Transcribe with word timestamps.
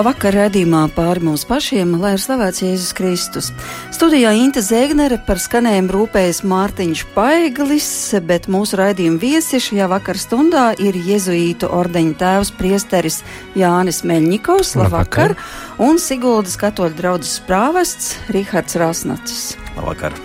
Labvakar, 0.00 0.32
redzījumā 0.32 0.86
pāri 0.96 1.20
mums 1.26 1.42
pašiem, 1.44 1.90
lai 2.00 2.14
ir 2.14 2.22
slavēts 2.22 2.62
Jēzus 2.62 2.94
Kristus. 2.96 3.50
Studijā 3.92 4.30
Inte 4.32 4.62
Zēgnere 4.64 5.18
par 5.26 5.36
skanējumu 5.36 5.92
rūpējas 5.92 6.40
Mārtiņš 6.48 7.02
Paiglis, 7.12 7.90
bet 8.24 8.48
mūsu 8.48 8.80
raidījuma 8.80 9.20
viesi 9.20 9.60
šajā 9.60 9.90
vakar 9.92 10.16
stundā 10.16 10.64
ir 10.80 10.96
Jēzuītu 10.96 11.68
ordeņa 11.82 12.16
tēvs 12.24 12.54
priesteris 12.56 13.20
Jānis 13.60 14.00
Meļņikovs, 14.08 14.72
labvakar, 14.80 15.36
labvakar. 15.36 15.84
un 15.84 16.00
Siguldas 16.00 16.56
katoļu 16.64 16.96
draudzes 16.96 17.36
prāvests 17.44 18.14
Rihards 18.32 18.80
Rasnacis. 18.80 19.48
Labvakar! 19.76 20.16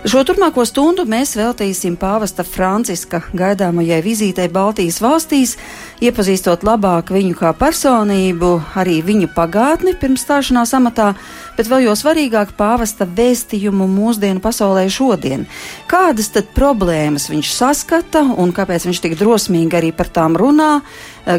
Šo 0.00 0.22
turpmāko 0.24 0.62
stundu 0.64 1.04
mēs 1.04 1.34
veltīsim 1.36 1.92
pāvesta 2.00 2.40
Franciska 2.40 3.18
gaidāmajai 3.36 3.98
vizītei 4.00 4.46
Baltijas 4.48 4.96
valstīs, 5.04 5.58
iepazīstot 6.00 6.64
labāk 6.64 7.12
viņu 7.12 7.36
kā 7.36 7.50
personību, 7.52 8.54
arī 8.80 9.02
viņu 9.04 9.28
pagātni 9.36 9.92
pirms 10.00 10.24
stāšanās 10.24 10.72
amatā, 10.78 11.10
bet 11.58 11.68
vēl 11.68 11.84
jo 11.84 11.98
svarīgāk 12.00 12.56
pāvesta 12.56 13.04
vēstījumu 13.04 13.84
mūsdienu 13.92 14.40
pasaulē 14.40 14.86
šodien. 14.88 15.44
Kādas 15.92 16.32
tad 16.32 16.48
problēmas 16.56 17.28
viņš 17.28 17.52
saskata 17.58 18.24
un 18.40 18.56
kāpēc 18.56 18.88
viņš 18.88 19.04
tik 19.04 19.20
drosmīgi 19.20 19.82
arī 19.82 19.92
par 19.92 20.08
tām 20.08 20.40
runā, 20.40 20.78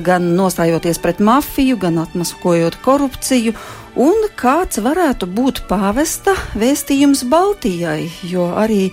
gan 0.06 0.36
nostājoties 0.38 1.02
pret 1.02 1.18
mafiju, 1.18 1.82
gan 1.82 1.98
atmaskojot 2.06 2.78
korupciju 2.86 3.58
un 4.00 4.28
kāds 4.40 4.80
varētu 4.82 5.28
būt 5.28 5.64
pāvesta 5.70 6.36
vēstījums 6.58 7.26
Baltijai, 7.32 8.10
jo 8.28 8.50
arī, 8.58 8.92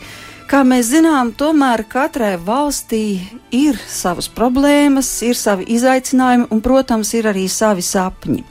kā 0.50 0.64
mēs 0.66 0.90
zinām, 0.92 1.32
tomēr 1.38 1.84
katrai 1.88 2.36
valstī 2.40 3.20
ir 3.54 3.78
savas 3.86 4.28
problēmas, 4.28 5.10
ir 5.26 5.38
savi 5.38 5.68
izaicinājumi 5.76 6.48
un, 6.50 6.62
protams, 6.64 7.14
ir 7.14 7.30
arī 7.30 7.46
savi 7.52 7.84
sapņi. 7.84 8.44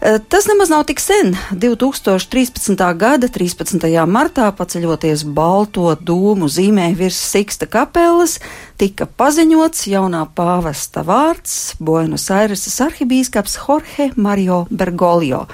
Eh, 0.00 0.18
tas 0.28 0.46
nemaz 0.46 0.68
nav 0.68 0.84
tik 0.84 1.00
sen. 1.00 1.32
2013. 1.50 2.92
gada 2.94 3.28
13. 3.32 4.04
martā, 4.06 4.50
paceļoties 4.52 5.24
balto 5.24 5.88
dūmu 5.96 6.50
zīmē 6.52 6.90
virs 6.98 7.16
Siksta 7.16 7.64
kapelas, 7.66 8.36
tika 8.76 9.08
paziņots 9.08 9.86
jaunā 9.88 10.26
pāvesta 10.36 11.00
vārds- 11.00 11.72
Buenos 11.86 12.28
Aireses 12.30 12.76
arhibīskaps 12.84 13.56
Jorge 13.64 14.10
Mario 14.16 14.66
Bergoglio 14.70 15.46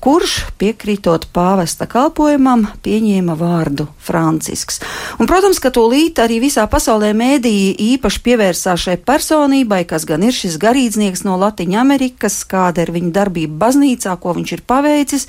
kurš, 0.00 0.34
piekrītot 0.60 1.26
pāvesta 1.34 1.88
kalpojumam, 1.90 2.66
pieņēma 2.84 3.34
vārdu 3.38 3.88
Francisks. 4.02 4.78
Un, 5.18 5.26
protams, 5.30 5.58
ka 5.62 5.72
tūlīt 5.74 6.20
arī 6.22 6.38
visā 6.42 6.64
pasaulē 6.70 7.10
mēdīji 7.18 7.74
īpaši 7.94 8.22
pievērsās 8.24 8.84
šai 8.86 8.96
personībai, 9.02 9.82
kas 9.90 10.06
gan 10.08 10.22
ir 10.26 10.36
šis 10.36 10.58
garīdznieks 10.62 11.24
no 11.26 11.34
Latvijas 11.40 11.56
Amerikas, 11.58 12.36
kāda 12.46 12.84
ir 12.84 12.92
viņa 12.94 13.10
darbība 13.16 13.58
baznīcā, 13.66 14.14
ko 14.22 14.36
viņš 14.36 14.52
ir 14.54 14.62
paveicis. 14.68 15.26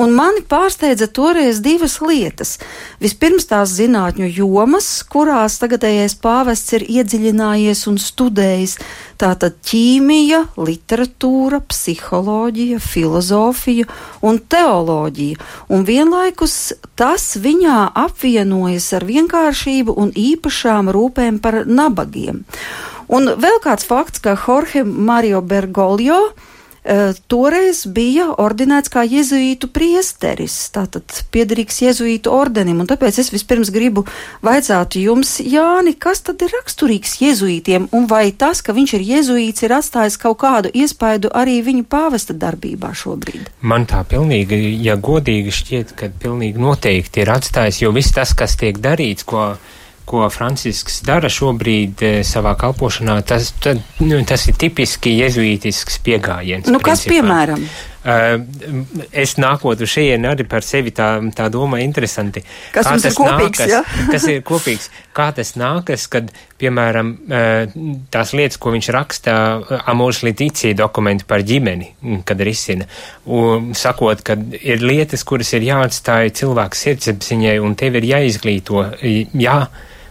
Un 0.00 0.14
mani 0.16 0.40
pārsteidza 0.48 1.10
toreiz 1.12 1.60
divas 1.60 1.98
lietas. 2.00 2.56
Vispirms 3.02 3.48
tās 3.50 3.74
zinātņu 3.76 4.30
jomas, 4.32 4.88
kurās 5.10 5.58
tagadējais 5.60 6.16
pāvests 6.22 6.78
ir 6.78 6.86
iedziļinājies 6.88 7.84
un 7.90 8.00
studējis. 8.00 8.78
Tātad 9.18 9.58
ķīmija, 9.66 10.44
literatūra, 10.56 11.60
psiholoģija, 11.66 12.78
filozofija 12.78 13.88
un 14.24 14.38
teoloģija. 14.38 15.38
Un 15.72 15.86
vienlaikus 15.88 16.74
tas 16.98 17.30
viņā 17.38 17.92
apvienojas 17.98 18.90
ar 18.98 19.06
vienkāršību 19.08 19.94
un 19.98 20.12
īpašām 20.16 20.92
rūpēm 20.94 21.40
par 21.44 21.64
nabagiem. 21.66 22.44
Un 23.08 23.32
vēl 23.40 23.62
kāds 23.64 23.86
fakts, 23.88 24.20
ka 24.20 24.36
Jorge 24.36 24.84
Mario 24.84 25.40
Bergoglio 25.40 26.32
toreiz 27.28 27.82
bija 27.86 28.30
ordinēts 28.40 28.92
kā 28.92 29.02
jezuītu 29.04 29.68
priesteris, 29.72 30.56
tātad 30.74 31.04
piederīgs 31.34 31.82
jezuītu 31.84 32.32
ordenim, 32.32 32.80
un 32.80 32.88
tāpēc 32.88 33.20
es 33.22 33.32
vispirms 33.34 33.72
gribu 33.74 34.06
vaicāt 34.44 34.96
jums, 35.00 35.36
Jāni, 35.44 35.94
kas 36.00 36.22
tad 36.26 36.42
ir 36.44 36.52
raksturīgs 36.56 37.18
jezuītiem, 37.22 37.88
un 37.92 38.08
vai 38.10 38.30
tas, 38.32 38.62
ka 38.64 38.74
viņš 38.76 38.94
ir 38.98 39.06
jezuīts, 39.12 39.64
ir 39.66 39.76
atstājis 39.78 40.18
kaut 40.20 40.40
kādu 40.42 40.72
iespaidu 40.72 41.32
arī 41.34 41.58
viņa 41.66 41.84
pāvesta 41.90 42.36
darbībā 42.36 42.94
šobrīd? 42.96 43.52
Man 43.60 43.86
tā 43.88 44.02
pilnīgi, 44.08 44.58
ja 44.84 44.96
godīgi 44.96 45.54
šķiet, 45.54 45.96
ka 45.98 46.10
pilnīgi 46.22 46.60
noteikti 46.62 47.24
ir 47.24 47.34
atstājis, 47.36 47.82
jo 47.84 47.92
viss 47.96 48.16
tas, 48.16 48.32
kas 48.38 48.56
tiek 48.60 48.80
darīts, 48.80 49.28
ko 49.28 49.52
ko 50.08 50.24
Francisks 50.32 51.02
dara 51.06 51.30
šobrīd 51.32 52.02
e, 52.02 52.12
savā 52.26 52.54
kalpošanā, 52.58 53.20
tas, 53.28 53.52
tad, 53.62 53.82
nu, 54.00 54.22
tas 54.28 54.48
ir 54.50 54.58
tipiski 54.60 55.14
jezuītisks 55.18 56.00
pieejams. 56.04 56.72
Nu, 56.72 56.80
kas 56.80 57.04
principā. 57.04 57.14
piemēram? 57.18 57.68
Uh, 58.08 58.38
es 59.10 59.34
nākot 59.42 59.80
uz 59.82 59.90
šejienu 59.90 60.30
arī 60.30 60.44
par 60.48 60.62
sevi 60.64 60.92
tā, 60.94 61.08
tā 61.34 61.48
doma 61.52 61.80
interesanti. 61.82 62.40
Kas 62.72 62.86
kā 62.86 62.92
tas 62.94 63.08
ir 63.10 63.16
kopīgs, 63.18 63.58
nākas, 63.58 63.72
ja? 63.72 63.80
kas 64.14 64.26
ir 64.30 64.44
kopīgs? 64.46 64.86
Kā 65.16 65.26
tas 65.34 65.50
nākas, 65.58 66.06
kad, 66.12 66.30
piemēram, 66.62 67.10
uh, 67.26 67.74
tās 68.14 68.32
lietas, 68.38 68.60
ko 68.62 68.72
viņš 68.72 68.90
raksta 68.94 69.34
Amors 69.90 70.22
Litīcija 70.24 70.78
dokumentu 70.78 71.26
par 71.28 71.42
ģimeni, 71.44 71.90
kad 72.28 72.40
risina, 72.46 72.86
un 73.26 73.74
sakot, 73.76 74.22
ka 74.24 74.38
ir 74.62 74.86
lietas, 74.86 75.26
kuras 75.28 75.50
ir 75.58 75.66
jāatstāja 75.66 76.32
cilvēku 76.38 76.78
sirdsapziņai, 76.78 77.58
un 77.60 77.76
tev 77.76 77.98
ir 77.98 78.08
jāizglīto, 78.14 78.86
jā, 79.36 79.58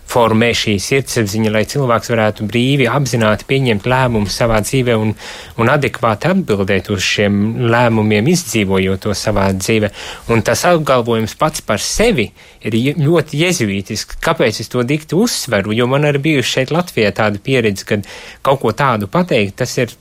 formē 0.08 0.52
šī 0.56 0.78
sirdsapziņa, 0.82 1.52
lai 1.54 1.64
cilvēks 1.70 2.12
varētu 2.14 2.48
brīvi, 2.48 2.88
apzināti 2.90 3.48
pieņemt 3.50 3.88
lēmumus 3.90 4.38
savā 4.40 4.60
dzīvē 4.66 4.96
un, 5.00 5.14
un 5.60 5.72
adekvāti 5.72 6.32
atbildēt 6.32 6.92
uz 6.94 7.04
šiem 7.04 7.68
lēmumiem, 7.72 8.30
izdzīvojot 8.34 9.04
to 9.08 9.16
savā 9.18 9.50
dzīvē. 9.58 9.92
Un 10.34 10.44
tas 10.48 10.64
apgalvojums 10.70 11.36
pats 11.40 11.64
par 11.66 11.84
sevi 11.84 12.30
ir 12.66 12.78
ļoti 13.02 13.42
jezuītisks. 13.44 14.22
Kāpēc 14.24 14.62
es 14.64 14.72
to 14.74 14.84
dikti 14.88 15.18
uzsveru? 15.18 15.76
Jo 15.76 15.90
man 15.92 16.08
arī 16.08 16.24
bijuši 16.30 16.54
šeit 16.60 16.74
Latvijā 16.76 17.12
tāda 17.16 17.42
pieredze, 17.44 17.88
kad 17.88 18.08
kaut 18.46 18.64
ko 18.64 18.74
tādu 18.76 19.12
pateikt, 19.12 19.60
tas 19.62 19.76
ir 19.82 19.94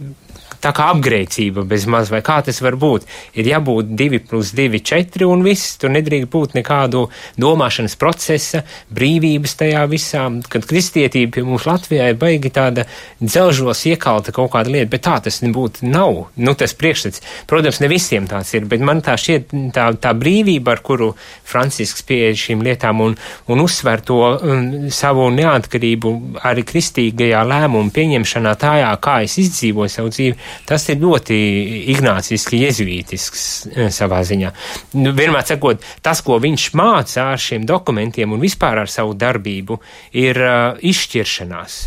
tā 0.62 0.72
kā 0.76 0.88
apgrēcība 0.94 1.64
bez 1.68 1.86
maz, 1.90 2.10
vai 2.12 2.22
kā 2.26 2.38
tas 2.46 2.60
var 2.64 2.76
būt. 2.80 3.06
Ir 3.38 3.48
jābūt 3.50 3.92
2 3.98 4.20
plus 4.28 4.52
2, 4.56 4.80
4 4.86 5.28
un 5.28 5.44
viss, 5.46 5.76
tur 5.80 5.92
nedrīkst 5.94 6.30
būt 6.32 6.56
nekādu 6.58 7.06
domāšanas 7.40 7.96
procesa, 8.00 8.62
brīvības 8.94 9.56
tajā 9.60 9.84
visā, 9.90 10.26
kad 10.50 10.66
kristietība 10.68 11.36
pie 11.36 11.46
mums 11.46 11.66
Latvijā 11.68 12.10
ir 12.12 12.20
baigi 12.20 12.52
tāda 12.54 12.86
dzelžos 13.22 13.84
iekalta 13.90 14.34
kaut 14.36 14.52
kāda 14.54 14.72
lieta, 14.72 14.90
bet 14.92 15.06
tā 15.06 15.18
tas 15.24 15.42
nebūtu 15.44 15.86
nav. 15.88 16.26
Nu, 16.36 16.54
tas 16.58 16.74
priekšstats, 16.78 17.22
protams, 17.50 17.80
ne 17.82 17.90
visiem 17.92 18.28
tāds 18.30 18.52
ir, 18.56 18.66
bet 18.70 18.84
man 18.84 19.02
tā 19.04 19.16
šķiet 19.20 19.54
tā, 19.74 19.88
tā 20.00 20.14
brīvība, 20.16 20.76
ar 20.76 20.82
kuru 20.86 21.12
Francisks 21.46 22.04
pieeja 22.06 22.36
šīm 22.46 22.64
lietām 22.66 23.02
un, 23.04 23.16
un 23.52 23.64
uzsver 23.64 24.02
to 24.06 24.20
um, 24.36 24.64
savu 24.92 25.28
neatkarību 25.34 26.14
arī 26.46 26.64
kristīgajā 26.66 27.42
lēmumu 27.46 27.92
pieņemšanā 27.94 28.54
tajā, 28.60 28.92
kā 29.02 29.20
es 29.26 29.36
izdzīvoju 29.42 29.92
savu 29.92 30.12
dzīvi, 30.14 30.36
Tas 30.68 30.86
ir 30.92 31.00
ļoti 31.02 31.36
ignāciski, 31.94 32.62
jezuītisks 32.66 33.42
e, 33.72 33.88
savā 33.94 34.22
ziņā. 34.26 34.52
Nu, 35.00 35.14
vienmēr 35.16 35.46
sakot, 35.48 35.84
tas, 36.04 36.22
ko 36.26 36.40
viņš 36.42 36.70
māca 36.78 37.30
ar 37.32 37.42
šiem 37.42 37.66
dokumentiem 37.68 38.32
un 38.34 38.42
vispār 38.42 38.84
ar 38.84 38.92
savu 38.92 39.16
darbību, 39.18 39.80
ir 40.16 40.40
uh, 40.42 40.80
izšķiršanās 40.80 41.82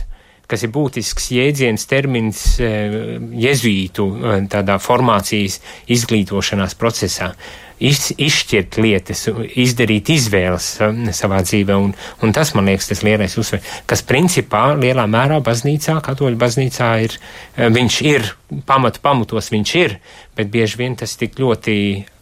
kas 0.50 0.64
ir 0.66 0.72
būtisks 0.74 1.28
jēdziens, 1.36 1.84
termins 1.86 2.40
jezuītu 2.58 4.08
tādā 4.50 4.80
formācijas 4.82 5.60
izglītošanās 5.94 6.74
procesā 6.80 7.36
iz, 7.80 8.10
izšķirt 8.18 8.78
lietas, 8.82 9.26
izdarīt 9.60 10.12
izvēles 10.14 10.68
um, 10.86 11.02
savā 11.16 11.42
dzīvē, 11.46 11.78
un, 11.80 11.94
un 12.24 12.36
tas, 12.36 12.54
man 12.58 12.70
liekas, 12.70 12.90
tas 12.92 13.04
lielais 13.08 13.36
uzsver, 13.40 13.64
kas 13.90 14.04
principā 14.08 14.70
lielā 14.80 15.06
mērā 15.10 15.40
baznīcā, 15.46 16.00
katoļu 16.06 16.40
baznīcā 16.40 16.92
ir, 17.06 17.18
uh, 17.18 17.68
viņš 17.76 18.00
ir, 18.10 18.30
pamatu 18.70 19.04
pamatos 19.04 19.52
viņš 19.54 19.76
ir, 19.80 19.98
bet 20.38 20.52
bieži 20.54 20.82
vien 20.82 20.98
tas 21.00 21.16
tik 21.20 21.40
ļoti 21.40 21.76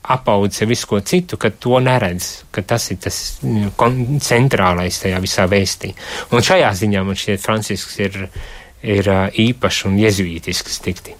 apaudzis 0.07 0.63
ar 0.63 0.71
visu 0.71 0.87
ko 0.87 1.01
citu, 1.03 1.39
ka 1.41 1.51
to 1.51 1.81
neredz, 1.83 2.29
ka 2.55 2.63
tas 2.63 2.87
ir 2.93 3.01
tas 3.03 3.21
nu, 3.43 3.73
centrālais 4.23 5.01
tajā 5.03 5.19
visā 5.23 5.47
vēstī. 5.51 5.91
Un 6.31 6.45
šajā 6.45 6.71
ziņā 6.79 7.03
man 7.03 7.19
šķiet 7.19 7.43
Francisks 7.43 7.99
ir, 8.03 8.19
ir 8.85 9.11
uh, 9.11 9.27
īpašs 9.47 9.87
un 9.89 9.99
jezuītisks 9.99 10.83
tikti. 10.85 11.17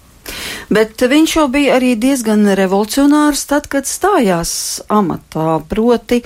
Bet 0.68 1.00
viņš 1.00 1.32
jau 1.38 1.46
bija 1.48 1.78
arī 1.78 1.94
diezgan 1.96 2.44
revolucionārs 2.58 3.46
tad, 3.48 3.70
kad 3.72 3.88
stājās 3.88 4.50
amatā. 4.92 5.62
Proti, 5.64 6.20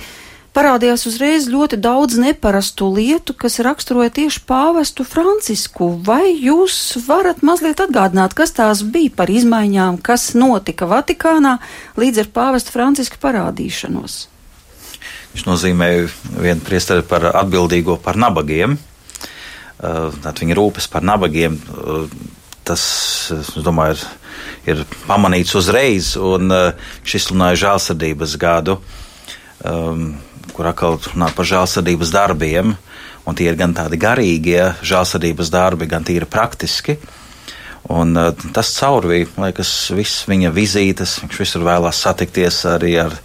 parādījās 0.51 1.05
uzreiz 1.07 1.47
ļoti 1.47 1.79
daudz 1.79 2.17
neparastu 2.19 2.89
lietu, 2.91 3.31
kas 3.39 3.61
raksturoja 3.63 4.11
tieši 4.19 4.43
pāvestu 4.49 5.07
Francisku. 5.07 5.93
Vai 6.03 6.35
jūs 6.35 6.75
varat 7.07 7.39
mazliet 7.39 7.79
atgādināt, 7.85 8.35
kas 8.35 8.51
tās 8.59 8.83
bija 8.83 9.15
par 9.15 9.31
izmaiņām, 9.31 10.01
kas 10.03 10.33
notika 10.35 10.91
Vatikānā 10.91 11.57
līdz 11.95 12.25
ar 12.25 12.31
pāvestu 12.35 12.75
Francisku 12.75 13.23
parādīšanos? 13.23 14.19
Viņš 15.33 15.47
nozīmēja 15.47 16.09
vienu 16.35 16.61
priesteri 16.67 17.07
par 17.07 17.31
atbildīgo 17.31 17.95
par 18.03 18.19
nabagiem. 18.19 18.75
Uh, 19.83 20.11
Tad 20.23 20.37
viņa 20.43 20.55
rūpes 20.59 20.91
par 20.91 21.03
nabagiem 21.03 21.55
uh, 21.55 22.11
tas, 22.67 22.83
es 23.35 23.53
domāju, 23.63 23.97
ir, 23.97 24.03
ir 24.73 24.83
pamanīts 25.07 25.55
uzreiz, 25.59 26.13
un 26.17 26.51
viņš 26.51 27.17
izsludināja 27.19 27.61
žēlsirdības 27.65 28.37
gadu, 28.41 28.77
um, 29.63 30.13
kur 30.53 30.69
atkal 30.69 30.99
runā 31.01 31.31
par 31.35 31.49
žēlsirdības 31.49 32.13
darbiem, 32.13 32.75
un 33.23 33.37
tie 33.39 33.49
ir 33.51 33.59
gan 33.59 33.75
tādi 33.75 33.99
garīgie 33.99 34.73
žēlsirdības 34.83 35.51
darbi, 35.53 35.89
gan 35.91 36.05
tīri 36.07 36.29
praktiski. 36.29 36.97
Un, 37.91 38.15
uh, 38.15 38.31
tas 38.55 38.69
caurvīja, 38.77 39.27
liekas, 39.43 39.71
visas 39.91 40.23
viņa 40.29 40.53
vizītes. 40.55 41.17
Viņš 41.25 41.39
visur 41.41 41.65
vēlās 41.67 41.99
satikties 42.05 42.61
arī 42.71 42.93
ar, 43.01 43.17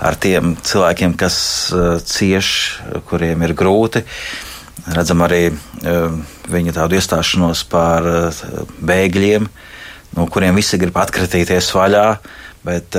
ar 0.00 0.16
tiem 0.16 0.54
cilvēkiem, 0.64 1.16
kas 1.20 1.38
uh, 1.76 1.98
cieš, 2.00 2.50
kuriem 3.10 3.44
ir 3.44 3.52
grūti. 3.58 4.06
Redzam 4.94 5.24
arī 5.26 5.48
uh, 5.50 6.18
viņa 6.48 6.76
tādu 6.76 6.98
iestāšanos 6.98 7.64
par 7.72 8.06
uh, 8.08 8.42
bēgļiem, 8.78 9.48
no 10.16 10.28
kuriem 10.32 10.58
visi 10.58 10.80
grib 10.80 10.96
atkritīties 10.98 11.72
vaļā. 11.76 12.06
Bet, 12.68 12.96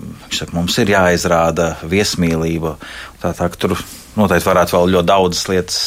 viņš 0.00 0.38
saka, 0.40 0.54
mums 0.56 0.74
ir 0.80 0.88
jāizrāda 0.90 1.66
viesmīlība. 1.86 2.72
Tā, 3.20 3.30
tā, 3.36 3.46
tur 3.60 3.76
noteikti 4.16 4.48
varētu 4.48 4.74
vēl 4.76 4.94
ļoti 4.96 5.08
daudzas 5.10 5.48
lietas 5.50 5.78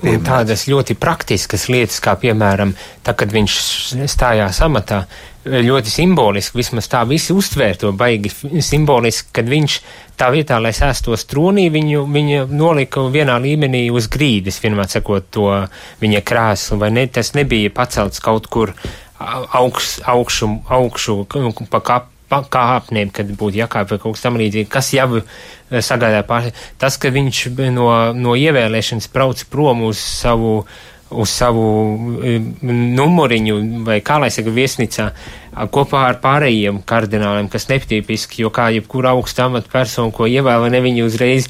pieminēt. 0.00 0.26
Tādas 0.28 0.64
ļoti 0.70 0.96
praktiskas 1.00 1.66
lietas, 1.72 1.98
kā 2.04 2.14
piemēram, 2.20 2.72
tā, 3.04 3.14
kad 3.18 3.34
viņš 3.34 3.58
stājās 4.08 4.62
amatā, 4.64 5.02
ļoti 5.46 5.92
simboliski, 5.92 6.58
vismaz 6.58 6.88
tā 6.90 7.04
visi 7.08 7.34
uztvēr 7.36 7.78
to 7.78 7.92
baigi 7.96 8.32
simboliski, 8.64 9.30
kad 9.38 9.48
viņš 9.48 9.78
tā 10.18 10.32
vietā, 10.34 10.58
lai 10.62 10.74
sēstos 10.76 11.26
tronī, 11.30 11.68
viņu, 11.72 12.04
viņu 12.12 12.44
nolika 12.50 13.04
vienā 13.12 13.38
līmenī 13.42 13.86
uz 13.94 14.10
grīdas, 14.12 14.60
vienmēr 14.64 14.90
sakot 14.90 15.30
to 15.34 15.48
viņa 16.02 16.22
krēslu, 16.26 16.80
vai 16.82 16.92
ne, 16.94 17.06
tas 17.06 17.34
nebija 17.38 17.72
pacelts 17.74 18.22
kaut 18.24 18.50
kur 18.50 18.74
augš, 19.18 19.98
augšu, 20.06 20.52
augšu 20.68 21.20
pa 21.70 21.80
kapu 21.80 22.14
kāpnēm, 22.28 23.10
kad 23.14 23.30
būtu 23.32 23.56
jākāp 23.62 23.90
vai 23.90 23.98
kaut 23.98 24.16
kas 24.16 24.24
tam 24.26 24.36
līdzīgi, 24.36 24.68
kas 24.68 24.92
jau 24.92 25.20
eh, 25.20 25.80
sagādā 25.80 26.22
pār. 26.28 26.50
Tas, 26.78 26.98
ka 27.00 27.08
viņš 27.08 27.46
no, 27.72 27.88
no 28.12 28.36
ievēlēšanas 28.36 29.08
brauc 29.12 29.44
prom 29.48 29.86
uz 29.88 29.98
savu, 29.98 30.66
uz 31.10 31.32
savu 31.32 31.64
eh, 32.22 32.38
numuriņu 32.98 33.58
vai 33.86 34.00
kā 34.04 34.18
lai 34.22 34.30
saka 34.34 34.52
viesnīcā 34.54 35.08
kopā 35.74 36.04
ar 36.10 36.20
pārējiem 36.22 36.82
kardināliem, 36.86 37.48
kas 37.50 37.68
netipiski, 37.70 38.44
jo 38.44 38.52
kā 38.54 38.68
jebkura 38.74 39.14
augsta 39.16 39.48
amata 39.48 39.70
persona, 39.72 40.14
ko 40.14 40.28
ievēl, 40.30 40.68
ne 40.70 40.82
viņi 40.84 41.06
uzreiz 41.06 41.48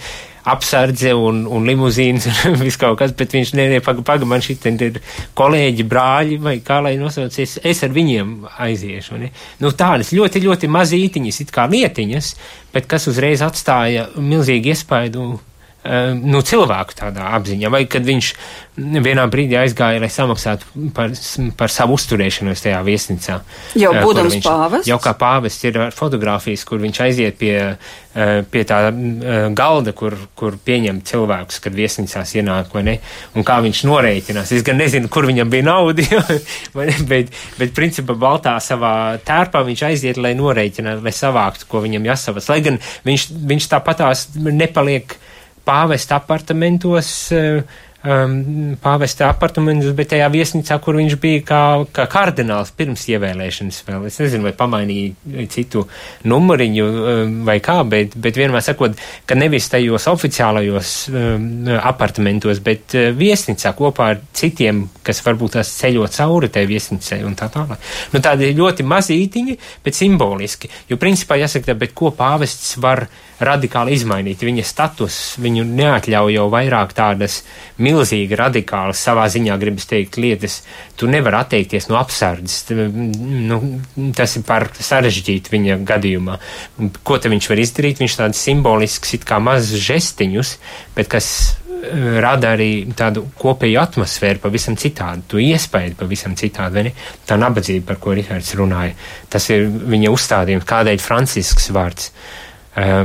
apsardze 0.48 1.12
un, 1.16 1.42
un 1.50 1.66
limuzīnas 1.68 2.28
un 2.48 2.56
viss 2.66 2.80
kaut 2.80 2.98
kas, 3.00 3.12
bet 3.16 3.34
viņš 3.36 3.52
nē, 3.58 3.66
paga, 3.84 4.04
paga, 4.06 4.28
man 4.28 4.44
šitien 4.44 4.78
ir 4.84 5.00
kolēģi, 5.38 5.86
brāļi, 5.88 6.38
vai 6.44 6.56
kā 6.64 6.80
lai 6.84 6.94
nosaucies, 7.00 7.58
es 7.66 7.82
ar 7.84 7.92
viņiem 7.94 8.34
aiziešu. 8.68 9.18
Ne? 9.20 9.32
Nu, 9.62 9.72
tādas 9.76 10.14
ļoti, 10.16 10.44
ļoti 10.46 10.70
mazītiņas, 10.72 11.42
it 11.44 11.52
kā 11.54 11.68
lietiņas, 11.70 12.32
bet 12.74 12.88
kas 12.90 13.08
uzreiz 13.10 13.44
atstāja 13.44 14.08
milzīgu 14.16 14.72
iespaidu 14.72 15.34
nu, 16.18 16.40
cilvēku 16.44 16.96
tādā 16.98 17.30
apziņā, 17.38 17.70
vai 17.72 17.84
kad 17.90 18.06
viņš 18.06 18.32
vienā 18.78 19.24
brīdī 19.30 19.56
aizgāja, 19.58 20.00
lai 20.02 20.10
samaksātu 20.12 20.90
par, 20.94 21.12
par 21.58 21.72
savu 21.72 21.96
uzturēšanos 21.98 22.62
tajā 22.62 22.80
viesnīcā. 22.86 23.38
Jau 23.80 23.92
eh, 23.94 24.02
būdams 24.04 24.36
viņš, 24.36 24.46
pāvests? 24.46 24.90
Jau 24.90 24.98
kā 25.02 25.14
pāvests 25.18 25.66
ir 25.66 25.78
fotografijas, 25.96 26.64
kur 26.68 26.82
viņš 26.82 27.00
aiziet 27.06 27.38
pie, 27.40 27.54
eh, 27.74 28.32
pie 28.50 28.64
tā 28.68 28.80
galda, 29.58 29.94
kur, 29.98 30.14
kur 30.38 30.58
pieņem 30.64 31.00
cilvēkus, 31.08 31.60
kad 31.64 31.76
viesnīcās 31.78 32.34
ienāk, 32.38 32.72
vai 32.74 32.84
ne, 32.86 32.96
un 33.34 33.46
kā 33.46 33.58
viņš 33.64 33.84
noreikinās. 33.88 34.52
Es 34.54 34.66
gan 34.66 34.78
nezinu, 34.80 35.10
kur 35.12 35.26
viņam 35.28 35.50
bija 35.52 35.68
nauda, 35.70 36.06
ne, 36.78 36.98
bet, 37.10 37.32
bet 37.58 37.74
principā 37.76 38.16
Baltā 38.18 38.56
savā 38.62 38.92
tērpā 39.26 39.64
viņš 39.66 39.86
aiziet, 39.90 40.20
lai 40.22 40.36
noreikinātu, 40.38 41.02
lai 41.06 41.14
savāktu, 41.14 41.70
ko 41.70 41.82
viņam 41.86 42.12
jāsavas. 42.12 42.50
Lai 42.52 42.60
gan 42.66 42.78
viņš, 43.08 43.30
viņš 43.48 43.72
tāpatās 43.74 44.28
nepaliek 44.38 45.18
pāvesta 45.68 46.16
apartamentos, 46.16 47.30
eh, 47.32 47.62
um, 48.04 48.76
pāvesta 48.82 49.28
apartamentus, 49.32 49.94
bet 49.96 50.12
tajā 50.12 50.28
viesnīcā, 50.32 50.78
kur 50.82 50.98
viņš 50.98 51.16
bija 51.22 51.42
kā, 51.46 51.62
kā 51.94 52.06
kardināls 52.10 52.70
pirms 52.78 53.04
ievēlēšanas 53.10 53.80
vēl. 53.86 54.06
Es 54.10 54.18
nezinu, 54.22 54.46
vai 54.46 54.54
pamainīja 54.56 55.46
citu 55.52 55.84
numuriņu 56.28 56.86
um, 56.86 57.36
vai 57.48 57.58
kā, 57.64 57.80
bet, 57.88 58.16
bet 58.20 58.38
vienmēr 58.38 58.64
sakot, 58.64 58.98
ka 59.28 59.38
nevis 59.38 59.70
tajos 59.72 60.08
oficiālajos 60.12 60.94
um, 61.12 61.48
apartamentos, 61.78 62.62
bet 62.64 62.96
uh, 62.98 63.10
viesnīcā 63.18 63.74
kopā 63.78 64.12
ar 64.14 64.22
citiem, 64.36 64.86
kas 65.06 65.22
varbūt 65.26 65.58
tās 65.58 65.72
ceļo 65.80 66.06
cauri 66.14 66.52
tai 66.54 66.66
viesnīcai 66.70 67.22
un 67.26 67.38
tā 67.38 67.50
tālāk. 67.52 67.82
Nu, 68.14 68.22
tādi 68.24 68.52
ļoti 68.56 68.86
mazītiņi, 68.88 69.58
bet 69.84 69.98
simboliski, 69.98 70.70
jo 70.90 71.00
principā 71.00 71.40
jāsaka, 71.40 71.76
bet 71.78 71.96
ko 71.98 72.12
pāvests 72.14 72.76
var 72.82 73.06
radikāli 73.44 73.94
izmainīt. 73.94 74.42
Viņa 74.42 74.64
status 74.66 75.18
viņu 75.42 75.64
neatļauj 75.68 76.34
jau 76.34 76.46
vairāk 76.52 76.94
tādas 76.96 77.42
milzīgi 77.88 78.36
radikālas 78.38 79.00
savā 79.02 79.26
ziņā, 79.32 79.56
gribas 79.60 79.88
teikt, 79.90 80.18
lietas. 80.20 80.60
Tu 80.98 81.08
nevar 81.10 81.40
atteikties 81.40 81.88
no 81.90 81.98
apsardzes. 82.00 82.68
Nu, 82.70 83.60
tas 84.16 84.36
ir 84.38 84.44
par 84.48 84.68
sarežģīti 84.76 85.54
viņa 85.54 85.78
gadījumā. 85.88 86.38
Ko 87.06 87.18
te 87.18 87.32
viņš 87.32 87.48
var 87.52 87.62
izdarīt? 87.64 88.02
Viņš 88.02 88.18
tāds 88.20 88.42
simbolisks, 88.44 89.14
it 89.18 89.26
kā 89.28 89.40
mazus 89.42 89.82
žestiņus, 89.88 90.54
bet 90.96 91.10
kas 91.12 91.30
eh, 91.44 92.18
rada 92.22 92.54
arī 92.56 92.72
tādu 92.98 93.26
kopēju 93.38 93.80
atmosfēru 93.82 94.42
pavisam 94.44 94.76
citādu, 94.80 95.26
to 95.34 95.42
iespēju 95.42 95.96
pavisam 95.98 96.36
ne? 96.38 96.92
Tā 97.26 97.38
nabadzība, 97.40 97.86
par 97.92 98.02
ko 98.02 98.14
Rihards 98.18 98.54
runāja, 98.58 98.94
tas 99.30 99.48
ir 99.50 99.66
viņa 99.66 100.12
uzstādījums, 100.12 100.68
kādēļ 100.68 101.02
Francisks 101.02 101.72
vārds. 101.74 102.12
Uh, 102.12 102.47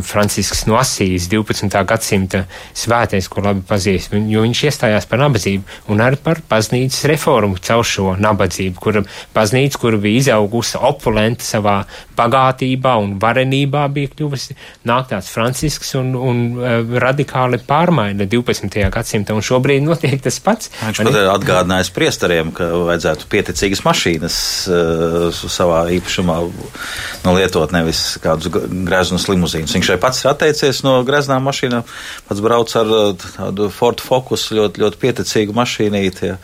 Francisks 0.06 0.66
no 0.70 0.78
Asijas 0.78 1.28
12. 1.32 1.70
gadsimta 1.90 2.44
svētais, 2.78 3.30
ko 3.32 3.42
labi 3.46 3.64
pazīst, 3.68 4.14
jo 4.30 4.44
viņš 4.46 4.64
iestājās 4.70 5.08
par 5.10 5.24
nabadzību 5.24 5.94
un 5.94 6.04
arī 6.04 6.20
par 6.22 6.42
baznīcas 6.50 7.08
reformu 7.10 7.58
caur 7.64 7.88
šo 7.88 8.14
nabadzību, 8.22 8.78
kura 8.84 9.04
baznīca, 9.36 9.80
kura 9.82 10.02
bija 10.04 10.24
izaugusi 10.24 10.78
opulenta 10.78 11.46
savā 11.48 11.80
bagātībā 12.18 12.96
un 13.02 13.16
varenībā, 13.22 13.86
bija 13.94 14.12
kļuvusi 14.14 14.56
nāk 14.90 15.10
tāds 15.12 15.30
Francisks 15.34 15.94
un, 16.00 16.14
un 16.18 16.42
uh, 16.60 16.96
radikāli 17.04 17.60
pārmaina 17.68 18.28
12. 18.30 18.80
gadsimta, 18.94 19.36
un 19.36 19.46
šobrīd 19.46 19.86
notiek 19.86 20.22
tas 20.24 20.40
pats. 20.44 20.72
Viņš 20.84 21.04
pat 21.04 21.20
atgādinājis 21.34 21.92
priestariem, 21.96 22.54
ka 22.56 22.70
vajadzētu 22.90 23.30
pieticīgas 23.32 23.84
mašīnas 23.88 24.38
uh, 24.70 25.44
savā 25.58 25.84
īpašumā 25.98 26.40
nu, 26.44 27.36
lietot, 27.38 27.76
nevis 27.76 28.06
kādus 28.24 28.52
greznus 28.54 29.28
limuzīnus. 29.32 29.76
Viņš 29.78 29.94
arī 29.94 30.02
pats 30.04 30.24
ir 30.24 30.32
atteicies 30.34 30.84
no 30.86 31.00
greznām 31.08 31.46
mašīnām, 31.50 31.86
pats 32.30 32.44
brauc 32.44 32.74
ar 32.80 32.96
uh, 32.96 33.30
tādu 33.38 33.70
Ford 33.74 34.04
Focus 34.04 34.50
ļoti, 34.56 34.84
ļoti 34.84 35.02
pieticīgu 35.06 35.56
mašīnīti. 35.58 36.34
Ja. 36.34 36.40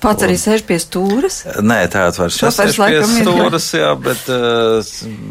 Pats 0.00 0.24
arī 0.24 0.36
sēž 0.40 0.64
pie 0.68 0.78
stūres? 0.80 1.42
Nē, 1.60 1.82
tāds 1.92 2.20
vairs 2.20 2.38
nesēž 2.40 2.78
pie 2.80 3.00
stūres, 3.04 3.66
jā, 3.76 3.90
bet, 4.00 4.22
uh, 4.32 4.80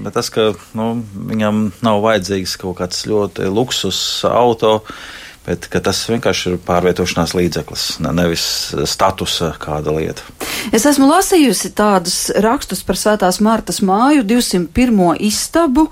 bet 0.06 0.18
tas, 0.18 0.30
ka 0.34 0.52
nu, 0.78 0.90
viņam 1.32 1.70
nav 1.86 2.04
vajadzīgs 2.06 2.54
kaut 2.62 2.78
kāds 2.82 3.02
ļoti 3.10 3.50
luksus 3.50 4.00
auto, 4.30 4.80
bet 5.50 5.66
tas 5.84 6.00
vienkārši 6.10 6.52
ir 6.52 6.58
pārvietošanās 6.62 7.34
līdzeklis, 7.38 7.86
nevis 8.06 8.44
statusa 8.90 9.52
kāda 9.62 9.94
lieta. 9.96 10.26
Es 10.76 10.86
esmu 10.86 11.08
lasījusi 11.10 11.72
tādus 11.78 12.18
rakstus 12.44 12.84
par 12.86 13.00
Svētās 13.00 13.40
Martas 13.42 13.82
māju, 13.86 14.24
201. 14.28 15.18
istabu, 15.26 15.88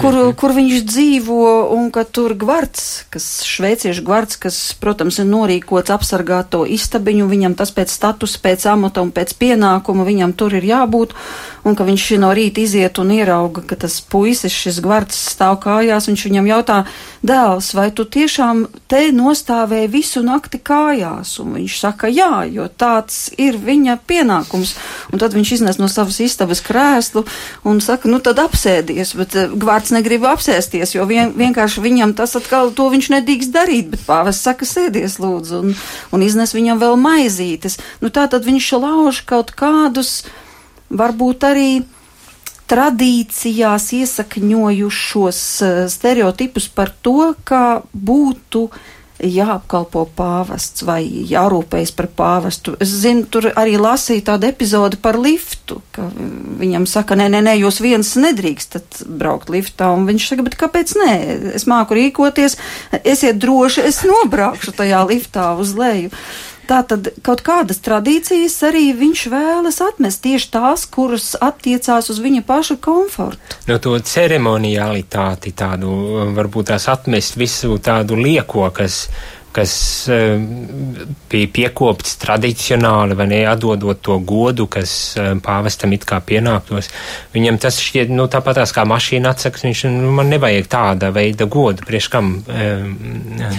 kur, 0.00 0.14
-hmm. 0.14 0.36
kur 0.40 0.54
viņš 0.56 0.84
dzīvo, 0.88 1.48
un 1.76 1.90
ka 1.92 2.04
tur 2.04 2.34
gvards, 2.38 3.04
kas 3.12 3.42
šveiciešu 3.48 4.04
gvards, 4.06 4.36
kas, 4.40 4.60
protams, 4.80 5.18
ir 5.18 5.28
norīkots 5.28 5.92
apsargāt 5.92 6.52
to 6.54 6.64
istabiņu, 6.64 7.28
viņam 7.28 7.56
tas 7.58 7.72
pēc 7.74 7.92
statusa, 7.92 8.38
pēc 8.42 8.66
amata 8.72 9.02
un 9.02 9.12
pēc 9.12 9.34
pienākuma 9.36 10.06
viņam 10.08 10.32
tur 10.32 10.54
ir 10.54 10.64
jābūt, 10.64 11.12
un 11.62 11.76
ka 11.78 11.86
viņš 11.86 12.06
no 12.22 12.32
rīta 12.34 12.62
iziet 12.62 12.98
un 12.98 13.12
ierauga, 13.14 13.62
ka 13.66 13.78
tas 13.84 14.00
puisis, 14.02 14.52
šis 14.52 14.80
gvards 14.82 15.18
stāv 15.32 15.60
kājās, 15.62 16.08
viņš 16.10 16.24
viņam 16.26 16.48
jautā, 16.50 16.78
dēls, 17.22 17.70
vai 17.78 17.88
tu 17.94 18.04
tiešām 18.04 18.64
te 18.90 19.04
nostāvēji 19.14 19.90
visu 19.92 20.24
nakti 20.26 20.58
kājās? 20.58 21.36
Un 21.42 21.54
viņš 21.58 21.78
saka, 21.84 22.10
jā, 22.10 22.42
jo 22.50 22.66
tāds 22.66 23.28
ir 23.38 23.58
viņa 23.62 23.98
pienākums. 24.08 24.74
Un 25.12 25.22
tad 25.22 25.36
viņš 25.36 25.54
iznes 25.58 25.78
no 25.78 25.88
savas 25.92 26.18
istabas 26.24 26.62
krēslu 26.66 27.24
un 27.68 27.80
saka, 27.84 28.10
nu 28.10 28.18
tad 28.22 28.42
apsēdies, 28.42 29.14
bet 29.18 29.38
uh, 29.38 29.54
Gvārds 29.54 29.94
negrib 29.94 30.26
apsēsties, 30.26 30.96
jo 30.96 31.06
vien, 31.06 31.30
vienkārši 31.38 31.84
viņam 31.84 32.16
tas 32.18 32.34
atkal 32.38 32.72
to 32.74 32.88
viņš 32.92 33.12
nedrīkst 33.16 33.54
darīt, 33.54 33.90
bet 33.94 34.06
pāvis 34.08 34.42
saka, 34.42 34.66
sēdies 34.66 35.20
lūdzu, 35.22 35.62
un, 35.62 35.76
un 36.12 36.26
iznes 36.26 36.56
viņam 36.56 36.82
vēl 36.82 36.98
maizītes. 36.98 37.78
Nu 38.02 38.10
tā 38.10 38.26
tad 38.30 38.46
viņš 38.48 38.72
lauž 38.82 39.22
kaut 39.28 39.54
kādus, 39.54 40.22
varbūt 40.92 41.46
arī 41.48 41.68
tradīcijās 42.72 43.90
iesakņojušos 43.98 45.44
uh, 45.66 45.84
stereotipus 45.92 46.70
par 46.72 46.92
to, 47.04 47.32
kā 47.48 47.82
būtu 47.92 48.68
jāapkalpo 49.22 50.04
pāvests 50.16 50.82
vai 50.86 51.02
jārūpējas 51.30 51.92
par 51.94 52.08
pāvestu. 52.16 52.74
Es 52.82 52.90
zinu, 53.04 53.24
tur 53.30 53.50
arī 53.54 53.76
lasīju 53.80 54.24
tādu 54.26 54.48
epizodi 54.48 54.98
par 55.02 55.18
liftu, 55.20 55.80
ka 55.94 56.08
viņam 56.62 56.86
saka, 56.90 57.16
nē, 57.18 57.28
nē, 57.32 57.42
nē, 57.46 57.56
jūs 57.62 57.80
viens 57.84 58.14
nedrīkstat 58.18 59.04
braukt 59.06 59.52
liftā, 59.52 59.92
un 59.94 60.08
viņš 60.08 60.28
saka, 60.32 60.46
bet 60.48 60.58
kāpēc 60.60 60.94
nē? 60.98 61.12
Es 61.58 61.68
māku 61.70 61.98
rīkoties, 61.98 62.58
esiet 63.02 63.38
droši, 63.42 63.86
es 63.92 64.02
nobraukšu 64.08 64.74
tajā 64.80 65.04
liftā 65.08 65.52
uz 65.60 65.76
leju. 65.78 66.10
Tātad 66.72 67.10
kaut 67.20 67.42
kādas 67.44 67.82
tradīcijas 67.84 68.54
arī 68.64 68.86
viņš 68.96 69.22
vēlas 69.28 69.82
atmest 69.84 70.22
tieši 70.24 70.46
tās, 70.54 70.86
kuras 70.88 71.34
attiecās 71.36 72.08
uz 72.08 72.20
viņa 72.24 72.40
paša 72.48 72.78
komfortu. 72.80 73.58
No 73.68 73.76
to 73.82 73.92
ceremonialitāti 74.00 75.52
tādu 75.52 75.92
varbūt 76.32 76.70
tās 76.72 76.88
atmest 76.88 77.36
visu 77.36 77.76
tādu 77.76 78.16
lieko, 78.16 78.64
kas 78.72 79.04
kas 79.52 79.72
eh, 80.08 80.40
bija 81.30 81.50
piekopts 81.52 82.16
tradicionāli, 82.22 83.16
vai 83.18 83.26
ne, 83.30 83.40
atdodot 83.48 84.00
to 84.04 84.16
godu, 84.26 84.66
kas 84.72 84.92
eh, 85.20 85.32
pāvestam 85.44 85.92
it 85.96 86.06
kā 86.08 86.20
pienāktos. 86.24 86.88
Viņam 87.34 87.60
tas 87.62 87.80
šķiet, 87.82 88.12
nu, 88.12 88.26
tāpatās 88.32 88.72
kā 88.74 88.86
mašīna 88.88 89.34
atsaks, 89.34 89.66
viņš, 89.66 89.84
nu, 89.92 90.12
man 90.16 90.32
nevajag 90.32 90.68
tāda 90.72 91.12
veida 91.14 91.46
godu, 91.50 91.84
prieš 91.86 92.08
kam 92.12 92.34
eh, 92.48 92.86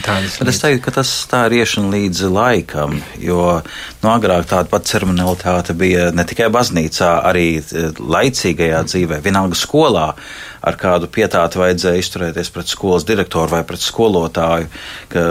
tādas. 0.05 0.39
Bet 0.41 0.53
es 0.53 0.61
teiktu, 0.63 0.83
ka 0.87 0.95
tas 0.99 1.13
tā 1.29 1.45
ir 1.49 1.59
iešana 1.61 1.93
līdz 1.93 2.23
laikam, 2.33 2.97
jo, 3.21 3.59
nu, 4.01 4.09
agrāk 4.13 4.49
tāda 4.49 4.71
pat 4.71 4.89
ceremonialitāte 4.89 5.77
bija 5.77 6.09
ne 6.15 6.25
tikai 6.27 6.49
baznīcā, 6.53 7.13
arī 7.29 7.47
laicīgajā 7.99 8.81
dzīvē, 8.89 9.21
vienalga 9.23 9.57
skolā 9.57 10.09
ar 10.63 10.77
kādu 10.79 11.09
pietātu 11.11 11.59
vajadzēja 11.59 11.99
izturēties 11.99 12.51
pret 12.55 12.71
skolas 12.71 13.05
direktoru 13.07 13.51
vai 13.57 13.63
pret 13.67 13.83
skolotāju, 13.83 14.69
ka 15.11 15.25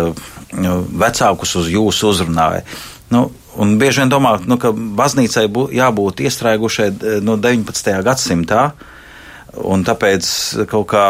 vecākus 0.52 1.56
uz 1.56 1.70
jūsu 1.72 2.12
uzrunāja. 2.12 2.62
Nu, 3.12 3.26
un 3.60 3.76
bieži 3.80 4.02
vien 4.02 4.12
domā, 4.12 4.36
nu, 4.48 4.56
ka 4.60 4.72
baznīcai 4.72 5.46
bū, 5.52 5.66
jābūt 5.76 6.22
iestrēgušai 6.24 6.88
no 7.24 7.36
19. 7.40 7.92
gadsimtā, 8.06 8.70
un 9.68 9.84
tāpēc 9.84 10.28
kaut 10.70 10.88
kā 10.92 11.04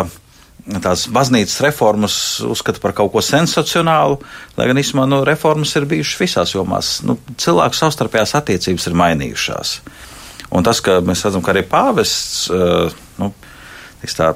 tās 0.83 1.09
baznīcas 1.11 1.61
reformas 1.65 2.17
uzskata 2.47 2.83
par 2.83 2.95
kaut 2.95 3.13
ko 3.15 3.23
sensacionālu, 3.25 4.21
lai 4.59 4.69
gan 4.71 4.79
īstenībā 4.79 5.09
nu, 5.11 5.23
reformas 5.27 5.75
ir 5.79 5.89
bijušas 5.91 6.21
visās 6.21 6.55
jomās. 6.55 6.93
Nu, 7.07 7.19
cilvēku 7.39 7.79
savstarpējās 7.79 8.37
attiecības 8.39 8.87
ir 8.87 8.99
mainījušās. 9.03 9.75
Un 10.53 10.67
tas, 10.67 10.83
ka 10.85 11.01
mēs 11.03 11.25
redzam, 11.27 11.43
ka 11.43 11.55
arī 11.55 11.65
pāvests 11.67 12.47
uh, 12.53 12.93
nu, 13.19 13.33
tā, 14.19 14.35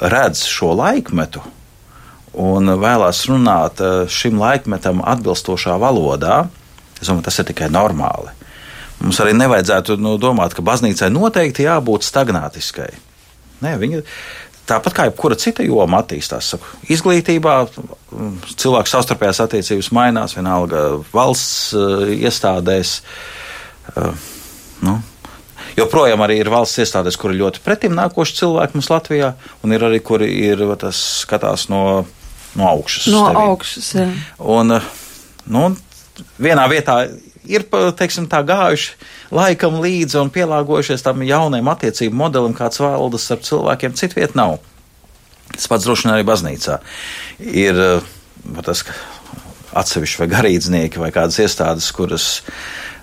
redz 0.00 0.46
šo 0.48 0.72
laikmetu 0.78 1.42
un 2.40 2.74
vēlās 2.80 3.24
runāt 3.30 3.82
eh, 3.82 4.04
šim 4.10 4.38
laikmetam 4.40 5.02
atbilstošā 5.04 5.76
valodā, 5.80 6.44
es 7.00 7.08
domāju, 7.08 7.26
tas 7.28 7.40
ir 7.40 7.48
tikai 7.50 7.70
normāli. 7.72 8.32
Mums 9.02 9.18
arī 9.20 9.34
nevajadzētu 9.36 9.98
nu, 10.00 10.16
domāt, 10.22 10.54
ka 10.54 10.64
baznīcai 10.64 11.10
noteikti 11.12 11.66
jābūt 11.66 12.06
stagnātiskai. 12.06 12.90
Nē, 13.64 13.74
viņa 13.80 14.02
tāpat 14.68 14.96
kā 14.96 15.08
jebkura 15.08 15.36
cita 15.40 15.64
joma 15.66 16.00
attīstās. 16.00 16.54
Saku, 16.54 16.68
izglītībā 16.94 17.56
cilvēku 18.54 18.90
savstarpējās 18.90 19.42
attiecības 19.44 19.90
mainās, 19.96 20.36
vienalga 20.38 20.84
valsts 21.12 21.74
uh, 21.76 22.06
iestādēs. 22.14 23.00
Uh, 23.92 24.14
nu, 24.86 24.96
Joprojām 25.74 26.22
arī 26.22 26.38
ir 26.38 26.50
valsts 26.52 26.78
iestādes, 26.84 27.16
kuri 27.18 27.40
ļoti 27.40 27.62
pretim 27.64 27.96
nākoši 27.98 28.36
cilvēki 28.38 28.78
mums 28.78 28.90
Latvijā, 28.92 29.32
un 29.66 29.74
ir 29.74 29.82
arī, 29.82 29.98
kuri 30.06 30.28
ir, 30.46 30.62
tas 30.78 31.00
skatās 31.24 31.66
no, 31.72 32.04
no 32.58 32.68
augšas. 32.70 33.08
No 33.12 33.26
augšas, 33.28 33.92
jā. 33.98 34.08
Un, 34.38 34.78
nu, 35.46 35.64
vienā 36.42 36.66
vietā 36.70 36.98
ir 37.44 37.66
teiksim, 37.98 38.28
tā, 38.30 38.40
gājuši 38.46 38.94
laikam 39.34 39.80
līdzi 39.82 40.20
un 40.22 40.32
pielāgojušies 40.34 41.04
tam 41.04 41.24
jaunajam 41.26 41.72
attiecību 41.74 42.20
modelim, 42.24 42.54
kāds 42.56 42.80
valdas 42.82 43.26
ar 43.34 43.42
cilvēkiem, 43.44 43.96
citu 43.98 44.20
vietu 44.20 44.38
nav. 44.40 44.58
Tas 45.54 45.68
pats 45.70 45.86
droši 45.86 46.08
vien 46.08 46.14
arī 46.16 46.26
baznīcā. 46.26 46.78
Ir 47.44 47.78
tas, 48.64 48.82
atsevišķi 49.74 50.22
vai 50.22 50.30
garīdznieki 50.32 51.02
vai 51.02 51.10
kādas 51.14 51.38
iestādes, 51.42 51.90
kuras 51.94 52.28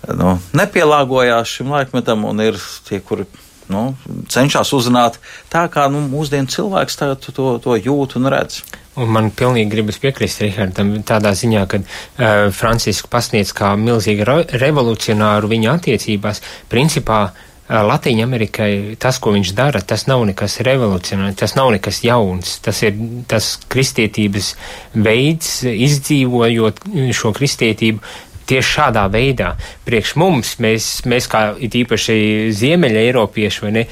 nu, 0.07 0.35
nepielāgojās 0.57 1.57
šim 1.57 1.71
laikmetam 1.73 2.25
un 2.27 2.43
ir 2.43 2.59
tie, 2.87 3.01
kuri 3.03 3.27
nu, 3.71 3.83
cenšas 4.31 4.73
uzrunāt 4.77 5.17
tā, 5.51 5.65
kā 5.71 5.87
nu, 5.91 6.03
mūsdienu 6.11 6.51
cilvēks 6.51 6.99
to, 7.01 7.45
to 7.63 7.77
jūt 7.79 8.17
un 8.19 8.31
redz. 8.31 8.61
Un 8.99 9.07
man 9.15 9.29
pilnīgi 9.31 9.71
gribas 9.71 10.01
piekrist 10.03 10.41
Rihardam 10.43 10.97
tādā 11.07 11.31
ziņā, 11.37 11.61
ka 11.71 11.79
uh, 11.79 12.49
Francisku 12.51 13.07
pasniedz 13.11 13.53
kā 13.55 13.71
milzīgi 13.79 14.27
revolucionāru 14.59 15.51
viņa 15.53 15.77
attiecībās. 15.79 16.43
Principā 16.71 17.21
uh, 17.29 17.45
Latīņa 17.71 18.25
Amerikai 18.27 18.71
tas, 18.99 19.15
ko 19.23 19.31
viņš 19.31 19.53
dara, 19.55 19.79
tas 19.79 20.03
nav 20.09 20.25
nekas 20.27 20.57
revolucionārs, 20.67 21.37
tas 21.39 21.55
nav 21.55 21.71
nekas 21.71 22.01
jauns. 22.03 22.57
Tas 22.65 22.81
ir 22.83 22.97
tas 23.31 23.53
kristietības 23.71 24.55
veids, 24.91 25.61
izdzīvojot 25.71 26.83
šo 27.15 27.31
kristietību 27.37 28.03
tieši 28.51 28.75
šādā 28.77 29.07
veidā. 29.11 29.53
Priekš 29.87 30.15
mums, 30.19 30.55
mēs, 30.63 30.93
mēs 31.09 31.29
kā 31.31 31.51
it 31.59 31.77
īpaši 31.81 32.17
ziemeļa 32.57 33.05
eiropieši, 33.07 33.63
vai 33.65 33.75
ne, 33.79 33.85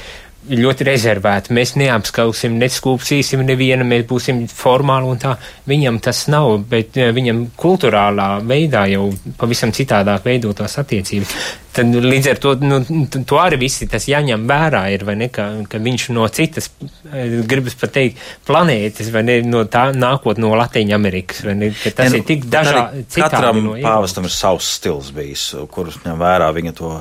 ļoti 0.50 0.88
rezervēti. 0.88 1.54
Mēs 1.56 1.76
neapskausim, 1.80 2.56
neskūpsīsim 2.62 3.44
nevienu, 3.46 3.86
mēs 3.88 4.06
būsim 4.10 4.44
formāli 4.52 5.12
un 5.12 5.22
tā. 5.22 5.36
Viņam 5.70 6.00
tas 6.04 6.26
nav, 6.32 6.52
bet 6.70 6.98
eh, 6.98 7.12
viņam 7.16 7.46
kultūrālā 7.60 8.30
veidā 8.48 8.86
jau 8.92 9.10
pavisam 9.40 9.74
citādāk 9.76 10.26
veidotās 10.28 10.80
attiecības. 10.82 11.36
Tad 11.80 11.96
līdz 11.96 12.28
ar 12.34 12.40
to, 12.44 12.54
nu, 12.60 12.80
to 13.08 13.38
arī 13.40 13.60
visi 13.62 13.88
tas 13.88 14.04
jāņem 14.10 14.44
vērā 14.50 14.82
ir, 14.92 15.06
vai 15.08 15.16
ne, 15.20 15.30
ka, 15.32 15.46
ka 15.70 15.80
viņš 15.80 16.08
no 16.16 16.26
citas, 16.34 16.68
eh, 17.08 17.38
gribas 17.48 17.78
pat 17.80 17.94
teikt, 17.96 18.20
planētas, 18.48 19.12
vai 19.14 19.24
ne, 19.24 19.38
no 19.48 19.64
tā 19.72 19.86
nākot 19.96 20.42
no 20.44 20.52
Latīņa 20.60 20.98
Amerikas, 20.98 21.40
vai 21.48 21.56
ne, 21.56 21.70
ka 21.72 21.94
tas 21.96 22.10
ja, 22.10 22.16
nu, 22.18 22.20
ir 22.20 22.28
tik 22.28 22.48
dažādi. 22.52 23.06
Katram 23.16 23.62
no 23.64 23.78
pāvestam 23.80 24.28
ir 24.28 24.36
savs 24.36 24.74
stils 24.80 25.14
bijis, 25.16 25.46
kurus 25.72 26.02
ņem 26.04 26.20
vērā 26.20 26.50
viņa 26.58 26.76
to, 26.82 26.92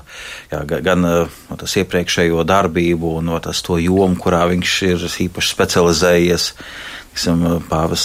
jā, 0.52 0.62
gan 0.86 1.02
no 1.02 1.58
tas 1.58 1.74
iepriekšējo 1.82 2.46
darbību, 2.46 3.16
no 3.26 3.40
tas 3.42 3.64
to 3.66 3.80
jomu, 3.82 4.20
kurā 4.22 4.44
viņš 4.52 4.76
ir 4.92 5.08
īpaši 5.26 5.54
specializējies. 5.56 6.52
Tiksim, 7.18 7.40
pāvis, 7.66 8.02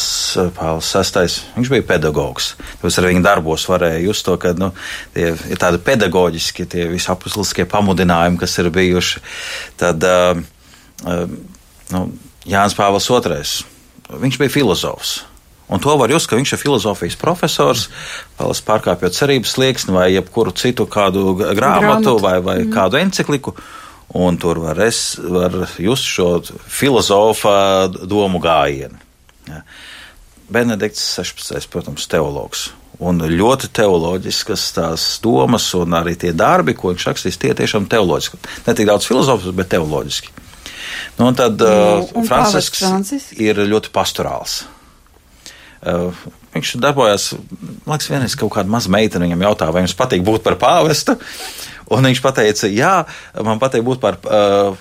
Pāvils 0.57 0.87
VI. 1.13 1.27
Viņš 1.53 1.69
bija 1.69 1.83
pedagogs. 1.85 2.47
Tāpēc 2.79 2.95
ar 2.97 3.05
viņa 3.11 3.19
darbos 3.21 3.67
varēja 3.69 3.99
just 4.01 4.25
to, 4.25 4.33
ka 4.41 4.55
nu, 4.57 4.71
tie 5.13 5.27
ir 5.37 5.59
tādi 5.61 5.77
pedagoģiski, 5.85 6.65
tie 6.65 6.87
visi 6.89 7.11
apustuliskie 7.13 7.67
pamudinājumi, 7.69 8.39
kas 8.41 8.57
ir 8.57 8.71
bijuši. 8.73 9.21
Tad 9.77 10.07
uh, 10.09 10.41
uh, 11.05 11.35
nu, 11.93 12.01
Jānis 12.49 12.73
Pāvils 12.73 13.11
II. 13.13 14.17
Viņš 14.25 14.41
bija 14.41 14.55
filozofs. 14.55 15.13
Un 15.69 15.85
to 15.85 15.93
var 16.01 16.09
just, 16.09 16.25
ka 16.31 16.41
viņš 16.41 16.55
ir 16.55 16.63
filozofijas 16.63 17.19
profesors, 17.21 17.85
pārkāpjot 18.41 19.13
cerības 19.13 19.53
slieksni 19.53 19.93
vai 19.93 20.09
jebkuru 20.15 20.57
citu 20.57 20.89
kādu 20.89 21.35
grāmatu, 21.37 21.53
grāmatu. 21.61 22.17
vai, 22.25 22.35
vai 22.41 22.57
mm. 22.63 22.73
kādu 22.73 22.97
encikliku. 23.05 23.53
Un 24.13 24.37
tur 24.37 24.59
var, 24.61 24.77
es, 24.83 25.15
var 25.17 25.55
just 25.81 26.05
šo 26.05 26.41
filozofa 26.67 27.87
domu 27.89 28.41
gājienu. 28.43 28.99
Ja. 29.47 29.63
Benedikts 30.53 31.01
16. 31.17 31.69
protams, 31.71 32.05
teologs. 32.11 32.67
Un 33.01 33.17
ļoti 33.25 33.71
teoloģiskas 33.73 34.67
tās 34.75 35.07
domas 35.23 35.65
un 35.75 35.95
arī 35.97 36.13
tie 36.19 36.31
darbi, 36.35 36.75
ko 36.77 36.91
viņš 36.91 37.07
rakstīs, 37.09 37.39
tie 37.41 37.55
tiešām 37.57 37.87
teoloģiski. 37.89 38.37
Ne 38.67 38.75
tik 38.77 38.87
daudz 38.87 39.07
filozofisks, 39.09 39.55
bet 39.57 39.71
teoloģiski. 39.73 40.29
Nu, 41.17 41.27
un 41.31 41.35
tad 41.37 41.57
nu, 41.59 42.05
uh, 42.05 42.23
Francisks 42.27 43.33
ir 43.41 43.59
ļoti 43.65 43.91
pastorāls. 43.93 44.61
Uh, 45.83 46.13
viņš 46.53 46.75
darbojās, 46.79 47.31
man 47.83 47.95
liekas, 47.95 48.09
vienreiz 48.11 48.37
kaut 48.39 48.53
kāda 48.55 48.71
maza 48.71 48.91
meitene 48.93 49.27
viņam 49.27 49.45
jautāja, 49.49 49.75
vai 49.75 49.83
jums 49.83 49.97
patīk 49.99 50.23
būt 50.25 50.45
par 50.45 50.55
pāvestu. 50.61 51.17
Un 51.93 52.09
viņš 52.09 52.21
teica, 52.33 52.69
jā, 52.73 52.93
man 53.45 53.61
patīk 53.61 53.85
būt 53.85 54.01
par 54.01 54.19
uh, 54.25 54.77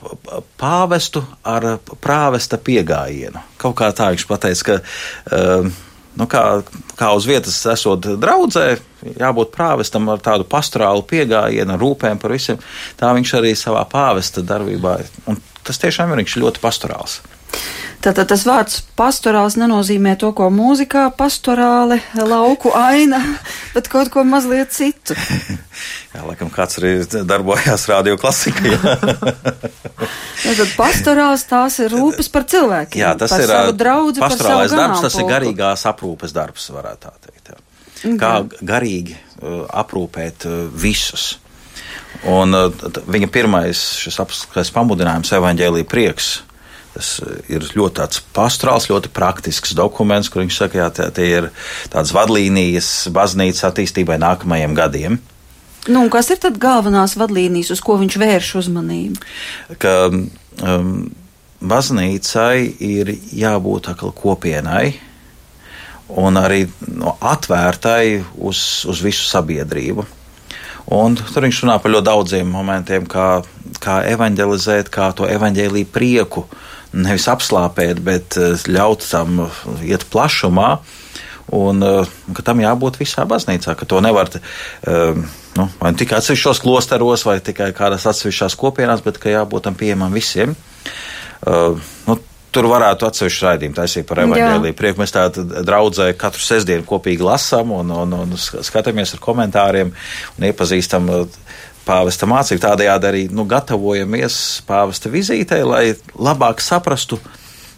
pāvestu 0.60 1.24
ar 1.44 1.76
prāvesta 2.00 2.58
piegājienu. 2.58 3.42
Kaut 3.60 3.76
kā 3.78 3.92
tā 3.96 4.12
viņš 4.14 4.28
teica, 4.32 4.68
ka. 4.68 4.82
Uh, 5.30 5.72
Nu, 6.12 6.26
kā, 6.28 6.60
kā 6.98 7.08
uz 7.16 7.24
vietas 7.24 7.54
esot 7.72 8.04
draudzē, 8.20 8.66
jābūt 9.16 9.54
prāvestam 9.54 10.10
ar 10.12 10.20
tādu 10.20 10.44
pastorālu 10.44 11.06
piegājienu, 11.08 11.78
rūpēm 11.80 12.20
par 12.20 12.34
visiem. 12.36 12.58
Tā 13.00 13.14
viņš 13.16 13.32
arī 13.38 13.54
savā 13.56 13.86
pāvesta 13.88 14.44
darbībā. 14.44 14.98
Un 15.32 15.40
tas 15.64 15.80
tiešām 15.80 16.12
ir 16.12 16.20
viņš 16.20 16.36
ļoti 16.42 16.60
pastorāls. 16.60 17.22
Tātad 18.02 18.26
tas 18.32 18.42
vārds 18.42 18.80
pastorāls 18.98 19.54
nenozīmē 19.60 20.16
to, 20.18 20.32
ko 20.34 20.48
mūzikā 20.50 21.04
pastorāle, 21.14 22.00
lauku 22.18 22.72
aina, 22.74 23.20
bet 23.76 23.86
kaut 23.92 24.10
ko 24.10 24.24
mazliet 24.26 24.74
citu. 24.74 25.14
jā, 26.14 26.24
laikam 26.26 26.50
kāds 26.50 26.80
arī 26.80 26.96
darbojās 27.28 27.86
radio 27.92 28.18
klasikā. 28.18 28.74
ja, 28.74 30.56
tad 30.58 30.74
pastorāls 30.74 31.46
tās 31.46 31.78
ir 31.84 31.94
rūpes 31.94 32.32
par 32.34 32.48
cilvēkiem. 32.50 33.04
Jā, 33.04 33.14
tas 33.18 33.36
ir 33.38 33.46
par 34.18 34.34
savu 34.34 34.74
darbs, 34.74 35.06
tas 35.06 35.20
ir 35.22 35.30
garīgās 35.30 35.86
aprūpes 35.94 36.34
darbs, 36.34 36.72
varētu 36.74 37.06
tā 37.06 37.14
teikt. 37.28 37.54
Jā. 37.54 38.16
Kā 38.18 38.34
garīgi 38.66 39.14
uh, 39.14 39.62
aprūpēt 39.70 40.50
uh, 40.50 40.62
visus. 40.74 41.36
Un 42.26 42.50
uh, 42.54 42.88
viņa 43.06 43.30
pirmais 43.30 43.78
šis 44.02 44.18
apskats 44.22 44.74
pamudinājums 44.74 45.30
evaņģēlīja 45.38 45.86
prieks. 45.86 46.40
Tas 46.92 47.14
ir 47.48 47.64
ļoti 47.72 47.96
tāds 48.02 48.20
pastorāls, 48.36 48.90
ļoti 48.90 49.08
praktisks 49.16 49.72
dokuments, 49.78 50.28
kur 50.28 50.42
viņš 50.42 50.58
saka, 50.58 50.82
jā, 50.82 50.88
tie, 51.16 51.28
ir 51.38 51.48
tādas 51.92 52.12
vadlīnijas 52.12 52.90
baznīcas 53.14 53.64
attīstībai 53.70 54.18
nākamajiem 54.20 54.76
gadiem. 54.76 55.20
Nu, 55.88 56.04
kas 56.12 56.28
ir 56.30 56.38
tad 56.42 56.60
galvenās 56.62 57.16
vadlīnijas, 57.18 57.72
uz 57.74 57.80
ko 57.82 57.96
viņš 57.98 58.18
vērš 58.22 58.50
uzmanību? 58.60 59.24
Ka 59.82 59.94
um, 60.12 60.92
baznīcai 61.58 62.56
ir 62.82 63.14
jābūt 63.34 63.88
kopienai 64.20 64.92
un 66.12 66.36
arī 66.36 66.66
no, 66.92 67.16
atvērtai 67.24 68.20
uz, 68.36 68.84
uz 68.90 69.00
visu 69.02 69.24
sabiedrību. 69.30 70.04
Un 70.92 71.14
tur 71.16 71.46
viņš 71.46 71.62
runā 71.62 71.78
par 71.80 71.92
ļoti 71.94 72.08
daudziem 72.08 72.50
momentiem, 72.52 73.06
kā, 73.08 73.42
kā 73.80 74.02
evanģelizēt, 74.10 74.90
kā 74.92 75.12
to 75.16 75.28
evaņģēlīju 75.30 75.90
prieku 75.94 76.44
nevis 76.92 77.28
apslāpēt, 77.32 78.02
bet 78.04 78.38
eh, 78.40 78.56
ļaut 78.68 79.04
tam 79.08 79.46
iet 79.84 80.06
plašumā. 80.12 80.74
Un 81.52 81.84
eh, 81.84 82.10
ka 82.36 82.46
tam 82.46 82.62
jābūt 82.62 83.00
visā 83.02 83.26
baznīcā, 83.28 83.76
ka 83.78 83.88
to 83.88 84.00
nevar 84.04 84.30
nu, 85.58 85.68
vai 85.80 85.92
tikai 85.98 86.20
atsevišķos 86.20 86.62
klosteros, 86.64 87.26
vai 87.28 87.38
tikai 87.44 87.72
kādās 87.76 88.06
atsevišķās 88.08 88.56
kopienās, 88.60 89.04
bet 89.04 89.20
ka 89.20 89.32
jābūt 89.32 89.68
tam 89.68 89.76
pieejamam 89.76 90.14
visiem. 90.14 90.54
Uh, 91.42 91.80
nu, 92.06 92.16
Tur 92.52 92.66
varētu 92.68 93.06
atsevišķu 93.08 93.46
raidījumu 93.46 93.76
taisīt 93.78 94.04
par 94.04 94.18
evaņģēlīju. 94.26 94.74
Prieku 94.76 95.00
mēs 95.00 95.14
tādu 95.14 95.46
draudzē 95.64 96.10
katru 96.20 96.42
sestdienu 96.44 96.84
kopīgi 96.84 97.24
lasām 97.24 97.72
un, 97.72 97.92
un, 97.96 98.12
un 98.12 98.34
skatāmies 98.36 99.14
ar 99.16 99.22
komentāriem 99.24 99.88
un 100.36 100.46
iepazīstam 100.50 101.08
pāvesta 101.86 102.28
mācību. 102.30 102.62
Tādējādi 102.62 103.08
arī 103.08 103.22
nu, 103.34 103.46
gatavojamies 103.48 104.36
pāvesta 104.68 105.12
vizītei, 105.12 105.62
lai 105.66 105.84
labāk 106.18 106.62
saprastu 106.62 107.20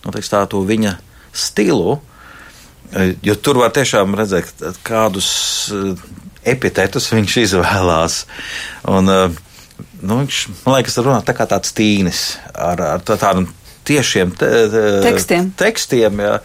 nu, 0.04 0.12
teiks, 0.12 0.32
tā, 0.32 0.42
to 0.50 0.60
viņa 0.66 0.98
stilu. 1.32 1.96
Uh, 1.96 2.10
Jo 3.24 3.34
tur 3.40 3.58
var 3.58 3.72
tiešām 3.74 4.14
redzēt, 4.14 4.60
kādus 4.86 5.28
uh, 5.74 5.98
epitetus 6.46 7.08
viņš 7.10 7.36
izvēlās. 7.42 8.20
Un, 8.92 9.08
nu, 9.08 10.18
viņš, 10.20 10.40
man 10.62 10.76
liekas, 10.76 10.98
runā 11.02 11.18
tā 11.26 11.34
kā 11.34 11.48
tāds 11.50 11.74
tīnis 11.74 12.36
ar, 12.52 12.82
ar 12.94 13.02
tā, 13.02 13.16
tādu 13.18 13.48
tiešiem 13.84 14.30
te, 14.38 14.48
te, 14.72 14.82
Tekstiem. 15.04 15.50
tekstiem 15.60 16.22
jā, 16.22 16.36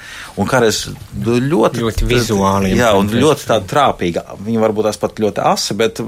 un 0.42 0.50
kādreiz 0.50 0.82
ļoti, 1.24 1.84
Ļoti 1.86 2.08
vizuāli 2.10 2.74
Jā, 2.76 2.92
un 3.00 3.12
ļoti 3.14 3.48
tāda 3.48 3.70
trāpīga. 3.70 4.26
Viņa 4.44 4.64
varbūt 4.66 4.90
tās 4.90 5.00
pat 5.00 5.22
ļoti 5.24 5.46
asi, 5.52 5.78
bet 5.80 6.02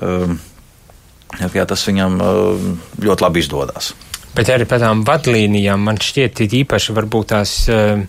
jā, 0.00 1.66
tas 1.68 1.86
viņam 1.88 2.20
um, 2.20 2.72
ļoti 3.02 3.26
labi 3.26 3.42
izdodas. 3.44 3.92
Bet 4.32 4.48
arī 4.48 4.64
par 4.68 4.80
tām 4.80 5.02
vadlīnijām 5.04 5.82
man 5.84 5.98
šķiet 6.00 6.46
ir 6.46 6.62
īpaši 6.62 6.94
varbūt 6.96 7.32
tās 7.34 7.50
uh, 7.68 8.00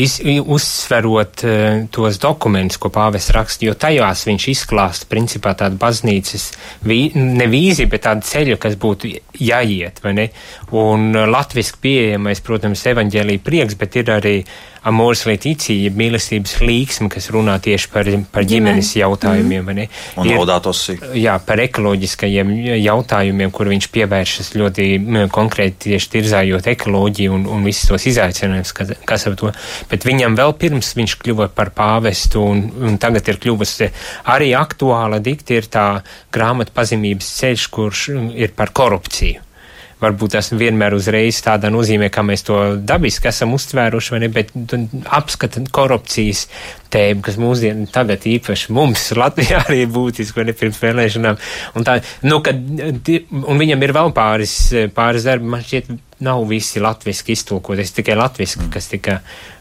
iz, 0.00 0.14
uzsverot 0.24 1.44
uh, 1.44 1.82
tos 1.92 2.16
dokumentus, 2.22 2.80
ko 2.80 2.88
pāvis 2.92 3.28
raksta, 3.36 3.66
jo 3.68 3.76
tajās 3.76 4.24
viņš 4.30 4.48
izklāsta 4.54 5.10
principā 5.12 5.52
tādu 5.60 5.76
baznīcas, 5.82 6.48
vī, 6.88 7.02
ne 7.16 7.48
vīziju, 7.52 7.92
bet 7.92 8.06
tādu 8.08 8.24
ceļu, 8.30 8.56
kas 8.62 8.78
būtu 8.80 9.12
jāiet, 9.44 10.00
vai 10.04 10.16
ne? 10.16 10.28
Un 10.72 11.10
uh, 11.12 11.28
latviski 11.28 11.84
pieejamais, 11.84 12.40
protams, 12.44 12.88
evaņģēlīja 12.94 13.44
prieks, 13.44 13.76
bet 13.80 14.00
ir 14.00 14.16
arī 14.16 14.36
amors 14.88 15.24
lītīcija, 15.28 15.92
mīlestības 15.94 16.56
līksme, 16.62 17.08
kas 17.12 17.28
runā 17.34 17.54
tieši 17.62 17.90
par, 17.92 18.08
par 18.34 18.46
ģimenes 18.48 18.92
jautājumiem, 18.98 19.66
vai 19.68 19.74
ne? 19.76 19.86
Un 20.18 20.26
Ir- 20.28 20.38
laudātos 20.40 20.80
Jā, 21.18 21.36
par 21.46 21.60
ekoloģiskajiem 21.62 22.50
jautājumiem, 22.82 23.52
kur 23.54 23.70
viņš 23.70 23.88
pievēršas 23.94 24.52
ļoti 24.58 24.88
konkrēti 25.34 25.92
tieši 25.92 26.10
tirzājot 26.16 26.66
ekoloģiju 26.74 27.36
un, 27.36 27.46
un 27.46 27.68
visus 27.68 27.88
tos 27.90 28.06
izaicinājumus, 28.10 28.74
kas, 28.76 28.92
kas 29.08 29.26
ar 29.30 29.38
to. 29.38 29.52
Bet 29.90 30.06
viņam 30.08 30.36
vēl 30.38 30.56
pirms 30.58 30.92
viņš 30.98 31.16
kļuva 31.22 31.48
par 31.54 31.70
pāvestu 31.76 32.42
un, 32.42 32.64
un 32.82 32.98
tagad 33.02 33.28
ir 33.30 33.40
kļuvusi 33.42 33.90
arī 34.34 34.52
aktuāla 34.58 35.22
dikti 35.22 35.60
ir 35.60 35.70
tā 35.72 35.86
grāmata 36.34 36.74
pazemības 36.74 37.30
ceļš, 37.38 37.70
kurš 37.72 38.08
ir 38.34 38.54
par 38.58 38.74
korupciju. 38.74 39.51
Varbūt 40.02 40.34
tas 40.34 40.50
vienmēr 40.50 40.96
uzreiz 40.96 41.38
tādā 41.44 41.70
nozīmē, 41.72 42.08
kā 42.12 42.24
mēs 42.26 42.42
to 42.48 42.58
dabiski 42.82 43.30
esam 43.30 43.54
uztvēruši, 43.54 44.14
vai 44.14 44.22
ne, 44.24 44.30
bet 44.34 44.50
tu 44.68 44.80
apskata 45.14 45.62
korupcijas 45.70 46.46
tēmu, 46.92 47.22
kas 47.24 47.38
mūsdien 47.40 47.86
tagad 47.92 48.26
īpaši 48.28 48.74
mums 48.74 49.08
Latvijā 49.16 49.62
arī 49.66 49.84
būtiski, 49.90 50.40
vai 50.40 50.48
ne, 50.50 50.56
pirms 50.58 50.80
vēlēšanām. 50.82 51.38
Un, 51.78 51.86
tā, 51.86 52.00
nu, 52.26 52.40
kad, 52.44 52.58
un 52.58 53.62
viņam 53.62 53.86
ir 53.86 53.94
vēl 53.96 54.12
pāris, 54.16 54.56
pāris 54.96 55.28
darbi, 55.28 55.54
man 55.54 55.62
šķiet, 55.64 55.92
nav 56.22 56.44
visi 56.46 56.80
latviski 56.82 57.34
iztulkot, 57.34 57.78
es 57.82 57.94
tikai 57.96 58.14
latviski, 58.18 58.68
kas 58.72 58.86
tika 58.90 59.18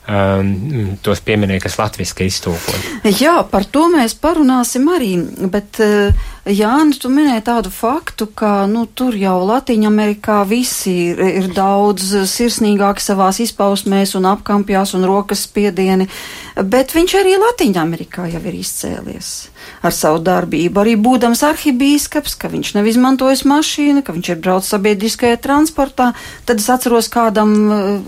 um, 0.10 0.97
tos 1.04 1.21
pieminēja, 1.25 1.63
kas 1.65 1.77
latviski 1.80 2.27
iztulkot. 2.30 3.08
Jā, 3.21 3.39
par 3.49 3.65
to 3.71 3.88
mēs 3.93 4.15
parunāsim 4.21 4.86
arī, 4.93 5.15
bet 5.51 5.82
eh, 5.82 6.27
Jānis, 6.49 6.97
tu 6.97 7.10
minēji 7.13 7.43
tādu 7.45 7.69
faktu, 7.69 8.25
ka 8.34 8.65
nu, 8.65 8.88
tur 8.97 9.13
jau 9.13 9.36
Latīņamerikā 9.45 10.39
visi 10.49 10.93
ir, 11.12 11.21
ir 11.21 11.49
daudz 11.54 12.15
sirsnīgāki 12.32 13.04
savās 13.06 13.38
izpausmēs 13.45 14.15
un 14.17 14.25
apkampjās 14.32 14.95
un 14.97 15.06
rokas 15.06 15.45
spiedieni, 15.45 16.10
bet 16.65 16.97
viņš 16.97 17.17
arī 17.21 17.38
Latīņamerikā 17.45 18.25
jau 18.34 18.41
ir 18.41 18.58
izcēlies 18.58 19.51
ar 19.82 19.94
savu 19.96 20.22
darbību. 20.24 20.82
Arī 20.82 20.96
būdams 21.00 21.41
arhibīskaps, 21.46 22.36
ka 22.39 22.52
viņš 22.52 22.74
nav 22.78 22.88
izmantojis 22.89 23.44
mašīnu, 23.50 24.04
ka 24.06 24.15
viņš 24.15 24.32
ir 24.34 24.41
braucis 24.44 24.74
sabiedriskajā 24.76 25.39
transportā, 25.41 26.12
tad 26.46 26.62
es 26.62 26.70
atceros, 26.72 27.10
kādam, 27.12 27.54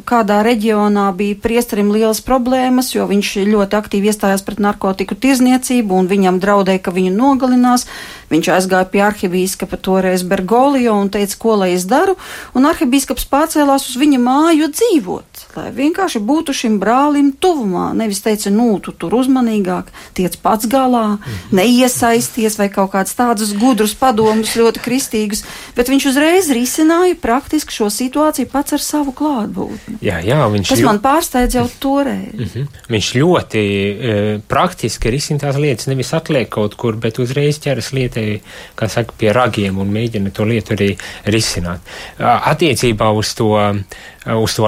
kādā 0.10 0.42
reģionā 0.46 1.10
bija 1.18 1.40
priesterim 1.44 1.92
lielas 1.94 2.22
problēmas, 2.26 2.94
jo 2.96 3.08
viņš 3.10 3.36
ļoti 3.50 3.80
aktīvi 3.80 4.12
iestājās 4.12 4.46
pret 4.46 4.62
narkotiku 4.64 5.18
tirzniecību 5.18 5.98
un 5.98 6.12
viņam 6.12 6.42
draudēja, 6.44 6.84
ka 6.86 6.94
viņu 6.96 7.16
nogalinās. 7.18 7.88
Viņš 8.34 8.50
aizgāja 8.50 8.88
pie 8.90 9.02
arhibīskapa 9.06 9.78
toreiz 9.78 10.24
Bergolio 10.26 10.96
un 10.98 11.12
teica, 11.14 11.38
ko 11.38 11.58
lai 11.62 11.74
es 11.76 11.86
daru, 11.90 12.16
un 12.58 12.66
arhibīskaps 12.70 13.28
pārcēlās 13.30 13.90
uz 13.92 14.00
viņa 14.02 14.22
māju 14.22 14.70
dzīvot, 14.74 15.33
lai 15.58 15.70
vienkārši 15.76 16.20
būtu 16.24 16.54
šim 16.56 16.80
brālim 16.82 17.32
tuvumā. 17.34 17.92
Nevis 17.98 18.22
teica, 18.26 18.50
nu, 18.54 18.80
tu 18.84 18.92
tur 18.92 19.14
uzmanīgāk, 19.20 19.92
tiec 20.18 20.36
pats 20.44 20.68
galā, 20.70 21.18
neiesaisties 21.52 22.58
vai 22.60 22.70
kaut 22.74 22.92
kādus 22.94 23.16
tādus 23.18 23.54
gudrus 23.58 23.94
padomus, 23.98 24.56
ļoti 24.60 24.82
kristīgus, 24.84 25.44
bet 25.78 25.90
viņš 25.92 26.08
uzreiz 26.12 26.50
risināja 26.54 27.16
praktiski 27.22 27.74
šo 27.76 27.90
situāciju 27.94 28.50
pats 28.52 28.76
ar 28.78 28.84
savu 28.84 29.14
klātbūtni. 29.16 29.98
Jā, 30.04 30.20
jā, 30.26 30.40
viņš 30.54 30.70
Tas 30.74 30.80
ļo- 30.82 30.90
man 30.92 31.00
pārsteidz 31.04 31.56
jau 31.60 31.68
toreiz. 31.80 32.34
Mhm. 32.34 32.68
Viņš 32.90 33.12
ļoti 33.22 33.64
e, 33.64 34.40
praktiski 34.48 35.12
risina 35.14 35.40
tās 35.40 35.58
lietas, 35.58 35.88
nevis 35.88 36.14
atliek 36.14 36.50
kaut 36.50 36.76
kur, 36.78 36.96
bet 36.96 37.20
uzreiz 37.20 37.60
ķeras 37.64 37.92
lietai, 37.94 38.42
kā 38.78 38.90
saka, 38.90 39.14
pie 39.18 39.32
ragiem 39.34 39.78
un 39.80 39.92
mēģina 39.94 40.32
to 40.34 40.44
lietu 40.46 40.74
arī 40.76 40.98
risināt. 41.26 41.80
Attiecībā 42.20 43.10
uz 43.16 43.34
to, 43.38 43.50
uz 44.26 44.56
to 44.56 44.68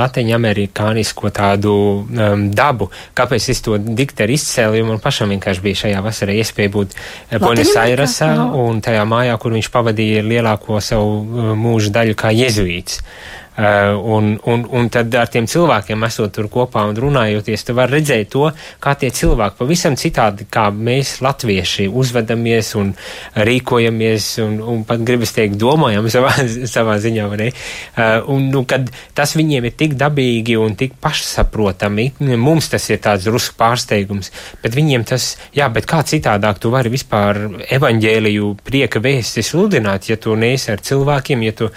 latviņamerikānisko 0.00 1.32
tādu 1.34 1.72
um, 2.02 2.44
dabu, 2.54 2.90
kāpēc 3.18 3.48
es 3.52 3.62
to 3.64 3.78
dikteru 3.78 4.36
izcēlu, 4.36 4.84
man 4.88 5.02
pašam 5.02 5.32
vienkārši 5.34 5.64
bija 5.64 5.82
šajā 5.84 6.04
vasarā 6.04 6.36
iespēja 6.38 6.74
būt 6.74 6.94
eh? 6.96 7.38
Airesā 7.84 8.30
Jā. 8.34 8.46
un 8.62 8.82
tajā 8.84 9.04
mājā, 9.08 9.34
kur 9.40 9.56
viņš 9.56 9.72
pavadīja 9.74 10.24
lielāko 10.26 10.80
savu 10.84 11.18
uh, 11.22 11.52
mūža 11.58 11.94
daļu 12.00 12.18
kā 12.18 12.32
jezuīts. 12.36 13.02
Uh, 13.58 13.98
un, 14.14 14.40
un, 14.46 14.62
un 14.70 14.86
tad 14.86 15.10
ar 15.18 15.26
tiem 15.26 15.48
cilvēkiem 15.50 16.04
esot 16.06 16.30
tur 16.36 16.46
kopā 16.46 16.84
un 16.86 16.94
runājoties, 16.94 17.64
tu 17.66 17.74
var 17.74 17.90
redzēt 17.90 18.28
to, 18.30 18.44
kā 18.78 18.92
tie 18.94 19.08
cilvēki 19.10 19.58
pavisam 19.58 19.96
citādi, 19.98 20.46
kā 20.46 20.68
mēs 20.70 21.16
latvieši 21.26 21.88
uzvedamies 21.90 22.68
un 22.78 22.92
rīkojamies 23.48 24.28
un, 24.44 24.60
un 24.62 24.84
pat 24.86 25.02
gribas 25.02 25.34
teikt 25.34 25.58
domājam 25.58 26.06
savā, 26.14 26.36
savā 26.70 27.00
ziņā, 27.02 27.24
vai 27.32 27.40
ne? 27.40 27.48
Uh, 27.50 28.30
un, 28.36 28.46
nu, 28.54 28.62
kad 28.68 28.92
tas 29.18 29.34
viņiem 29.34 29.66
ir 29.66 29.74
tik 29.82 29.98
dabīgi 29.98 30.54
un 30.62 30.78
tik 30.78 30.94
pašsaprotami, 31.02 32.12
mums 32.38 32.70
tas 32.70 32.86
ir 32.92 33.02
tāds 33.02 33.26
rusku 33.26 33.58
pārsteigums, 33.58 34.30
bet 34.62 34.78
viņiem 34.78 35.08
tas, 35.10 35.32
jā, 35.56 35.66
bet 35.74 35.90
kā 35.90 36.04
citādāk 36.06 36.62
tu 36.62 36.70
vari 36.70 36.94
vispār 36.94 37.42
evaņģēliju 37.74 38.54
prieka 38.62 39.02
vēsti 39.02 39.42
sludināt, 39.50 40.12
ja 40.12 40.20
tu 40.22 40.38
neesi 40.38 40.70
ar 40.70 40.86
cilvēkiem, 40.92 41.42
ja 41.50 41.58
tu 41.58 41.72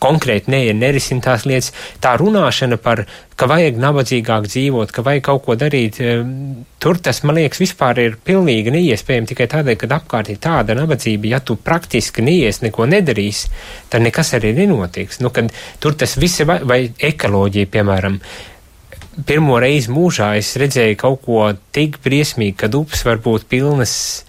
konkrēti 0.00 0.52
neiet, 0.52 0.78
nerisina 0.78 1.24
tās 1.24 1.46
lietas. 1.48 1.70
Tā 2.02 2.14
runāšana 2.20 2.78
par, 2.80 3.04
ka 3.36 3.48
vajag 3.50 3.80
nabadzīgāk 3.80 4.48
dzīvot, 4.48 4.92
ka 4.94 5.04
vajag 5.06 5.24
kaut 5.28 5.44
ko 5.46 5.56
darīt, 5.60 6.00
eh, 6.00 6.22
tur 6.80 6.98
tas, 6.98 7.22
man 7.22 7.38
liekas, 7.40 7.60
vispār 7.62 8.00
ir 8.04 8.16
pilnīgi 8.24 8.72
neiespējami 8.74 9.30
tikai 9.32 9.48
tādēļ, 9.54 9.76
ka 9.80 9.90
apkārt 9.98 10.30
ir 10.32 10.40
tāda 10.42 10.76
nabadzība, 10.78 11.34
ja 11.34 11.40
tu 11.40 11.56
praktiski 11.56 12.24
neies 12.24 12.62
neko 12.62 12.86
nedarīs, 12.86 13.46
tad 13.90 14.02
nekas 14.06 14.34
arī 14.38 14.54
nenotiks. 14.56 15.20
Nu, 15.20 15.30
kad 15.30 15.52
tur 15.80 15.94
tas 15.94 16.16
viss 16.16 16.40
ir, 16.40 16.46
vai, 16.46 16.60
vai 16.64 16.80
ekoloģija, 17.10 17.70
piemēram, 17.70 18.20
pirmo 19.26 19.58
reizi 19.60 19.92
mūžā 19.92 20.36
es 20.38 20.54
redzēju 20.60 20.96
kaut 21.00 21.22
ko 21.26 21.52
tik 21.74 21.98
briesmīgu, 22.04 22.56
kad 22.56 22.74
upes 22.78 23.04
var 23.04 23.20
būt 23.22 23.48
pilnas 23.50 24.24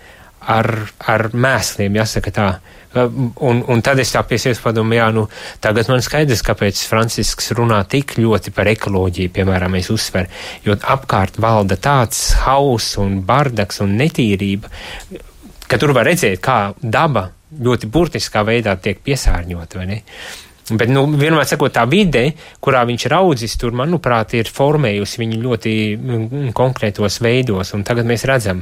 ar, 0.49 0.69
ar 1.07 1.29
mēsliem, 1.33 1.97
jāsaka 2.01 2.33
tā. 2.33 2.47
Un, 2.91 3.61
un 3.71 3.81
tad 3.85 4.01
es 4.03 4.11
tā 4.11 4.23
piesies 4.27 4.59
padomu, 4.59 4.97
jā, 4.97 5.07
nu, 5.15 5.27
tagad 5.63 5.87
man 5.91 6.03
skaidrs, 6.03 6.43
kāpēc 6.43 6.81
Francisks 6.89 7.53
runā 7.55 7.79
tik 7.87 8.17
ļoti 8.19 8.51
par 8.55 8.67
ekoloģiju, 8.73 9.31
piemēram, 9.37 9.77
es 9.79 9.87
uzsveru, 9.93 10.27
jo 10.65 10.75
apkārt 10.75 11.39
valda 11.39 11.79
tāds 11.79 12.33
hauss 12.43 12.97
un 12.99 13.21
bardaks 13.27 13.79
un 13.85 13.95
netīrība, 14.01 14.71
ka 15.71 15.79
tur 15.79 15.95
var 15.95 16.09
redzēt, 16.11 16.41
kā 16.43 16.59
daba 16.83 17.29
ļoti 17.63 17.87
burtiskā 17.91 18.43
veidā 18.47 18.75
tiek 18.79 18.99
piesārņota, 19.03 19.79
vai 19.79 19.87
ne? 19.87 20.01
Bet, 20.71 20.91
nu, 20.91 21.03
vienmēr 21.19 21.47
sakot, 21.47 21.73
tā 21.75 21.83
vide, 21.89 22.31
kurā 22.63 22.83
viņš 22.87 23.05
ir 23.07 23.15
audzis, 23.17 23.55
tur, 23.59 23.73
manuprāt, 23.75 24.35
ir 24.37 24.49
formējusi 24.51 25.19
viņu 25.19 25.39
ļoti 25.41 25.73
mm, 25.97 26.51
konkrētos 26.55 27.19
veidos. 27.23 27.73
Un 27.75 27.83
tagad 27.87 28.07
mēs 28.07 28.23
redzam, 28.29 28.61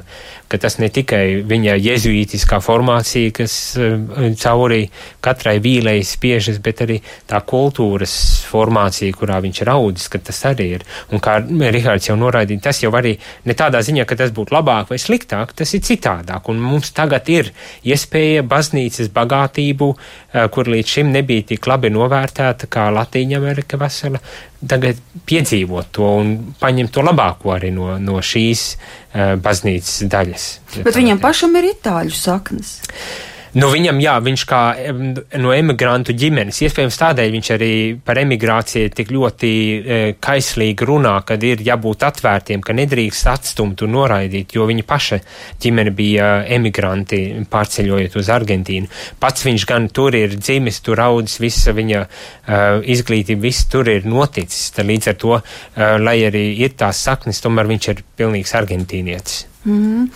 ka 0.49 0.57
tas 0.61 0.79
ne 0.81 0.89
tikai 0.93 1.41
viņa 1.47 1.75
jezuītiskā 1.77 2.59
formācija, 2.65 3.33
kas 3.37 3.55
uh, 3.77 3.99
cauri 4.39 4.87
katrai 5.25 5.57
vīlei 5.63 5.99
spiežas, 6.07 6.57
bet 6.63 6.81
arī 6.85 6.99
tā 7.29 7.41
kultūras 7.45 8.15
formācija, 8.49 9.13
kurā 9.19 9.37
viņš 9.45 9.61
ir 9.61 9.73
audzis, 9.75 10.09
ka 10.09 10.21
tas 10.31 10.41
arī 10.49 10.69
ir. 10.79 10.87
Un 11.13 11.21
kā 11.23 11.37
Rihards 11.45 12.09
jau 12.09 12.17
noraidīja, 12.19 12.65
tas 12.69 12.81
jau 12.81 12.93
arī 12.97 13.15
ne 13.45 13.57
tādā 13.57 13.83
ziņā, 13.85 14.07
ka 14.09 14.17
tas 14.19 14.33
būtu 14.35 14.55
labāk 14.55 14.89
vai 14.93 15.01
sliktāk, 15.01 15.53
tas 15.53 15.75
ir 15.77 15.85
citādāk. 15.85 16.49
Un 16.49 16.63
mums 16.63 16.89
tagad 16.97 17.29
ir 17.29 17.53
iespēja 17.85 18.47
baznīcas 18.49 19.13
bagātību, 19.13 19.93
uh, 19.93 20.47
kur 20.53 20.71
līdz 20.73 20.97
šim 20.97 21.13
nebija 21.13 21.51
tik 21.53 21.69
labi 21.69 21.93
novērtēta, 21.99 22.69
kā 22.71 22.87
Latīņa 22.95 23.39
Amerika 23.39 23.79
vesela, 23.79 24.21
tagad 24.59 24.99
piedzīvot 25.29 25.91
to 25.95 26.11
un 26.21 26.35
paņemt 26.59 26.93
to 26.95 27.05
labāko 27.05 27.53
arī 27.55 27.71
no, 27.75 27.93
no 28.01 28.19
šīs 28.23 28.65
uh, 28.75 29.35
baznīcas 29.41 30.05
daļas. 30.11 30.47
Bet 30.85 30.97
viņam 30.97 31.21
pašam 31.23 31.55
ir 31.59 31.71
itāļu 31.73 32.15
saknes. 32.15 32.79
Nu, 33.57 33.71
viņam, 33.73 33.97
jā, 34.03 34.13
viņš 34.21 34.43
kā 34.45 34.61
no 35.41 35.53
emigrantu 35.55 36.13
ģimenes, 36.13 36.59
iespējams 36.67 36.99
tādēļ 37.01 37.31
viņš 37.33 37.49
arī 37.55 37.71
par 38.05 38.19
emigrāciju 38.21 38.91
tik 38.93 39.09
ļoti 39.15 39.49
e, 39.49 39.97
kaislīgi 40.21 40.85
runā, 40.85 41.15
kad 41.25 41.41
ir 41.47 41.63
jābūt 41.65 42.05
atvērtiem, 42.05 42.61
ka 42.61 42.75
nedrīkst 42.77 43.31
atstumt 43.31 43.81
un 43.85 43.95
noraidīt, 43.97 44.53
jo 44.53 44.69
viņa 44.69 44.85
paša 44.85 45.21
ģimene 45.65 45.95
bija 45.97 46.29
emigranti 46.59 47.23
pārceļojot 47.49 48.19
uz 48.21 48.31
Argentīnu. 48.37 48.93
Pats 49.19 49.47
viņš 49.49 49.67
gan 49.73 49.89
tur 49.89 50.17
ir 50.19 50.37
dzimis, 50.37 50.83
tur 50.85 51.01
audzis, 51.09 51.41
visa 51.41 51.73
viņa 51.73 52.05
uh, 52.05 52.85
izglītība, 52.85 53.47
viss 53.49 53.65
tur 53.71 53.89
ir 53.89 54.05
noticis. 54.05 54.69
Tad 54.77 54.89
līdz 54.89 55.13
ar 55.13 55.21
to, 55.25 55.37
uh, 55.39 55.95
lai 55.97 56.19
arī 56.29 56.51
ir 56.61 56.77
tās 56.77 57.01
saknes, 57.09 57.41
tomēr 57.41 57.69
viņš 57.73 57.93
ir 57.95 58.03
pilnīgs 58.19 58.57
argentīnietis. 58.61 59.48
Mm. 59.69 60.07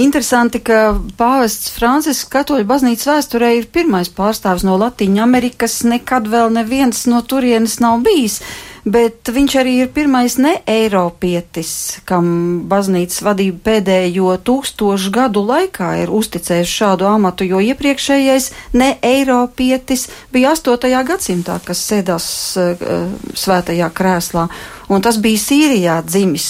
Interesanti, 0.00 0.60
ka 0.64 0.94
pāvests 1.18 1.74
Francisks 1.76 2.30
katoļu 2.32 2.64
baznīcas 2.70 3.10
vēsturē 3.10 3.50
ir 3.58 3.66
pirmais 3.74 4.08
pārstāvs 4.08 4.64
no 4.66 4.78
Latīņa 4.80 5.26
Amerikas, 5.26 5.82
nekad 5.86 6.30
vēl 6.32 6.54
neviens 6.56 7.04
no 7.10 7.20
turienes 7.28 7.80
nav 7.84 8.00
bijis 8.06 8.40
bet 8.84 9.28
viņš 9.32 9.56
arī 9.60 9.74
ir 9.82 9.90
pirmais 9.96 10.36
ne 10.38 10.54
Eiropietis, 10.68 12.00
kam 12.08 12.26
baznīcas 12.68 13.22
vadība 13.24 13.62
pēdējo 13.70 14.36
tūkstošu 14.44 15.12
gadu 15.14 15.44
laikā 15.48 15.90
ir 16.02 16.12
uzticējis 16.12 16.74
šādu 16.80 17.08
amatu, 17.08 17.48
jo 17.48 17.62
iepriekšējais 17.64 18.50
ne 18.76 18.94
Eiropietis 19.02 20.08
bija 20.32 20.52
8. 20.54 20.92
gadsimtā, 21.08 21.58
kas 21.64 21.84
sēdās 21.88 22.26
uh, 22.60 22.88
svētajā 23.34 23.90
krēslā. 23.96 24.48
Un 24.92 25.00
tas 25.04 25.16
bija 25.22 25.40
Sīrijā 25.40 25.96
dzimis 26.04 26.46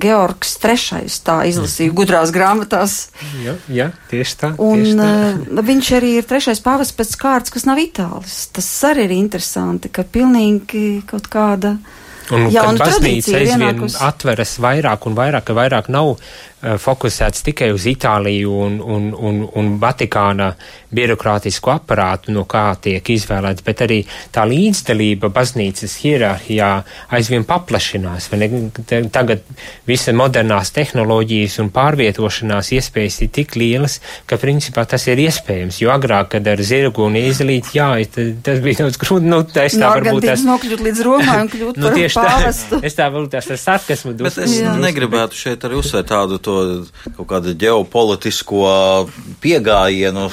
Georgs 0.00 0.56
III. 0.60 1.08
Tā 1.24 1.38
izlasīja 1.48 1.94
gudrās 1.96 2.32
grāmatās. 2.34 2.96
Jā, 3.40 3.56
jā 3.72 3.88
tieši 4.10 4.38
tā. 4.40 4.52
Un 4.60 4.82
tieši 4.82 4.96
tā. 5.00 5.10
Uh, 5.48 5.64
viņš 5.70 5.90
arī 5.98 6.14
ir 6.20 6.28
trešais 6.28 6.60
pāvests 6.64 6.96
pēc 6.98 7.14
kārtas, 7.20 7.54
kas 7.54 7.68
nav 7.68 7.80
itālis. 7.80 8.44
Tas 8.52 8.68
arī 8.90 9.08
ir 9.08 9.16
interesanti, 9.16 9.92
ka 9.92 10.04
pilnīgi 10.04 11.04
kaut 11.08 11.30
kāda. 11.32 11.78
Un, 12.32 12.46
Jā, 12.48 12.62
kad 12.64 12.70
un 12.72 12.78
baznīca 12.80 13.34
aizvien 13.36 13.82
atveras 14.00 14.54
vairāk 14.64 15.02
un 15.10 15.16
vairāk, 15.18 15.44
ka 15.44 15.56
vairāk 15.56 15.90
nav 15.92 16.14
fokusēts 16.80 17.44
tikai 17.44 17.70
uz 17.74 17.84
Itāliju 17.90 18.54
un, 18.64 18.78
un, 18.80 19.10
un, 19.14 19.42
un 19.58 19.70
Vatikāna 19.82 20.54
birokrātisku 20.94 21.72
aparātu, 21.74 22.32
no 22.34 22.44
kā 22.48 22.66
tiek 22.80 23.08
izvēlēts, 23.14 23.64
bet 23.66 23.82
arī 23.84 24.00
tā 24.34 24.44
līdzdalība 24.48 25.30
baznīcas 25.34 25.96
hierarhijā 26.02 26.70
aizvien 27.16 27.46
paplašinās. 27.48 28.30
Tagad 29.14 29.42
visa 29.88 30.14
modernās 30.16 30.72
tehnoloģijas 30.76 31.58
un 31.64 31.70
pārvietošanās 31.74 32.72
iespējas 32.78 33.20
ir 33.26 33.32
tik 33.34 33.56
lielas, 33.58 33.98
ka 34.30 34.38
principā 34.40 34.86
tas 34.88 35.06
ir 35.10 35.22
iespējams, 35.26 35.80
jo 35.82 35.92
agrāk, 35.94 36.32
kad 36.36 36.48
ar 36.50 36.62
zirgu 36.64 37.08
un 37.08 37.18
izlīt, 37.20 37.72
jā, 37.76 37.90
tas 38.14 38.62
bija 38.64 38.84
daudz 38.84 39.00
grūti, 39.02 39.28
nu, 39.30 39.42
es 39.64 39.76
tā 39.76 39.82
no, 39.82 39.92
varbūt 39.98 40.28
tas... 40.30 40.46
nokļūt 40.46 40.86
līdz 40.88 41.04
Romai 41.04 41.38
un 41.42 41.52
kļūt 41.52 41.78
nu, 41.82 41.90
par 41.90 42.30
pāvestu. 42.30 42.78
tā, 42.78 42.86
es 42.88 42.98
tā 42.98 43.10
varbūt 43.10 43.34
tās 43.34 43.50
ar 43.50 43.62
sarkasmu 43.66 44.14
Bet 44.24 44.38
es 44.40 44.54
Jā. 44.60 44.72
negribētu 44.80 45.36
šeit 45.36 45.64
arī 45.66 45.78
uzsvērt 45.80 46.08
tādu 46.12 46.38
to 46.42 46.53
kaut 47.16 47.28
kādu 47.30 47.54
ģeopolitisko 47.60 48.64
piegājienu. 49.44 50.26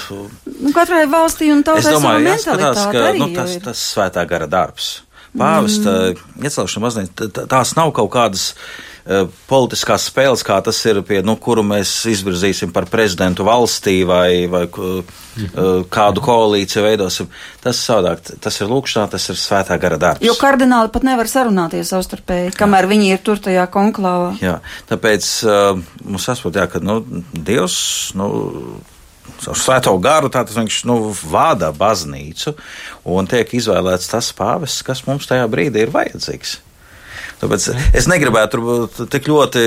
Nu, 0.62 0.74
katrai 0.76 1.06
valstī 1.12 1.52
un 1.54 1.64
tautai 1.68 1.96
sava 1.98 2.18
jāskatās, 2.24 2.84
ka 2.92 3.08
arī 3.12 3.24
nu, 3.24 3.32
tas, 3.38 3.56
ir. 3.58 3.64
tas 3.66 3.88
svētā 3.94 4.26
gara 4.30 4.50
darbs. 4.52 4.92
Pāvesta 5.32 5.92
mm. 6.12 6.42
iecelšana 6.44 6.84
mazliet, 6.84 7.22
tās 7.52 7.76
nav 7.78 7.94
kaut 7.96 8.12
kādas 8.12 8.50
politiskās 9.50 10.06
spēles, 10.12 10.44
kā 10.46 10.60
tas 10.62 10.78
ir 10.86 11.02
pie, 11.06 11.22
nu, 11.26 11.34
kuru 11.42 11.64
mēs 11.66 11.90
izvirzīsim 12.12 12.74
par 12.74 12.86
prezidentu 12.92 13.46
valstī 13.48 14.02
vai, 14.08 14.46
vai 14.52 14.64
uh, 14.68 15.02
kādu 15.90 16.24
koalīciju 16.26 16.86
veidosim. 16.86 17.32
Tas 17.64 17.82
savādāk, 17.82 18.22
tas 18.44 18.62
ir 18.62 18.70
lūkšanā, 18.70 19.08
tas 19.12 19.26
ir 19.34 19.40
svētā 19.42 19.78
gara 19.82 19.98
darbs. 20.02 20.26
Jo 20.26 20.38
kardināli 20.40 20.94
pat 20.94 21.08
nevar 21.08 21.30
sarunāties 21.32 21.94
savstarpēji, 21.96 22.56
kamēr 22.60 22.90
viņi 22.92 23.12
ir 23.16 23.26
tur 23.26 23.42
tajā 23.42 23.66
konklāvā. 23.74 24.36
Jā, 24.44 24.60
tāpēc 24.92 25.30
uh, 25.50 25.84
mums 26.06 26.30
saprot, 26.30 26.62
jā, 26.62 26.70
ka 26.70 26.84
nu, 26.86 27.02
Dievs 27.34 27.78
nu, 28.20 28.32
ar 29.50 29.58
svēto 29.58 29.94
garu 30.02 30.30
viņš 30.30 30.84
nu, 30.90 30.98
vada 31.32 31.72
baznīcu 31.74 32.54
un 33.10 33.30
tiek 33.30 33.50
izvēlēts 33.58 34.12
tas 34.14 34.30
pāvests, 34.38 34.86
kas 34.86 35.08
mums 35.08 35.30
tajā 35.30 35.48
brīdī 35.50 35.88
ir 35.88 35.94
vajadzīgs. 35.94 36.60
Tāpēc 37.42 37.68
es 37.98 38.08
negribētu 38.10 38.60
tur 38.62 39.08
tik 39.10 39.28
ļoti, 39.32 39.64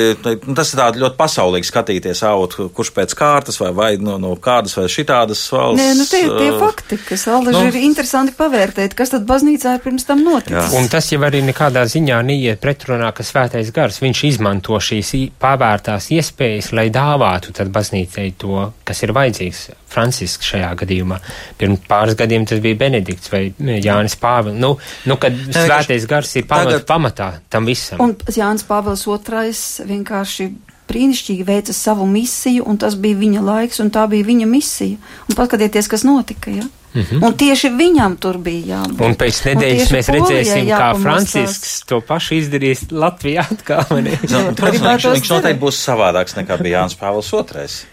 nu, 0.46 0.54
tas 0.54 0.70
ir 0.70 0.80
tāds 0.80 1.00
ļoti 1.02 1.18
pasaulīgi 1.18 1.68
skatīties, 1.68 2.22
aut, 2.28 2.56
kurš 2.76 2.92
pēc 2.94 3.14
kārtas 3.18 3.58
vai, 3.60 3.70
vai 3.74 3.90
no, 3.98 4.16
no 4.22 4.34
kādas 4.40 4.76
vai 4.78 4.86
šitādas 4.92 5.42
valsts. 5.50 5.80
Nē, 5.80 5.88
nu 5.98 6.06
tie 6.08 6.22
ir 6.26 6.34
tie 6.38 6.50
fakti, 6.60 7.00
kas 7.08 7.26
Aldeži 7.34 7.58
nu. 7.58 7.72
ir 7.72 7.80
interesanti 7.82 8.36
pavērtēt, 8.38 8.94
kas 8.98 9.14
tad 9.14 9.26
baznīcā 9.28 9.76
ir 9.78 9.84
pirms 9.84 10.06
tam 10.08 10.22
noticis. 10.26 10.54
Jā. 10.54 10.66
Un 10.78 10.90
tas 10.92 11.10
jau 11.10 11.20
arī 11.26 11.42
nekādā 11.46 11.84
ziņā 11.90 12.20
neiet 12.26 12.62
pretrunā, 12.62 13.10
ka 13.16 13.26
svētais 13.26 13.72
gars, 13.74 14.00
viņš 14.04 14.24
izmanto 14.30 14.78
šīs 14.78 15.14
pavērtās 15.42 16.12
iespējas, 16.14 16.72
lai 16.76 16.90
dāvātu 16.94 17.54
tad 17.56 17.74
baznīcai 17.74 18.30
to, 18.38 18.68
kas 18.86 19.02
ir 19.02 19.14
vajadzīgs. 19.16 19.66
Francisks 19.94 20.50
šajā 20.52 20.72
gadījumā. 20.82 21.20
Pirms 21.60 21.86
pāris 21.88 22.18
gadiem 22.18 22.46
tas 22.50 22.60
bija 22.64 22.78
Benedikts 22.82 23.30
vai 23.32 23.46
Jānis 23.58 24.18
Pāvils. 24.20 24.58
Nu, 24.60 24.74
nu, 25.06 25.18
kad 25.22 25.36
svētais 25.54 26.06
gars 26.10 26.34
ir 26.36 26.48
pamat, 26.50 26.72
tagad- 26.72 26.86
pamatā 26.90 27.32
tam 27.50 27.66
visam. 27.70 28.02
Un 28.04 28.16
Jānis 28.34 28.66
Pāvils 28.68 29.06
II 29.06 29.88
vienkārši 29.90 30.52
brīnišķīgi 30.88 31.44
veica 31.48 31.72
savu 31.72 32.06
misiju, 32.08 32.64
un 32.68 32.78
tas 32.80 32.96
bija 33.00 33.16
viņa 33.16 33.42
laiks, 33.44 33.80
un 33.80 33.90
tā 33.94 34.04
bija 34.10 34.26
viņa 34.28 34.48
misija. 34.48 34.98
Un 35.28 35.38
paskatieties, 35.38 35.88
kas 35.88 36.04
notika, 36.04 36.50
ja? 36.52 36.66
Mm 36.94 37.02
-hmm. 37.02 37.24
Un 37.26 37.32
tieši 37.34 37.68
viņam 37.74 38.16
tur 38.16 38.38
bija 38.38 38.76
jābūt. 38.76 39.00
Un 39.06 39.14
pēc 39.18 39.40
nedēļas 39.46 39.88
tieši 39.88 39.94
mēs 39.94 40.08
redzēsim, 40.14 40.68
kā. 40.68 41.00
Francisks 41.02 41.80
to 41.86 42.00
pašu 42.00 42.34
izdarīs 42.34 42.84
Latvijā 42.90 43.46
atkal. 43.50 43.84
Jā, 43.98 44.18
Jā, 44.22 44.54
protams, 44.54 44.80
viņš, 44.80 45.04
viņš 45.14 45.30
noteikti 45.30 45.60
būs 45.60 45.80
savādāks 45.88 46.36
nekā 46.36 46.62
bija 46.62 46.78
Jānis 46.78 46.96
Pāvils 47.00 47.32
II. 47.32 47.88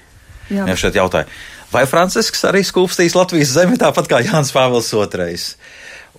Jā. 0.51 0.67
Jā, 0.67 0.75
šeit 0.75 0.95
jautāja, 0.95 1.25
vai 1.73 1.85
Francisks 1.89 2.43
arī 2.47 2.63
skūpstīs 2.67 3.15
Latvijas 3.17 3.55
zemi 3.57 3.79
tāpat 3.81 4.09
kā 4.11 4.21
Jānis 4.25 4.53
Pāvils 4.55 4.91
II? 4.93 5.37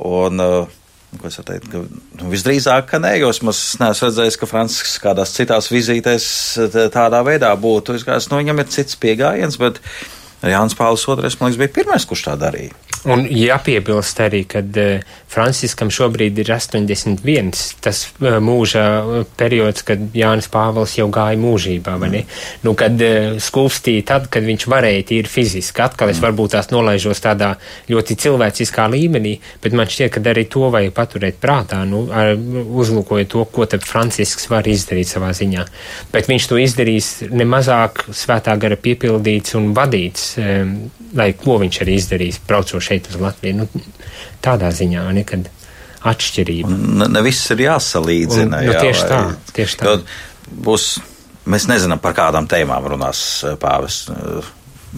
Un, 0.03 0.41
uh, 0.43 0.81
ko 1.21 1.29
es 1.29 1.37
varu 1.39 1.49
teikt, 1.51 1.69
ka 1.73 1.83
nu, 1.83 2.31
visdrīzāk, 2.33 2.89
ka 2.89 3.01
nē, 3.03 3.13
jo 3.21 3.31
es 3.33 3.43
neesmu 3.45 4.09
redzējis, 4.09 4.39
ka 4.41 4.49
Francisks 4.49 4.97
kādās 5.03 5.35
citās 5.37 5.69
vizītēs 5.73 6.27
tādā 6.95 7.21
veidā 7.27 7.53
būtu. 7.61 7.99
Es 7.99 8.07
Kā, 8.09 8.17
nu, 8.33 8.41
viņam 8.41 8.63
ir 8.63 8.73
cits 8.73 8.99
pieejams, 9.01 9.61
bet 9.61 9.83
Jānis 10.43 10.79
Pāvils 10.79 11.05
II, 11.07 11.17
man 11.41 11.51
liekas, 11.51 11.61
bija 11.61 11.77
pirmais, 11.81 12.09
kurš 12.09 12.27
tā 12.27 12.39
darīja. 12.41 12.75
Un 13.11 13.25
jāpiebilst 13.27 14.21
arī, 14.23 14.45
ka 14.47 14.61
uh, 14.63 15.15
Franciskam 15.31 15.91
šobrīd 15.91 16.37
ir 16.39 16.53
81, 16.55 17.51
tas 17.83 18.05
uh, 18.21 18.37
mūža 18.43 18.85
periods, 19.39 19.83
kad 19.87 20.03
Jānis 20.15 20.47
Pāvils 20.53 20.95
jau 20.99 21.09
gāja 21.11 21.39
mūžībā, 21.41 21.97
vai 21.99 22.11
ne? 22.13 22.21
Mm. 22.23 22.61
Nu, 22.63 22.75
kad 22.79 23.03
skulstīja 23.43 24.05
tad, 24.13 24.29
kad 24.31 24.47
viņš 24.47 24.67
varēja 24.71 25.07
tīri 25.11 25.31
fiziski. 25.31 25.83
Atkal 25.83 26.13
es 26.13 26.21
mm. 26.21 26.27
varbūt 26.29 26.55
tās 26.55 26.71
nolaižos 26.71 27.23
tādā 27.25 27.57
ļoti 27.91 28.19
cilvēciskā 28.23 28.87
līmenī, 28.93 29.35
bet 29.65 29.75
man 29.75 29.91
šķiet, 29.91 30.15
ka 30.15 30.23
arī 30.31 30.47
to 30.53 30.71
vajag 30.71 30.95
paturēt 30.95 31.43
prātā, 31.43 31.83
nu, 31.89 32.05
ar, 32.15 32.37
uzlūkojot 32.37 33.33
to, 33.35 33.43
ko 33.51 33.67
tad 33.67 33.83
Francisks 33.87 34.47
var 34.53 34.69
izdarīt 34.71 35.11
savā 35.11 35.33
ziņā. 35.35 35.67
Bet 36.15 36.31
viņš 36.31 36.49
to 36.53 36.63
izdarīs 36.63 37.11
nemazāk 37.35 38.07
svētā 38.15 38.55
gara 38.63 38.79
piepildīts 38.79 39.59
un 39.59 39.73
vadīts, 39.75 40.32
lai 41.19 41.33
ko 41.39 41.59
viņš 41.63 41.81
arī 41.85 41.97
izdarīs, 42.01 42.41
braucot 42.49 42.83
šeit 42.85 43.11
uz 43.11 43.19
Latviju. 43.21 43.63
Nu, 43.63 43.85
tādā 44.45 44.71
ziņā, 44.75 45.05
nekad 45.19 45.51
atšķirība. 46.09 46.73
Ne, 47.03 47.09
ne 47.13 47.23
viss 47.25 47.53
ir 47.55 47.65
jāsalīdzina. 47.67 48.63
Un, 48.63 48.67
nu, 48.67 48.73
jā, 48.75 48.81
tieši 48.87 49.07
tā, 49.11 49.21
tieši 49.57 49.79
tā. 49.81 49.95
Būs, 50.67 50.89
mēs 51.51 51.69
nezinām, 51.71 52.03
par 52.03 52.17
kādām 52.19 52.49
tēmām 52.51 52.89
runās 52.95 53.23
eh, 53.47 53.55
pāvis. 53.61 54.03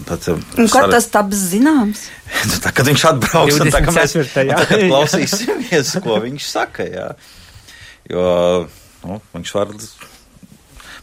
Tad, 0.05 0.25
eh, 0.31 0.47
un 0.59 0.71
kad 0.71 0.89
tas 0.91 1.07
taps 1.13 1.43
zināms? 1.53 2.07
tā, 2.63 2.73
kad 2.75 2.89
viņš 2.89 3.05
atbrauks, 3.11 3.61
tā, 3.61 3.83
mēs 3.91 4.17
tagad 4.33 4.65
klausīsimies, 4.73 5.93
ko 6.03 6.19
viņš 6.25 6.49
saka. 6.49 6.89
Jā. 6.89 7.11
Jo 8.09 8.25
nu, 9.05 9.19
viņš 9.33 9.53
var 9.55 9.71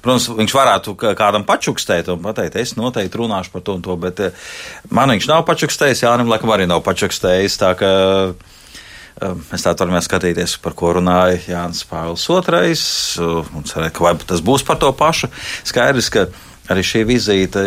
Protams, 0.02 0.28
viņš 0.34 0.54
varētu 0.56 0.96
kādam 0.98 1.44
pačukstēt 1.46 2.08
un 2.10 2.22
pateikt, 2.24 2.56
es 2.58 2.74
noteikti 2.74 3.20
runāšu 3.20 3.52
par 3.54 3.62
to 3.62 3.76
un 3.78 3.84
to, 3.84 3.94
bet 4.02 4.22
eh, 4.24 4.48
man 4.90 5.12
viņš 5.14 5.28
nav 5.30 5.44
pačukstējis, 5.46 6.02
Jānim 6.02 6.30
laikam 6.30 6.50
arī 6.50 6.66
nav 6.66 6.82
pačukstējis. 6.86 7.58
Tā 7.60 7.70
ka 7.78 7.90
eh, 8.32 9.36
mēs 9.52 9.62
tā 9.62 9.76
varam 9.78 10.00
skatīties, 10.02 10.56
par 10.64 10.74
ko 10.78 10.96
runāja 10.98 11.38
Jānis 11.46 11.84
Pāvils 11.86 12.26
II, 12.26 13.44
un 13.54 13.68
cerēt, 13.68 13.94
ka 13.94 14.08
vai 14.08 14.16
tas 14.26 14.42
būs 14.42 14.66
par 14.66 14.80
to 14.82 14.90
pašu. 14.96 15.30
Skaidrs, 15.70 16.10
ka 16.10 16.26
arī 16.72 16.82
šī 16.86 17.04
vizīte, 17.06 17.66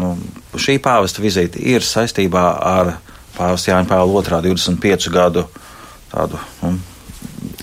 nu, 0.00 0.12
šī 0.60 0.76
pāvesta 0.84 1.24
vizīte 1.24 1.62
ir 1.62 1.84
saistībā 1.84 2.44
ar 2.68 2.98
pāvesta 3.36 3.72
Jāņa 3.72 3.88
Pāvila 3.94 4.26
2. 4.28 4.42
25 4.50 5.08
gadu 5.14 5.46
tādu. 6.12 6.40
Nu, 6.60 6.76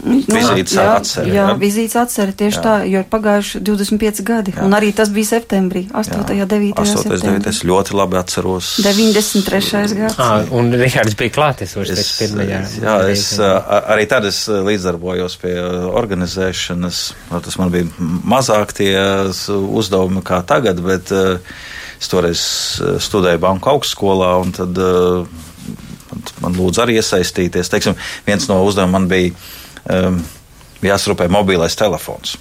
vizītes 0.03 0.75
jā, 0.75 0.85
atceri. 0.97 1.31
Jā, 1.31 1.35
jā, 1.35 1.55
vizītes 1.59 1.95
atceri 1.99 2.35
tieši 2.37 2.57
jā. 2.57 2.63
tā, 2.63 2.73
jo 2.89 3.01
ir 3.03 3.07
pagājuši 3.11 3.61
25 3.65 4.23
gadi. 4.27 4.53
Jā. 4.55 4.65
Un 4.65 4.75
arī 4.77 4.91
tas 4.95 5.11
bija 5.13 5.29
septembrī, 5.31 5.85
8. 5.95 6.17
un 6.19 6.25
9. 6.51 6.71
8. 6.83 7.03
septembrī. 7.03 7.51
Es 7.53 7.61
ļoti 7.67 7.95
labi 7.97 8.19
atceros. 8.19 8.73
93. 8.83 9.95
gads. 9.99 10.19
À, 10.19 10.29
un 10.55 10.73
Rihards 10.79 11.17
bija 11.19 11.35
klātesošs 11.37 11.93
es, 11.95 12.11
pirmajā. 12.21 12.61
Jā, 12.83 12.97
es, 13.13 13.25
arī 13.39 14.07
tad 14.11 14.27
es 14.29 14.43
līdzdarbojos 14.49 15.39
pie 15.43 15.55
organizēšanas. 16.03 17.01
Tas 17.33 17.59
man 17.61 17.73
bija 17.73 17.87
mazāk 18.35 18.75
tie 18.77 18.93
uzdevumi 19.31 20.23
kā 20.25 20.43
tagad, 20.47 20.83
bet 20.83 21.11
es 21.13 22.11
toreiz 22.11 22.43
studēju 23.03 23.41
banku 23.43 23.71
augstskolā 23.71 24.35
un 24.43 24.55
tad 24.55 24.79
man 26.43 26.55
lūdzu 26.57 26.83
arī 26.83 26.99
iesaistīties. 26.99 27.71
Teiksim, 27.71 27.97
viens 28.27 28.47
no 28.49 28.59
uzdevumiem 28.67 28.97
man 28.97 29.09
bija 29.11 29.33
um, 29.89 30.23
jāsrūpē 30.83 31.29
mobilais 31.31 31.77
telefons. 31.79 32.37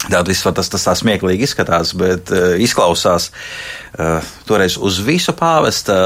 Tātad 0.00 0.32
tas, 0.56 0.70
tas 0.72 0.86
tā 0.86 0.94
smieklīgi 0.96 1.44
izskatās, 1.44 1.92
bet 1.92 2.30
uh, 2.32 2.54
izklausās 2.62 3.28
uh, 3.30 4.30
toreiz 4.48 4.78
uz 4.80 4.96
visu 5.04 5.34
pāvesta, 5.36 5.96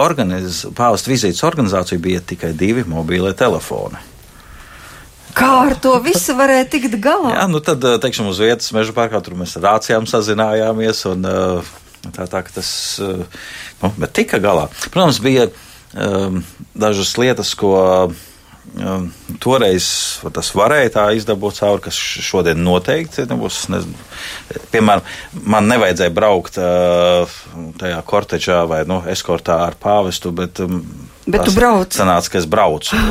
organiz, 0.00 0.62
pāvesta 0.76 1.12
vizītes 1.12 1.44
organizāciju 1.44 2.00
bija 2.00 2.22
tikai 2.24 2.54
divi 2.56 2.86
mobīlie 2.88 3.34
telefoni. 3.36 4.00
Kā 5.36 5.50
ar 5.66 5.76
to 5.80 5.92
visu 6.04 6.34
varēja 6.36 6.64
tikt 6.72 6.96
galā? 7.04 7.34
Jā, 7.36 7.44
nu 7.52 7.60
tad, 7.64 7.84
uh, 7.84 8.00
teiksim, 8.00 8.32
uz 8.32 8.40
vietas 8.40 8.72
meža 8.72 8.96
parkā 8.96 9.20
tur 9.24 9.36
mēs 9.36 9.54
ar 9.60 9.68
rācijām 9.68 10.08
sazinājāmies 10.08 11.04
un 11.12 11.28
uh, 11.28 11.72
tā, 12.08 12.24
tā, 12.24 12.40
ka 12.48 12.56
tas, 12.56 12.72
uh, 13.04 13.44
nu, 13.84 13.94
bet 14.00 14.16
tika 14.16 14.40
galā. 14.40 14.70
Protams, 14.88 15.20
bija 15.20 15.50
um, 15.92 16.40
dažas 16.72 17.12
lietas, 17.20 17.52
ko. 17.52 17.76
Uh, 18.08 18.28
toreiz 19.42 19.86
tas 20.34 20.50
varēja 20.54 20.92
tā 20.94 21.04
izdabūt 21.16 21.58
cauri, 21.60 21.82
kas 21.88 21.98
šodien 21.98 22.62
noteikti 22.62 23.26
nebūs. 23.30 23.64
Nezinu. 23.72 24.08
Piemēram, 24.72 25.04
man 25.50 25.70
nevajadzēja 25.70 26.14
braukt 26.14 26.58
uh, 26.62 27.38
tajā 27.80 28.02
korteģā 28.06 28.62
vai 28.70 28.82
nu, 28.88 29.02
eskortā 29.12 29.58
ar 29.66 29.78
pāvestu, 29.80 30.32
bet, 30.36 30.62
um, 30.62 30.82
bet 31.26 31.46
tu 31.48 31.56
brauc. 31.56 31.94
Sanāca, 31.96 32.34
ka 32.34 32.42
es 32.42 32.48
braucu. 32.50 32.98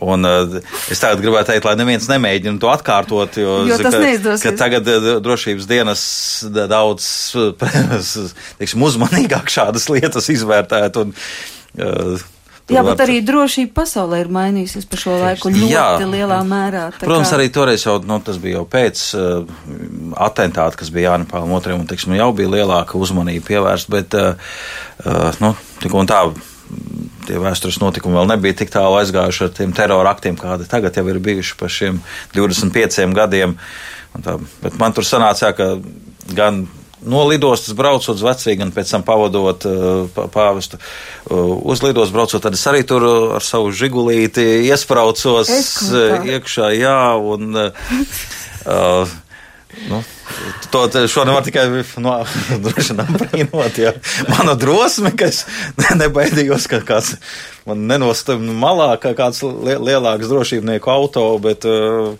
Un, 0.00 0.24
uh, 0.24 0.54
es 0.88 1.02
tagad 1.02 1.20
gribētu 1.20 1.50
teikt, 1.50 1.66
lai 1.68 1.76
neviens 1.76 2.06
nemēģina 2.08 2.56
to 2.62 2.70
atkārtot, 2.72 3.36
jo, 3.36 3.58
jo 3.68 3.76
tas 3.82 3.98
ka, 4.00 4.38
ka 4.46 4.52
tagad 4.56 4.88
uh, 4.88 5.10
drošības 5.20 5.68
dienas 5.68 6.02
daudz 6.48 7.04
teiksim, 8.62 8.86
uzmanīgāk 8.86 9.52
šādas 9.52 9.90
lietas 9.92 10.30
izvērtēt. 10.32 10.96
Un, 11.02 11.12
uh, 11.76 12.30
Jā, 12.70 12.82
bet 12.86 13.02
arī 13.04 13.18
drošība 13.26 13.74
pasaulē 13.80 14.20
ir 14.24 14.30
mainījusies 14.34 14.86
pa 14.90 15.00
šo 15.00 15.16
laiku 15.20 15.52
ļoti 15.54 15.72
Jā, 15.72 15.86
lielā 16.06 16.40
mērā. 16.46 16.84
Protams, 17.00 17.32
kā... 17.32 17.38
arī 17.38 17.48
toreiz 17.54 17.86
jau 17.86 17.96
nu, 18.06 18.20
tas 18.24 18.38
bija 18.42 18.60
jau 18.60 18.66
pēc 18.70 19.02
uh, 19.18 19.50
atentāta, 20.28 20.78
kas 20.80 20.92
bija 20.94 21.12
Jānis 21.12 21.30
Pāvils 21.32 21.58
otrajam, 21.58 21.82
un 21.82 21.90
teiksim, 21.90 22.16
jau 22.18 22.30
bija 22.36 22.54
lielāka 22.54 23.00
uzmanība 23.00 23.46
pievērsta, 23.50 23.94
bet 23.96 24.16
uh, 24.18 25.34
nu, 25.42 25.54
tik 25.82 25.96
un 25.98 26.10
tā 26.10 26.22
tie 27.26 27.38
vēstures 27.42 27.80
notikumi 27.82 28.18
vēl 28.18 28.28
nebija 28.30 28.58
tik 28.62 28.72
tālu 28.74 28.98
aizgājuši 29.00 29.46
ar 29.46 29.54
tiem 29.56 29.72
terora 29.76 30.14
aktiem, 30.14 30.38
kādi 30.38 30.68
tagad 30.70 30.96
jau 30.98 31.06
ir 31.10 31.18
bijuši 31.22 31.56
pa 31.58 31.70
šiem 31.70 32.02
25 32.36 33.14
gadiem. 33.16 33.56
Tā, 34.24 34.36
bet 34.62 34.78
man 34.80 34.94
tur 34.94 35.06
sanāca, 35.06 35.52
ka 35.54 35.72
gan 36.34 36.64
no 37.02 37.24
lidostas 37.28 37.74
braucot 37.76 38.16
uz 38.16 38.24
vecrīgu 38.24 38.66
un 38.66 38.74
pēc 38.74 38.92
tam 38.94 39.06
pavadot 39.06 39.66
uh, 39.68 40.20
pāvestu 40.34 40.80
uh, 40.80 41.56
uz 41.64 41.82
lidostas 41.84 42.14
braucot, 42.14 42.42
tad 42.44 42.58
es 42.58 42.66
arī 42.70 42.84
tur 42.88 43.06
uh, 43.06 43.32
ar 43.38 43.46
savu 43.46 43.72
žigulīti 43.72 44.46
iespraucos 44.68 45.50
iekšā, 46.34 46.70
jā, 46.80 47.00
un. 47.16 47.66
Uh, 48.66 49.18
Nu, 49.88 50.02
to 50.70 51.08
šo 51.08 51.24
nevar 51.24 51.44
tikai 51.46 51.68
no, 52.04 52.14
vien 52.50 53.02
apbrīnot. 53.04 53.78
Ja. 53.78 53.92
Mana 54.28 54.56
drosme, 54.58 55.12
ka 55.16 55.28
es 55.30 55.44
nebaidījos, 55.94 56.66
ka 56.70 56.80
kāds 56.86 57.14
man 57.68 57.86
nenostāv 57.90 58.42
malā, 58.42 58.92
kā 59.02 59.14
kāds 59.18 59.44
lielāks 59.44 60.30
drošībnieku 60.30 60.90
auto, 60.90 61.26
bet 61.42 61.66
uh, 61.70 62.16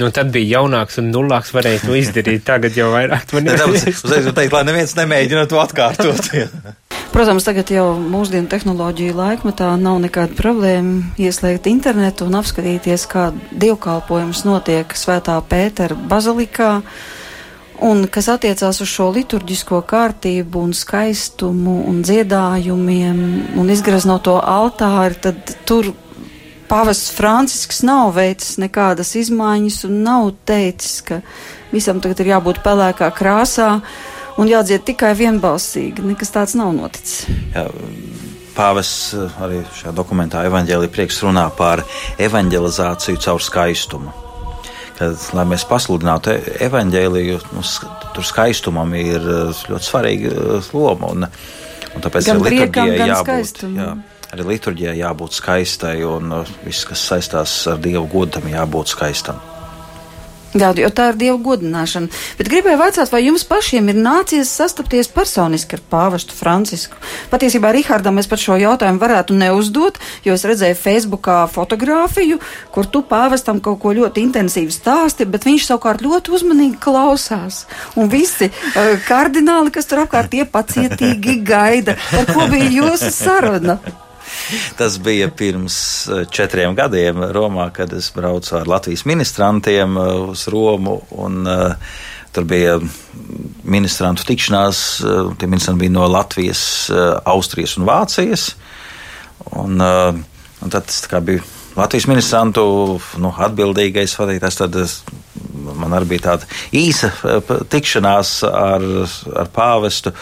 Nu, 0.00 0.10
tad 0.14 0.32
bija 0.34 0.58
jaunāks 0.58 0.98
un 1.02 1.10
nulāks, 1.12 1.52
varēja 1.54 1.84
to 1.86 1.96
izdarīt. 1.98 2.44
Tagad 2.46 2.76
jau 2.76 2.90
vairāk 2.94 3.28
to 3.30 3.42
nevar. 3.44 3.72
Uzreiz 3.72 4.30
teikt, 4.34 4.54
lai 4.54 4.64
neviens 4.68 4.96
nemēģina 4.98 5.48
to 5.50 5.60
atkārtot. 5.62 6.32
Protams, 7.12 7.44
tagad 7.44 7.68
jau 7.68 7.90
mūsdienu 8.00 8.48
tehnoloģiju 8.48 9.12
laikmetā 9.18 9.66
nav 9.76 9.98
nekāda 10.00 10.32
problēma 10.32 11.12
ieslēgt 11.20 11.66
internetu 11.68 12.24
un 12.24 12.38
apskatīties, 12.38 13.04
kā 13.04 13.26
dievkalpojums 13.52 14.46
notiek 14.48 14.94
Svētā 14.96 15.36
Pētera 15.44 15.92
bazilikā. 16.08 16.78
Un 17.84 18.06
kas 18.14 18.30
attiecās 18.32 18.80
uz 18.80 18.88
šo 18.88 19.10
liturģisko 19.12 19.82
kārtību 19.90 20.62
un 20.62 20.72
skaistumu 20.72 21.82
un 21.90 22.00
dziedājumiem 22.06 23.20
un 23.60 23.72
izgraznoto 23.74 24.38
altāri, 24.40 25.18
tad 25.26 25.52
tur 25.68 25.90
Pāvests 26.72 27.10
Francisks 27.12 27.82
nav 27.84 28.14
veicis 28.16 28.54
nekādas 28.56 29.10
izmaiņas 29.20 29.74
un 29.90 29.98
nav 30.06 30.30
teicis, 30.48 31.02
ka 31.04 31.18
visam 31.68 31.98
tagad 32.00 32.22
ir 32.22 32.30
jābūt 32.30 32.62
pelēkā 32.64 33.10
krāsā 33.12 33.74
un 34.40 34.48
jādzied 34.48 34.86
tikai 34.88 35.10
vienbalsīgi. 35.18 36.00
Nekas 36.08 36.32
tāds 36.32 36.54
nav 36.56 36.70
noticis. 36.72 37.26
Jā. 37.52 37.66
Pāvests 38.56 39.12
arī 39.44 39.60
šajā 39.76 39.92
dokumentā 39.96 40.46
evanģēlīja 40.48 40.92
prieks 40.92 41.20
runā 41.24 41.44
par 41.56 41.82
evanģelizāciju 42.20 43.20
caur 43.20 43.44
skaistumu. 43.44 44.16
Kad, 44.96 45.20
lai 45.36 45.44
mēs 45.52 45.66
pasludinātu 45.68 46.32
e, 46.32 46.56
evanģēliju, 46.70 47.42
nu, 47.52 47.66
tur 48.16 48.28
skaistumam 48.28 48.96
ir 48.96 49.28
ļoti 49.68 49.90
svarīga 49.90 50.32
loma. 50.72 51.12
Un, 51.12 51.28
un 51.92 52.08
tāpēc 52.08 52.32
gan 52.32 52.42
priekam, 52.48 52.92
gan 52.96 53.12
jābūt, 53.12 53.28
skaistumam. 53.28 53.76
Jā, 53.76 54.11
arī 54.32 54.48
liturģijai 54.54 54.98
jābūt 55.02 55.36
skaistai, 55.36 55.96
un 56.08 56.38
uh, 56.40 56.52
viss, 56.64 56.88
kas 56.88 57.04
saistās 57.12 57.56
ar 57.68 57.80
Dievu 57.82 58.06
godu, 58.12 58.38
tam 58.38 58.48
jābūt 58.48 58.94
skaistam. 58.94 59.40
Jā, 60.52 60.68
jo 60.76 60.88
tā 60.92 61.06
ir 61.12 61.16
dievu 61.16 61.38
godināšana. 61.46 62.10
Bet 62.36 62.48
gribēju 62.52 62.76
vaicāt, 62.76 63.08
vai 63.08 63.22
jums 63.22 63.44
pašiem 63.48 63.86
ir 63.88 63.96
nācies 63.96 64.50
sastapties 64.52 65.08
personiski 65.08 65.78
ar 65.78 65.82
pāvestu 65.88 66.36
Francisku? 66.36 66.98
Patiesībā 67.32 67.70
Rihardam 67.72 68.20
es 68.20 68.28
pat 68.28 68.42
šo 68.42 68.58
jautājumu 68.60 69.00
varētu 69.00 69.38
neuzdot, 69.40 69.96
jo 70.26 70.36
es 70.36 70.44
redzēju 70.44 70.76
Facebookā 70.76 71.38
fotografiju, 71.48 72.36
kur 72.68 72.84
tu 72.84 73.00
pāvestam 73.08 73.64
kaut 73.64 73.80
ko 73.80 73.96
ļoti 73.96 74.26
intensīvi 74.28 74.76
stāsti, 74.76 75.24
bet 75.24 75.48
viņš 75.48 75.70
savukārt 75.70 76.04
ļoti 76.04 76.36
uzmanīgi 76.36 76.76
klausās. 76.84 77.64
Un 77.96 78.12
visi 78.12 78.52
uh, 78.52 78.94
kardināli, 79.08 79.72
kas 79.72 79.88
tur 79.88 80.04
apkārt 80.04 80.34
tie 80.36 80.44
pacietīgi 80.44 81.40
gaida, 81.48 81.96
par 82.12 82.28
ko 82.28 82.52
bija 82.52 82.68
jūsu 82.76 83.08
saruna. 83.08 83.80
Tas 84.78 84.98
bija 85.02 85.28
pirms 85.30 85.76
eh, 86.08 86.24
četriem 86.30 86.74
gadiem 86.74 87.22
Romā, 87.34 87.70
kad 87.72 87.92
es 87.92 88.12
braucu 88.14 88.56
ar 88.60 88.68
Latvijas 88.68 89.04
ministrantiem 89.04 89.96
eh, 89.96 90.14
uz 90.32 90.48
Romu. 90.48 91.00
Un, 91.10 91.46
uh, 91.46 91.92
Tur 92.32 92.46
bija 92.48 92.78
ministrantu 93.68 94.24
tikšanās. 94.24 94.78
Tie 95.36 95.48
ministranti 95.52 95.82
bija 95.82 95.92
no 95.92 96.06
Latvijas, 96.08 96.62
Austrijas 97.28 97.74
un 97.76 97.84
Vācijas. 97.84 98.46
Un, 99.52 99.76
un 99.76 100.72
tad 100.72 100.88
tas 100.88 101.20
bija 101.28 101.44
Latvijas 101.76 102.08
ministrantu 102.10 102.64
nu, 103.22 103.32
atbildīgais 103.46 104.16
vadītājs. 104.18 104.58
Tad 104.60 104.76
man 105.78 105.94
arī 105.96 106.12
bija 106.12 106.24
tāda 106.26 106.48
īsa 106.76 107.10
eh, 107.28 107.52
tikšanās 107.72 108.32
ar, 108.48 108.84
ar 109.42 109.50
pāvestu. 109.54 110.12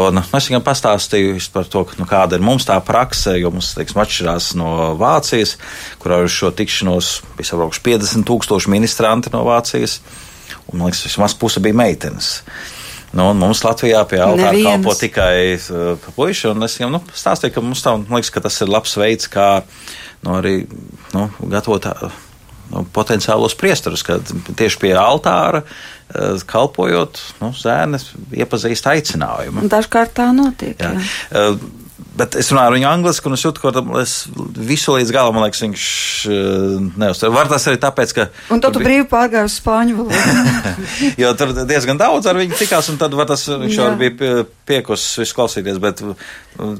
Un 0.00 0.20
es 0.22 0.48
viņam 0.50 0.64
pastāstīju 0.66 1.38
par 1.54 1.68
to, 1.70 1.84
nu, 2.00 2.06
kāda 2.10 2.38
ir 2.38 2.44
mums 2.44 2.68
tā 2.68 2.76
prakse, 2.84 3.36
jo 3.40 3.52
mums 3.54 3.72
teiksim, 3.78 4.02
atšķirās 4.04 4.52
no 4.60 4.94
Vācijas, 5.00 5.56
kurā 6.02 6.22
uz 6.24 6.34
šo 6.34 6.52
tikšanos 6.54 7.16
bija 7.38 7.52
sabraukuši 7.52 7.84
50 7.90 8.28
tūkstoši 8.30 8.72
ministranti 8.74 9.34
no 9.34 9.44
Vācijas. 9.48 10.00
Un, 10.68 10.78
man 10.78 10.88
liekas, 10.88 11.04
vismaz 11.08 11.36
puse 11.38 11.62
bija 11.64 11.76
meitenes. 11.76 12.38
Nu, 13.14 13.28
mums 13.38 13.60
Latvijā 13.62 14.00
pie 14.10 14.18
altāra 14.18 14.58
kalpo 14.58 14.94
tikai 14.98 15.54
uh, 15.54 16.06
puiši, 16.16 16.48
un 16.50 16.66
es 16.66 16.74
viņam 16.80 16.96
nu, 16.96 17.00
stāstīju, 17.14 17.54
ka 17.54 17.62
mums 17.62 17.84
tā, 17.84 17.92
liekas, 18.10 18.32
ka 18.34 18.42
tas 18.42 18.56
ir 18.64 18.72
labs 18.72 18.96
veids, 18.98 19.28
kā 19.30 19.62
nu, 20.24 20.38
arī 20.38 20.54
nu, 21.14 21.28
gatavot 21.52 21.86
nu, 22.72 22.84
potenciālos 22.96 23.56
priesturus, 23.60 24.04
kad 24.06 24.34
tieši 24.56 24.80
pie 24.82 24.92
altāra 24.98 25.62
eh, 25.64 26.42
kalpojot, 26.50 27.20
nu, 27.42 27.52
zēnes 27.58 28.10
iepazīst 28.34 28.90
aicinājumu. 28.94 29.68
Dažkārt 29.72 30.16
tā 30.18 30.30
notiek. 30.36 30.80
Jā. 30.80 30.94
Jā. 31.30 31.48
Bet 31.94 32.34
es 32.38 32.48
runāju 32.50 32.70
ar 32.70 32.74
viņu 32.74 32.86
angliski, 32.90 33.28
un 33.30 33.36
es 33.36 33.42
jūtu, 33.44 33.62
ka 33.62 33.82
es 34.00 34.14
visu 34.54 34.96
līdz 34.96 35.10
galam, 35.14 35.34
man 35.36 35.44
liekas, 35.46 35.62
viņš 35.62 35.84
uh, 36.26 36.88
neuztver. 36.98 37.30
Var 37.34 37.50
tas 37.50 37.66
arī 37.70 37.78
tāpēc, 37.82 38.14
ka. 38.14 38.26
Un 38.54 38.62
tad 38.62 38.74
tu 38.74 38.82
bija... 38.82 38.88
brīvi 38.88 39.06
pārgāji 39.10 39.50
uz 39.50 39.58
spāņu 39.60 39.98
valodu. 40.00 40.74
jo 41.22 41.32
tur 41.38 41.54
diezgan 41.70 41.98
daudz 41.98 42.26
ar 42.30 42.38
viņu 42.38 42.58
tikās, 42.58 42.90
un 42.90 42.98
tad 42.98 43.14
tas, 43.30 43.46
viņš 43.46 43.78
jau 43.78 43.90
bija 44.00 44.42
piekusis 44.66 45.20
visu 45.22 45.36
klausīties, 45.38 45.78
bet 45.82 46.02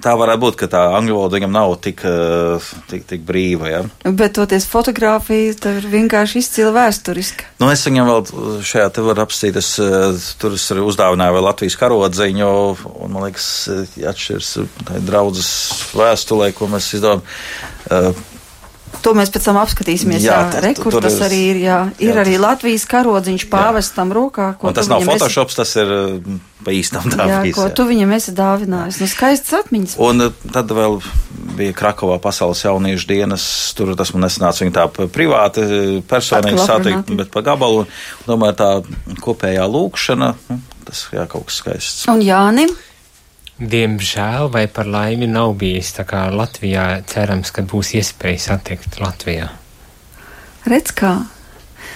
tā 0.02 0.14
varētu 0.18 0.42
būt, 0.42 0.58
ka 0.58 0.68
tā 0.70 0.82
angļu 0.98 1.18
valoda 1.18 1.38
viņam 1.38 1.54
nav 1.54 1.76
tik, 1.84 2.02
uh, 2.08 2.72
tik, 2.90 3.06
tik 3.10 3.26
brīva. 3.26 3.70
Ja? 3.70 3.82
Bet 4.06 4.34
toties 4.38 4.66
fotografija, 4.70 5.54
tev 5.62 5.78
ir 5.82 5.88
vienkārši 5.94 6.42
izcila 6.42 6.74
vēsturiska. 6.78 7.50
Nu, 7.62 7.70
es 7.74 7.86
viņam 7.86 8.10
vēl 8.10 8.62
šajā 8.66 8.90
te 8.94 9.06
varu 9.06 9.26
apstīt, 9.26 9.58
es 9.62 9.74
uh, 9.82 10.14
tur 10.42 10.58
es 10.58 10.66
arī 10.74 10.86
uzdāvināju 10.86 11.38
vēl 11.38 11.48
Latvijas 11.50 11.78
karodziņu, 11.82 12.52
un 12.94 13.14
man 13.14 13.28
liekas, 13.28 13.48
atšķirs 13.98 14.54
tā 14.86 15.03
draudzes 15.06 15.50
vēstulē, 15.96 16.52
ko 16.56 16.70
mēs 16.72 16.92
izdevām. 16.98 17.24
Uh, 17.90 18.24
To 19.02 19.12
mēs 19.16 19.30
pēc 19.32 19.48
tam 19.48 19.58
apskatīsimies. 19.60 20.22
Jā, 20.24 20.36
jā 20.54 20.60
rekur, 20.64 20.94
tas 21.02 21.16
arī 21.24 21.40
ir. 21.50 21.60
Jā. 21.64 21.78
Ir 22.00 22.12
jā, 22.12 22.22
arī 22.22 22.36
Latvijas 22.40 22.86
karodziņš 22.88 23.46
pāvestam 23.52 24.12
rokā. 24.14 24.52
Tas 24.76 24.88
nav 24.88 25.04
Photoshops, 25.04 25.56
esi... 25.56 25.58
tas 25.60 25.74
ir 25.82 25.92
uh, 25.92 26.38
pa 26.64 26.74
īstam 26.74 27.08
tā. 27.12 27.26
Jā, 27.28 27.40
ko 27.56 27.66
jā. 27.68 27.74
tu 27.76 27.86
viņam 27.88 28.14
esi 28.16 28.34
dāvinājis. 28.36 29.00
Nu, 29.02 29.08
skaists 29.10 29.56
atmiņas. 29.58 29.96
Un 30.04 30.28
uh, 30.28 30.46
tad 30.54 30.72
vēl 30.76 31.00
bija 31.58 31.74
Krakovā 31.76 32.16
pasaules 32.22 32.64
jauniešu 32.64 33.10
dienas. 33.10 33.46
Tur 33.76 33.94
tas 33.98 34.14
man 34.14 34.26
nesanāca 34.28 34.64
viņa 34.64 34.76
tā 34.78 35.08
privāti 35.12 35.66
personīgi 36.08 36.64
satikt, 36.64 37.12
bet 37.18 37.32
pa 37.34 37.44
gabalu. 37.46 37.84
Un, 37.84 37.92
domāju, 38.30 38.58
tā 38.62 39.20
kopējā 39.24 39.68
lūkšana, 39.68 40.32
nu, 40.48 40.60
tas 40.88 41.06
jā, 41.12 41.28
kaut 41.30 41.50
kas 41.50 41.60
skaists. 41.62 42.08
Un 42.12 42.24
Jānim? 42.24 42.72
Diemžēl 43.54 44.48
vai 44.50 44.64
par 44.66 44.88
laimi 44.90 45.28
nav 45.30 45.52
bijis 45.60 45.92
tā 45.94 46.02
kā 46.08 46.24
Latvijā. 46.34 47.04
Cerams, 47.06 47.52
ka 47.54 47.62
būs 47.62 47.92
iespēja 48.00 48.40
satikt 48.48 48.98
Latvijā. 48.98 49.52
Redz 50.66 50.90
kā. 50.96 51.14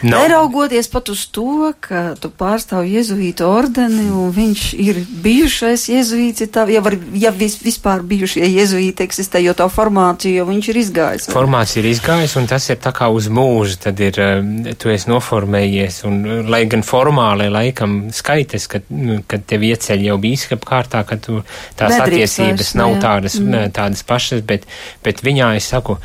No. 0.03 0.15
Neraugoties 0.23 0.87
pat 0.93 1.09
uz 1.11 1.25
to, 1.35 1.73
ka 1.83 2.15
tu 2.23 2.31
pārstāv 2.31 2.87
jēzuītu 2.87 3.43
ordeni 3.43 4.05
un 4.15 4.31
viņš 4.35 4.63
ir 4.79 5.01
bijušais 5.25 5.89
jēzuīts, 5.91 6.45
ja, 6.45 6.67
ja, 6.71 6.83
var, 6.85 6.95
ja 7.19 7.33
vis, 7.35 7.57
vispār 7.65 8.05
bijušie 8.07 8.47
jēzuīti 8.47 9.03
eksistē, 9.09 9.43
jo 9.43 9.57
tā 9.59 9.67
formācija 9.73 10.39
jau 10.39 10.47
viņš 10.47 10.69
ir 10.71 10.79
izgājis. 10.85 11.27
Formācija 11.35 11.83
ir 11.83 11.91
izgājis 11.91 12.37
un 12.39 12.47
tas 12.51 12.69
ir 12.71 12.79
tā 12.85 12.93
kā 12.95 13.09
uz 13.11 13.27
mūžu, 13.27 13.81
tad 13.89 13.99
ir, 14.05 14.21
eh, 14.23 14.71
tu 14.79 14.93
esi 14.95 15.11
noformējies 15.11 16.05
un, 16.07 16.21
lai 16.47 16.63
gan 16.71 16.87
formāli 16.87 17.51
laikam 17.51 17.99
skaitas, 18.15 18.69
kad, 18.71 18.87
nu, 18.95 19.19
kad 19.27 19.49
tev 19.51 19.67
ieceļ 19.67 20.07
jau 20.13 20.21
bīskap 20.23 20.63
kārtā, 20.69 21.03
ka 21.09 21.19
tu 21.19 21.43
tās 21.75 21.97
Nedrīkst 21.97 22.07
attiecības 22.07 22.71
vairs, 22.71 22.75
nav 22.79 22.95
jā. 22.95 23.03
tādas, 23.09 23.41
mm. 23.43 23.75
tādas 23.75 24.07
pašas, 24.07 24.47
bet, 24.47 24.71
bet 25.03 25.27
viņā 25.27 25.57
es 25.59 25.67
saku, 25.75 25.99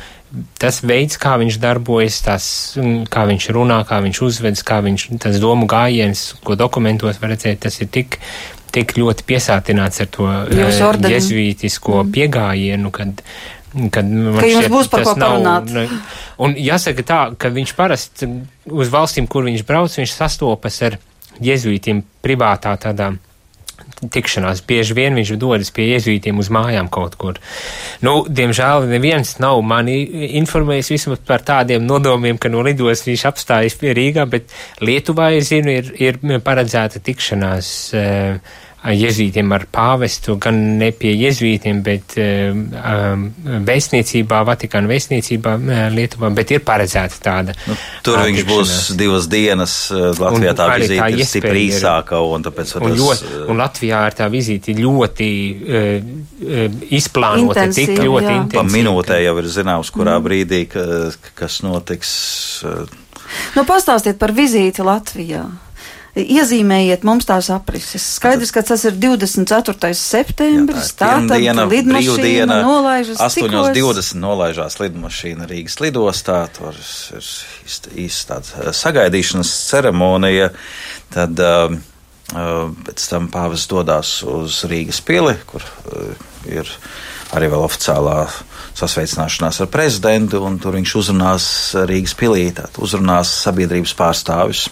tas 0.58 0.80
veids, 0.86 1.18
kā 1.20 1.36
viņš 1.40 1.58
darbojas, 1.62 2.18
tas, 2.24 2.46
kā 3.12 3.24
viņš 3.30 3.48
runā, 3.54 3.80
kā 3.88 4.00
viņš 4.04 4.20
uzvedas, 4.26 4.64
kā 4.66 4.80
viņš 4.84 5.06
tas 5.22 5.40
domu 5.42 5.68
gājiens, 5.70 6.26
ko 6.44 6.56
dokumentos 6.58 7.20
var 7.22 7.34
redzēt, 7.34 7.62
tas 7.66 7.78
ir 7.82 7.90
tik, 7.94 8.18
tik 8.74 8.96
ļoti 8.98 9.26
piesātināts 9.28 10.02
ar 10.04 10.10
to 10.14 10.26
uh, 10.28 11.10
jezvītisko 11.10 12.00
mm. 12.02 12.14
piegājienu, 12.16 12.92
kad, 12.94 13.22
kad 13.94 14.10
man 14.10 14.40
ka 14.40 14.48
šķiet, 14.50 14.70
būs 14.72 14.90
par 14.92 15.06
ko 15.06 15.16
parunāt. 15.18 15.70
Nav, 15.74 15.94
un 16.46 16.56
jāsaka 16.58 17.06
tā, 17.06 17.20
ka 17.38 17.52
viņš 17.54 17.76
parasti 17.78 18.30
uz 18.70 18.90
valstīm, 18.94 19.30
kur 19.30 19.46
viņš 19.46 19.66
brauc, 19.68 19.94
viņš 20.00 20.16
sastopas 20.16 20.80
ar 20.88 20.98
jezvītiem 21.42 22.02
privātā 22.22 22.74
tādā 22.80 23.14
tikšanās. 24.02 24.64
Bieži 24.68 24.96
vien 24.96 25.16
viņš 25.18 25.34
dodas 25.40 25.72
pie 25.74 25.90
iezītiem 25.94 26.40
uz 26.42 26.50
mājām 26.54 26.90
kaut 26.92 27.16
kur. 27.20 27.40
Nu, 28.04 28.24
diemžēl 28.28 28.88
neviens 28.90 29.36
nav 29.42 29.62
mani 29.66 30.00
informējis 30.40 30.92
vismaz 30.96 31.22
par 31.26 31.44
tādiem 31.46 31.86
nodomiem, 31.86 32.38
ka 32.38 32.52
no 32.52 32.64
lidos 32.66 33.06
viņš 33.06 33.26
apstājas 33.30 33.78
pie 33.80 33.94
Rīgā, 33.96 34.26
bet 34.30 34.52
Lietuvā, 34.84 35.32
es 35.38 35.50
zinu, 35.52 35.78
ir, 35.78 35.94
ir 36.00 36.20
paredzēta 36.44 37.02
tikšanās. 37.04 37.74
Uh, 37.94 38.62
jezītiem 38.92 39.52
ar 39.56 39.64
pāvestu, 39.72 40.36
gan 40.40 40.58
ne 40.78 40.90
pie 40.92 41.14
jezītiem, 41.16 41.80
bet 41.84 42.16
um, 42.20 43.24
vēstniecībā, 43.64 44.42
Vatikāna 44.44 44.90
vēstniecībā 44.90 45.54
Lietuvā, 45.94 46.28
bet 46.36 46.52
ir 46.52 46.64
paredzēta 46.66 47.20
tāda. 47.24 47.54
Nu, 47.64 47.76
tur 48.04 48.20
viņš 48.26 48.44
būs 48.48 48.74
divas 48.98 49.28
dienas, 49.32 49.78
Latvijā 49.92 50.52
un 50.52 50.60
tā 50.60 50.68
vizīte 50.74 51.08
ir 51.16 51.30
stipri 51.30 51.64
īsāka, 51.70 52.20
un 52.20 52.44
tāpēc 52.44 52.74
un, 52.76 52.86
tas, 52.90 52.98
ļoti, 53.00 53.32
un 53.48 53.64
Latvijā 53.64 54.04
ir 54.10 54.18
tā 54.20 54.28
vizīte 54.32 54.76
ļoti 54.76 55.32
uh, 55.64 56.70
izplānota, 56.92 57.64
Intensiv, 57.64 57.94
tik 57.94 58.04
ļoti 58.04 58.28
jā. 58.28 58.38
intensīva. 58.42 58.60
Pa 58.60 58.76
minūtē 58.76 59.20
jau 59.24 59.36
ir 59.40 59.52
zināms, 59.56 59.92
kurā 59.94 60.18
mm. 60.18 60.28
brīdī, 60.28 60.64
ka, 60.68 60.88
kas 61.38 61.62
notiks. 61.64 62.16
Nu, 63.56 63.64
pastāstiet 63.64 64.20
par 64.20 64.34
vizīti 64.36 64.84
Latvijā 64.84 65.46
iezīmējiet 66.14 67.04
mums 67.06 67.26
tās 67.26 67.48
aprises. 67.52 68.04
Skaidrs, 68.18 68.52
ka 68.54 68.62
tas 68.66 68.84
ir 68.86 68.96
24. 69.00 69.90
septembris, 69.98 70.92
Jā, 70.92 70.98
tā, 71.00 71.10
tad 71.30 71.72
lidmašīna 71.72 72.60
nolaižas. 72.62 73.18
8.20 73.24 74.20
nolaižās 74.22 74.78
lidmašīna 74.82 75.48
Rīgas 75.50 75.80
lidostā, 75.82 76.44
tur 76.54 76.76
ir 76.78 77.32
īsti 78.04 78.28
tāda 78.30 78.74
sagaidīšanas 78.76 79.50
ceremonija, 79.72 80.52
tad 81.14 81.42
uh, 81.42 81.74
pēc 82.86 83.08
tam 83.10 83.28
pāvis 83.32 83.66
dodās 83.70 84.20
uz 84.22 84.62
Rīgas 84.70 85.02
pili, 85.04 85.34
kur 85.50 85.66
uh, 85.66 86.30
ir 86.46 86.70
arī 87.34 87.50
vēl 87.50 87.66
oficiālā 87.66 88.20
sasveicināšanās 88.78 89.60
ar 89.64 89.68
prezidentu, 89.70 90.44
un 90.46 90.60
tur 90.62 90.78
viņš 90.78 90.94
uzrunās 91.02 91.46
Rīgas 91.90 92.14
pilī, 92.18 92.48
tātad 92.54 92.78
uzrunās 92.86 93.34
sabiedrības 93.42 93.94
pārstāvis. 93.98 94.68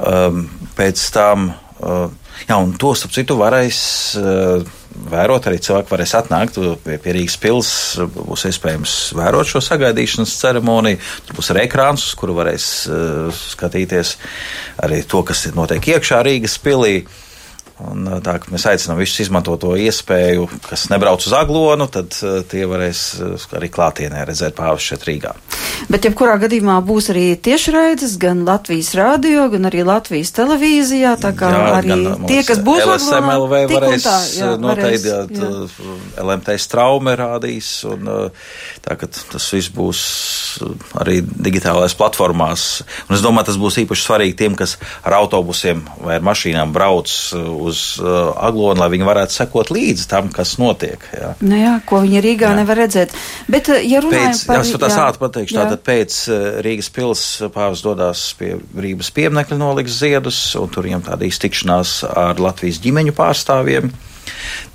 Um, 0.00 0.44
pēc 0.78 1.00
tam, 1.12 1.50
uh, 1.84 2.06
jā, 2.46 2.56
un 2.56 2.72
to 2.80 2.94
starp 2.96 3.12
citu 3.12 3.36
varēs 3.36 3.80
uh, 4.16 4.62
vērot 5.10 5.48
arī 5.48 5.58
cilvēki, 5.60 5.92
varēs 5.92 6.14
atnākt 6.18 6.56
pie, 6.84 6.96
pie 7.02 7.14
Rīgas 7.16 7.36
pils, 7.40 7.72
būs 8.14 8.46
iespējams 8.48 8.94
vērot 9.18 9.50
šo 9.50 9.62
sagaidīšanas 9.64 10.36
ceremoniju. 10.40 11.00
Tur 11.26 11.40
būs 11.40 11.52
arī 11.52 11.66
ekrāns, 11.66 12.06
uz 12.08 12.16
kuru 12.18 12.38
varēs 12.38 12.68
uh, 12.88 13.42
skatīties 13.52 14.16
arī 14.86 15.02
to, 15.04 15.22
kas 15.26 15.48
notiek 15.56 15.92
iekšā 15.94 16.22
Rīgas 16.26 16.56
pilī. 16.64 17.02
Un, 17.80 18.04
tā, 18.24 18.34
mēs 18.52 18.66
aicinām 18.68 18.98
visus 19.00 19.22
izmantot 19.24 19.60
to 19.62 19.72
iespēju, 19.80 20.46
kas 20.66 20.88
nebrauc 20.92 21.24
uz 21.24 21.32
Aglonu, 21.36 21.86
tad 21.92 22.12
tie 22.50 22.66
varēs 22.68 23.02
arī 23.56 23.70
klātienē 23.72 24.24
redzēt 24.28 24.56
pāvis 24.58 24.90
šeit 24.90 25.06
Rīgā. 25.08 25.32
Bet, 25.88 26.04
ja 26.04 26.12
kurā 26.16 26.36
gadījumā 26.42 26.76
būs 26.84 27.08
arī 27.14 27.24
tiešraides, 27.40 28.18
gan 28.20 28.42
Latvijas 28.44 28.92
rādio, 28.98 29.46
gan 29.52 29.68
arī 29.70 29.84
Latvijas 29.86 30.32
televīzijā, 30.36 31.14
tā 31.22 31.32
kā 31.38 31.50
jā, 31.54 31.62
arī 31.78 31.96
tie, 32.28 32.40
kas 32.46 32.60
būs 32.64 32.84
LSMLV 32.84 33.62
varēs 33.72 34.04
tā, 34.04 34.16
jā, 34.36 34.50
noteikti, 34.60 35.14
varēs, 35.14 35.78
jā. 35.80 35.96
LMT 36.26 36.56
straume 36.60 37.16
rādīs, 37.16 37.72
un 37.88 38.12
tā, 38.84 38.98
ka 39.00 39.08
tas 39.08 39.48
viss 39.56 39.72
būs 39.72 40.02
arī 41.00 41.20
digitālais 41.24 41.96
platformās. 41.96 42.66
Un 43.08 43.16
es 43.16 43.24
domāju, 43.24 43.48
tas 43.50 43.60
būs 43.60 43.80
īpaši 43.86 44.06
svarīgi 44.06 44.36
tiem, 44.42 44.58
kas 44.58 44.76
ar 45.06 45.16
autobusiem 45.22 45.82
vai 46.04 46.18
ar 46.18 46.26
mašīnām 46.26 46.74
brauc 46.76 47.08
uz 47.10 47.69
Aglonu, 48.00 48.80
lai 48.80 48.90
viņi 48.92 49.06
varētu 49.08 49.36
sekot 49.36 49.72
līdzi 49.74 50.08
tam, 50.10 50.30
kas 50.34 50.56
notiek. 50.60 51.04
Jā, 51.16 51.32
nu 51.44 51.58
jā 51.60 51.74
ko 51.86 52.02
viņi 52.04 52.24
Rīgā 52.24 52.50
jā. 52.50 52.58
nevar 52.60 52.80
redzēt. 52.82 53.14
Bet, 53.50 53.70
ja 53.86 54.02
runājam 54.04 54.34
Pēc, 54.34 54.44
par... 54.48 54.62
Jā, 54.64 54.80
tā 54.80 54.90
ātri 55.06 55.24
pateikšu, 55.24 55.56
tā 55.56 55.70
Tātad 55.70 55.82
pēc 55.86 56.18
eh, 56.28 56.44
Rīgas 56.66 56.90
pils 56.94 57.24
pāvis 57.54 57.84
dodas 57.84 58.22
pie 58.38 58.56
Rīgas 58.74 59.12
pieminekļa 59.14 59.58
noliks 59.60 59.98
ziedus, 60.02 60.38
un 60.58 60.70
tur 60.72 60.88
viņam 60.88 61.06
tāda 61.10 61.28
iztikšanās 61.28 62.00
ar 62.10 62.40
Latvijas 62.42 62.80
ģimeņu 62.82 63.14
pārstāvjiem. 63.16 63.92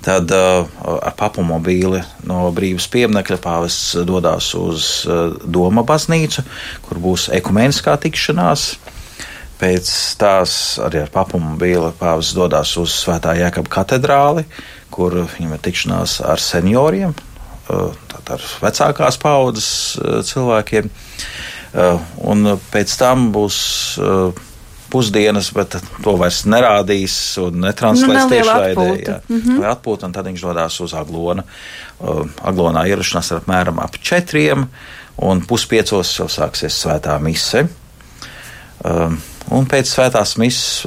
Tad 0.04 0.30
uh, 0.34 0.66
ar 0.84 1.14
papamobīli 1.18 2.02
no 2.28 2.44
brīvības 2.54 2.86
pieminekļa 2.92 3.38
pāvests 3.42 3.96
dodas 4.06 4.52
uz 4.58 4.90
uh, 5.08 5.32
Doma 5.42 5.82
baznīcu, 5.86 6.44
kur 6.86 7.00
būs 7.02 7.30
ekumeniskā 7.34 7.96
tikšanās. 8.04 8.68
Pēc 9.56 9.90
tās 10.20 10.76
arī 10.84 11.00
ar 11.00 11.12
papamobīli 11.12 11.94
pāvests 11.96 12.36
dodas 12.36 12.74
uz 12.76 12.92
Svētā 12.92 13.32
Jēkaba 13.38 13.72
katedrāli, 13.72 14.44
kur 14.92 15.16
viņam 15.24 15.54
ir 15.56 15.62
tikšanās 15.64 16.18
ar 16.20 16.42
senioriem, 16.42 17.14
ar 17.72 18.44
vecākās 18.60 19.16
paudzes 19.22 19.70
cilvēkiem. 20.28 20.90
Un 22.28 22.52
pēc 22.72 22.98
tam 23.00 23.30
būs 23.32 23.62
pusdienas, 24.92 25.50
bet 25.56 25.78
to 26.04 26.14
vairs 26.20 26.44
nerādīs 26.48 27.16
un 27.42 27.64
netranslēs 27.64 28.22
nu, 28.22 28.28
tiešraidē. 28.30 28.86
Jā, 29.02 29.16
mm 29.28 29.40
-hmm. 29.40 29.58
vai 29.62 29.72
atpūta, 29.72 30.06
un 30.06 30.12
tad 30.12 30.26
viņš 30.26 30.42
dodas 30.42 30.80
uz 30.80 30.94
Aglonu. 30.94 31.42
Aglonā 32.42 32.86
ierašanās 32.86 33.30
ir 33.30 33.40
apmēram 33.40 33.82
ap 33.82 33.98
četriem, 33.98 34.68
un 35.16 35.42
puspiecos 35.46 36.18
jau 36.18 36.28
sāksies 36.28 36.76
svētā 36.84 37.18
mise. 37.20 37.66
Un 39.56 39.68
pēc 39.70 39.90
svētās 39.90 40.36
mises 40.42 40.84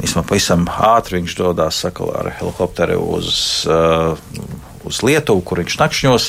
Īsumā 0.00 0.22
pavisam 0.24 0.64
ātri 0.70 1.18
viņš 1.18 1.34
dodas 1.36 1.82
ar 1.84 2.30
helikopteru 2.38 2.96
uz, 3.18 3.34
uh, 3.68 4.16
uz 4.88 5.00
Lietuvu, 5.04 5.42
kur 5.44 5.60
viņš 5.60 5.76
nakšņos. 5.76 6.28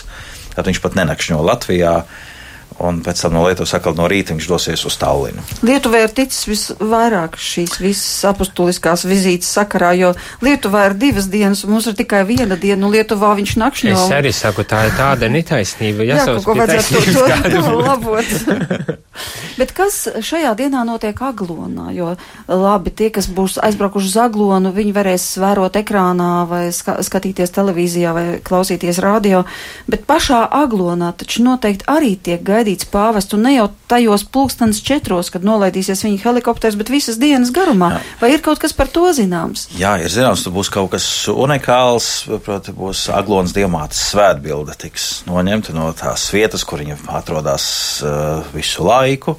Tad 0.58 0.68
viņš 0.68 0.82
pat 0.84 0.98
nenakšņo 1.00 1.38
Latvijā. 1.48 1.94
Uh, 2.02 2.32
un 2.80 3.02
pēc 3.04 3.24
tam 3.24 3.36
no 3.36 3.44
Lietuvas 3.46 3.74
atkal 3.78 3.96
no 3.98 4.08
rīta 4.12 4.36
viņš 4.36 4.48
dosies 4.50 4.86
uz 4.88 4.98
Tallinu. 5.02 5.44
Lietuvai 5.66 6.04
ir 6.06 6.16
ticis 6.16 6.48
visvairāk 6.50 7.38
šīs 7.42 7.78
visas 7.82 8.26
apustuliskās 8.32 9.06
vizītes 9.10 9.52
sakarā, 9.52 9.92
jo 10.00 10.14
Lietuvā 10.46 10.88
ir 10.90 10.98
divas 11.02 11.30
dienas, 11.32 11.66
un 11.66 11.76
mums 11.76 11.90
ir 11.92 11.98
tikai 12.00 12.24
viena 12.30 12.56
diena, 12.56 12.86
un 12.86 12.96
Lietuvā 12.96 13.34
viņš 13.40 13.58
nakšņo. 13.62 13.98
Es 13.98 14.16
arī 14.16 14.34
saku, 14.36 14.66
tā 14.68 14.86
ir 14.88 14.96
tāda 14.98 15.30
netaisnība. 15.32 16.08
Jā, 16.08 16.26
kaut 16.30 16.48
ko 16.48 16.58
vajadzētu 16.62 17.06
to, 17.12 17.28
to 17.50 17.78
labot. 17.88 18.98
Bet 19.60 19.74
kas 19.76 20.06
šajā 20.24 20.54
dienā 20.58 20.86
notiek 20.88 21.18
Aglonā? 21.22 21.92
Jo 21.94 22.14
labi, 22.48 22.94
tie, 22.96 23.10
kas 23.14 23.28
būs 23.28 23.58
aizbraukuši 23.62 24.08
uz 24.08 24.16
Aglonu, 24.24 24.72
viņi 24.74 24.94
varēs 24.96 25.26
vērot 25.42 25.76
ekrānā 25.82 26.30
vai 26.50 26.62
ska 26.74 26.96
skatīties 27.04 27.52
televīzijā 27.54 28.14
vai 28.16 28.26
klausīties 28.44 29.02
radio, 29.04 29.44
bet 29.92 30.08
pašā 30.08 30.46
Aglonā 30.62 31.12
taču 31.20 31.44
noteikti 31.44 31.88
arī 31.92 32.16
tiek 32.16 32.42
gaidīts 32.48 32.71
gaidīts 32.72 32.88
pāvests, 32.92 33.34
un 33.36 33.44
ne 33.46 33.56
jau 33.56 33.70
tajos 33.88 34.24
pulkstens 34.24 34.82
četros, 34.82 35.30
kad 35.32 35.44
nolaidīsies 35.44 36.04
viņa 36.06 36.22
helikopters, 36.24 36.78
bet 36.80 36.90
visas 36.90 37.18
dienas 37.20 37.52
garumā. 37.52 37.96
Jā. 37.96 38.02
Vai 38.22 38.32
ir 38.34 38.42
kaut 38.42 38.60
kas 38.60 38.74
par 38.74 38.88
to 38.88 39.12
zināms? 39.12 39.70
Jā, 39.78 39.98
ir 40.00 40.10
zināms, 40.12 40.44
tur 40.44 40.54
būs 40.56 40.72
kaut 40.72 40.92
kas 40.92 41.28
unikāls, 41.28 42.28
proti, 42.46 42.72
būs 42.72 43.10
Aglons 43.12 43.54
diamāts 43.54 44.00
svētbilde 44.12 44.76
tiks 44.80 45.24
noņemta 45.28 45.76
no 45.76 45.92
tās 45.94 46.30
vietas, 46.32 46.64
kur 46.64 46.82
viņa 46.82 46.98
atrodas 47.12 47.66
uh, 48.04 48.42
visu 48.56 48.86
laiku 48.86 49.38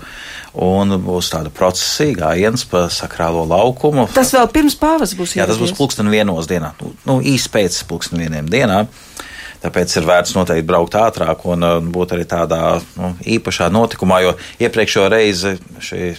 un 0.52 0.98
būs 1.00 1.32
tāda 1.32 1.48
procesija, 1.54 2.18
gājiens 2.26 2.66
pa 2.68 2.84
sakrālo 2.92 3.46
laukumu. 3.48 4.04
Tas 4.12 4.34
vēl 4.36 4.50
pirms 4.52 4.76
pāvas 4.76 5.16
būs. 5.16 5.38
Jā, 5.38 5.48
tas 5.48 5.60
būs 5.60 5.72
pulksten 5.78 6.10
vienos 6.12 6.50
dienā, 6.50 6.74
nu, 6.82 6.92
nu 7.08 7.20
īsti 7.24 7.54
pēc 7.54 7.84
pulksten 7.88 8.20
vieniem 8.20 8.50
dienā. 8.52 8.84
Tāpēc 9.62 9.94
ir 9.98 10.06
vērts 10.08 10.34
noteikti 10.34 10.66
braukt 10.66 10.96
ātrāk 10.98 11.44
un 11.46 11.66
uh, 11.66 11.78
būt 11.94 12.16
arī 12.16 12.26
tādā 12.28 12.60
nu, 12.98 13.12
īpašā 13.36 13.70
notikumā, 13.70 14.18
jo 14.24 14.34
iepriekšējo 14.62 15.08
reizi 15.12 15.56
šī 15.82 16.12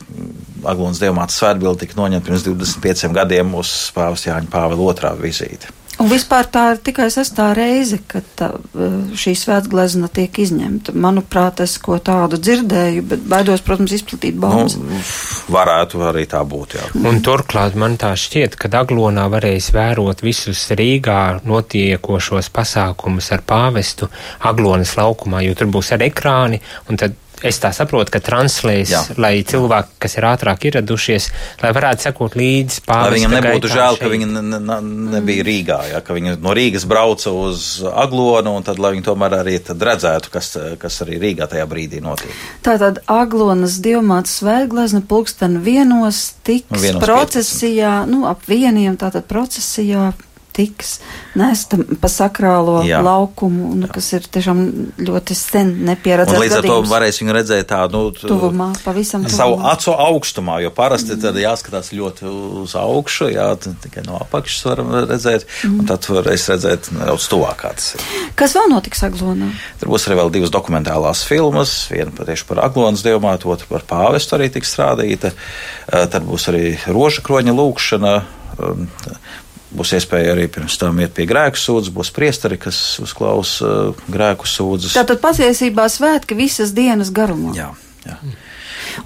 Aglons 0.69 1.01
Dievmātes 1.03 1.41
svētbilde 1.41 1.83
tika 1.83 1.99
noņemta 1.99 2.29
pirms 2.29 2.47
25 2.47 3.11
gadiem 3.15 3.55
uz 3.59 3.73
Pāvesta 3.95 4.31
Jāņa 4.31 4.51
Pāvila 4.53 4.91
otrā 4.93 5.11
vizīte. 5.19 5.71
Un 6.03 6.09
vispār 6.11 6.49
tā 6.51 6.63
ir 6.73 6.81
tikai 6.83 7.05
sestā 7.13 7.45
reize, 7.55 8.01
kad 8.11 8.25
tā, 8.35 8.49
eh, 8.51 8.95
šī 9.15 9.31
svētglezna 9.39 10.09
tiek 10.11 10.35
izņemta. 10.43 10.91
Manuprāt, 10.91 11.61
es 11.63 11.77
ko 11.79 11.95
tādu 11.95 12.35
dzirdēju, 12.35 13.05
bet 13.07 13.23
baidos, 13.23 13.63
protams, 13.63 13.93
izplatīt 13.95 14.35
baumas. 14.35 14.75
Nu, 14.75 14.99
varētu 15.55 16.03
arī 16.03 16.25
tā 16.27 16.43
būt, 16.43 16.75
jā. 16.75 16.89
Un 17.07 17.21
turklāt 17.23 17.75
man 17.79 17.95
tā 17.97 18.11
šķiet, 18.19 18.57
ka 18.59 18.67
Aglonā 18.83 19.29
varēs 19.31 19.71
vērot 19.71 20.19
visus 20.25 20.67
Rīgā 20.75 21.39
notiekošos 21.47 22.49
pasākumus 22.51 23.31
ar 23.31 23.45
pāvestu 23.47 24.09
Aglonas 24.41 24.95
laukumā, 24.99 25.43
jo 25.47 25.55
tur 25.55 25.67
būs 25.67 25.93
ar 25.93 26.03
ekrāni, 26.03 26.59
un 26.89 26.97
tad 26.97 27.15
es 27.43 27.59
tā 27.61 27.71
saprotu, 27.75 28.13
ka 28.13 28.21
translēs, 28.23 28.91
Jā. 28.93 29.01
lai 29.19 29.33
cilvēki, 29.47 29.97
kas 30.03 30.17
ir 30.17 30.27
ātrāk 30.27 30.67
ieradušies, 30.69 31.29
lai 31.61 31.71
varētu 31.75 32.07
sekot 32.07 32.37
līdzi 32.39 32.83
pāri. 32.87 33.13
Lai 33.13 33.19
viņam 33.19 33.35
nebūtu 33.37 33.71
žēl, 33.73 33.97
šeit. 33.97 34.03
ka 34.03 34.11
viņi 34.13 34.29
ne, 34.31 34.43
ne, 34.53 34.79
nebija 35.17 35.45
Rīgā, 35.47 35.79
ja, 35.91 36.01
ka 36.05 36.15
viņi 36.17 36.37
no 36.43 36.55
Rīgas 36.55 36.87
brauca 36.89 37.33
uz 37.35 37.67
Aglonu, 37.91 38.55
un 38.57 38.67
tad, 38.67 38.81
lai 38.83 38.93
viņi 38.95 39.07
tomēr 39.09 39.37
arī 39.41 39.59
redzētu, 39.61 40.33
kas, 40.33 40.53
kas 40.81 41.01
arī 41.05 41.19
Rīgā 41.21 41.49
tajā 41.51 41.67
brīdī 41.69 42.01
notiek. 42.03 42.33
Tātad 42.65 43.03
Aglonas 43.11 43.79
dievmāts 43.83 44.39
svētglezna 44.39 45.03
pulksten 45.07 45.59
vienos 45.65 46.25
tiks 46.47 46.81
vienos 46.81 47.03
procesijā, 47.03 48.03
15. 48.03 48.13
nu, 48.13 48.27
ap 48.29 48.47
vieniem, 48.49 48.97
tātad 48.99 49.27
procesijā 49.29 50.11
tiks 50.53 50.97
nesta 51.39 51.79
pa 52.01 52.09
sakrālo 52.11 52.81
Jā. 52.85 53.01
laukumu, 53.03 53.73
nu, 53.79 53.89
kas 53.91 54.11
ir 54.15 54.27
tiešām 54.29 54.61
ļoti 55.01 55.37
sen 55.37 55.73
nepieredzēts. 55.87 56.41
Līdz 56.43 56.57
ar 56.59 56.67
to 56.67 56.77
varēs 56.91 57.19
viņu 57.21 57.35
redzēt 57.37 57.69
tādu 57.71 58.03
nu, 58.05 58.11
tuvumā, 58.17 58.69
pavisam 58.85 59.25
tuvumā. 59.25 59.37
Savu 59.37 59.57
acu 59.73 59.95
augstumā, 60.05 60.59
jo 60.63 60.73
parasti 60.75 61.15
mm. 61.15 61.23
tad 61.25 61.39
jāskatās 61.41 61.91
ļoti 61.95 62.29
uz 62.63 62.75
augšu, 62.79 63.29
jā, 63.33 63.49
tikai 63.85 64.05
no 64.07 64.19
apakšas 64.21 64.67
varam 64.69 64.93
redzēt, 64.99 65.47
mm. 65.65 65.79
un 65.81 65.89
tad 65.89 66.09
varēs 66.13 66.47
redzēt 66.53 66.91
nedaudz 66.93 67.27
tuvāk 67.31 67.63
kā 67.63 67.73
tas 67.77 67.93
ir. 67.97 68.07
Kas 68.39 68.55
vēl 68.57 68.69
notiks 68.73 69.03
Aglonā? 69.07 69.51
Tur 69.81 69.93
būs 69.93 70.07
arī 70.07 70.19
vēl 70.21 70.33
divas 70.33 70.53
dokumentālās 70.53 71.23
filmas, 71.27 71.75
viena 71.91 72.13
tieši 72.17 72.47
par 72.49 72.63
Aglonas 72.67 73.05
dievmātu, 73.05 73.51
otra 73.53 73.69
par 73.69 73.85
pāvestu 73.89 74.37
arī 74.37 74.49
tiks 74.53 74.73
strādīta. 74.75 75.33
Tad 75.89 76.25
būs 76.27 76.49
arī 76.51 76.75
roža 76.87 77.23
kroņa 77.25 77.55
lūkšana 77.57 78.13
Būs 79.73 79.95
iespēja 79.97 80.35
arī 80.35 80.45
pirms 80.53 80.77
tam 80.77 80.99
iet 81.01 81.15
pie 81.17 81.25
grēku 81.29 81.57
sūdzes, 81.57 81.93
būs 81.95 82.11
priesteri, 82.13 82.59
kas 82.61 82.77
uzklausa 83.01 83.69
uh, 83.89 84.03
grēku 84.13 84.45
sūdzes. 84.49 84.93
Tātad 84.93 85.21
patiesībā 85.23 85.87
svētki 85.89 86.37
visas 86.37 86.75
dienas 86.77 87.09
garumā. 87.13 87.55
Jā, 87.57 87.71
jā. 88.05 88.19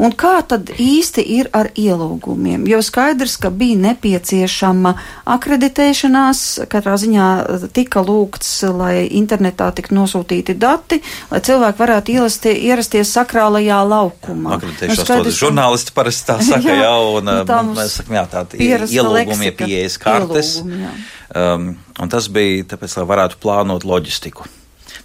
Un 0.04 0.14
kā 0.18 0.36
tad 0.48 0.72
īsti 0.72 1.24
ir 1.38 1.50
ar 1.56 1.70
ielūgumiem? 1.78 2.66
Jo 2.70 2.82
skaidrs, 2.86 3.38
ka 3.42 3.52
bija 3.54 3.78
nepieciešama 3.88 4.94
akreditēšanās, 5.36 6.44
katrā 6.72 6.98
ziņā 7.02 7.28
tika 7.76 8.04
lūgts, 8.06 8.52
lai 8.72 9.08
internetā 9.20 9.70
tik 9.78 9.90
nosūtīti 9.96 10.58
dati, 10.60 11.00
lai 11.32 11.42
cilvēki 11.44 11.82
varētu 11.82 12.16
ielastie, 12.18 12.56
ierasties 12.70 13.14
sakrālajā 13.18 13.80
laukumā. 13.88 14.58
Akreditēšanās 14.58 15.02
nu, 15.02 15.08
skaidrs, 15.08 15.40
žurnālisti 15.42 15.96
parasti 15.98 16.30
tā 16.32 16.40
saka, 16.52 16.74
jā, 16.74 16.84
jā 16.86 16.94
un 17.18 17.30
nu, 17.32 17.38
tā 17.50 17.62
mēs 17.72 18.00
sakam, 18.02 18.20
jā, 18.20 18.26
tādi 18.36 18.70
ielūgumi, 18.70 19.54
pieejas 19.58 19.98
kartes. 20.02 20.58
Ielūgumi, 20.62 20.92
um, 21.36 21.72
un 22.02 22.14
tas 22.14 22.30
bija 22.34 22.68
tāpēc, 22.74 23.00
lai 23.00 23.08
varētu 23.14 23.42
plānot 23.44 23.88
loģistiku. 23.88 24.48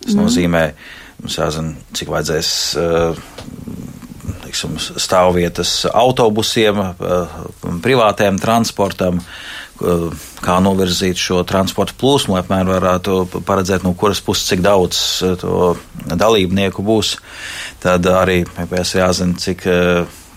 Tas 0.03 0.15
mm. 0.15 0.19
nozīmē, 0.19 0.63
mums 1.23 1.39
jāzina, 1.39 1.75
cik 1.97 2.11
vajadzēs 2.13 2.53
uh, 2.81 3.23
teiksim, 4.53 4.77
stāvvietas 5.01 5.87
autobusiem, 5.93 6.79
eh, 6.79 7.27
privātiem 7.83 8.39
transportam, 8.41 9.19
eh, 9.19 10.11
kā 10.41 10.61
novirzīt 10.61 11.17
šo 11.17 11.45
transporta 11.45 11.93
plūsmu, 11.99 12.37
apmēram 12.39 12.81
varētu 12.81 13.43
paredzēt, 13.45 13.83
no 13.83 13.95
kuras 13.95 14.21
puses 14.21 14.49
cik 14.49 14.61
daudz 14.61 15.23
eh, 15.23 15.37
to 15.37 15.77
dalībnieku 16.07 16.83
būs. 16.83 17.19
Tad 17.81 18.03
arī 18.03 18.45
mēs 18.71 18.95
jāzina, 18.95 19.39
cik 19.39 19.67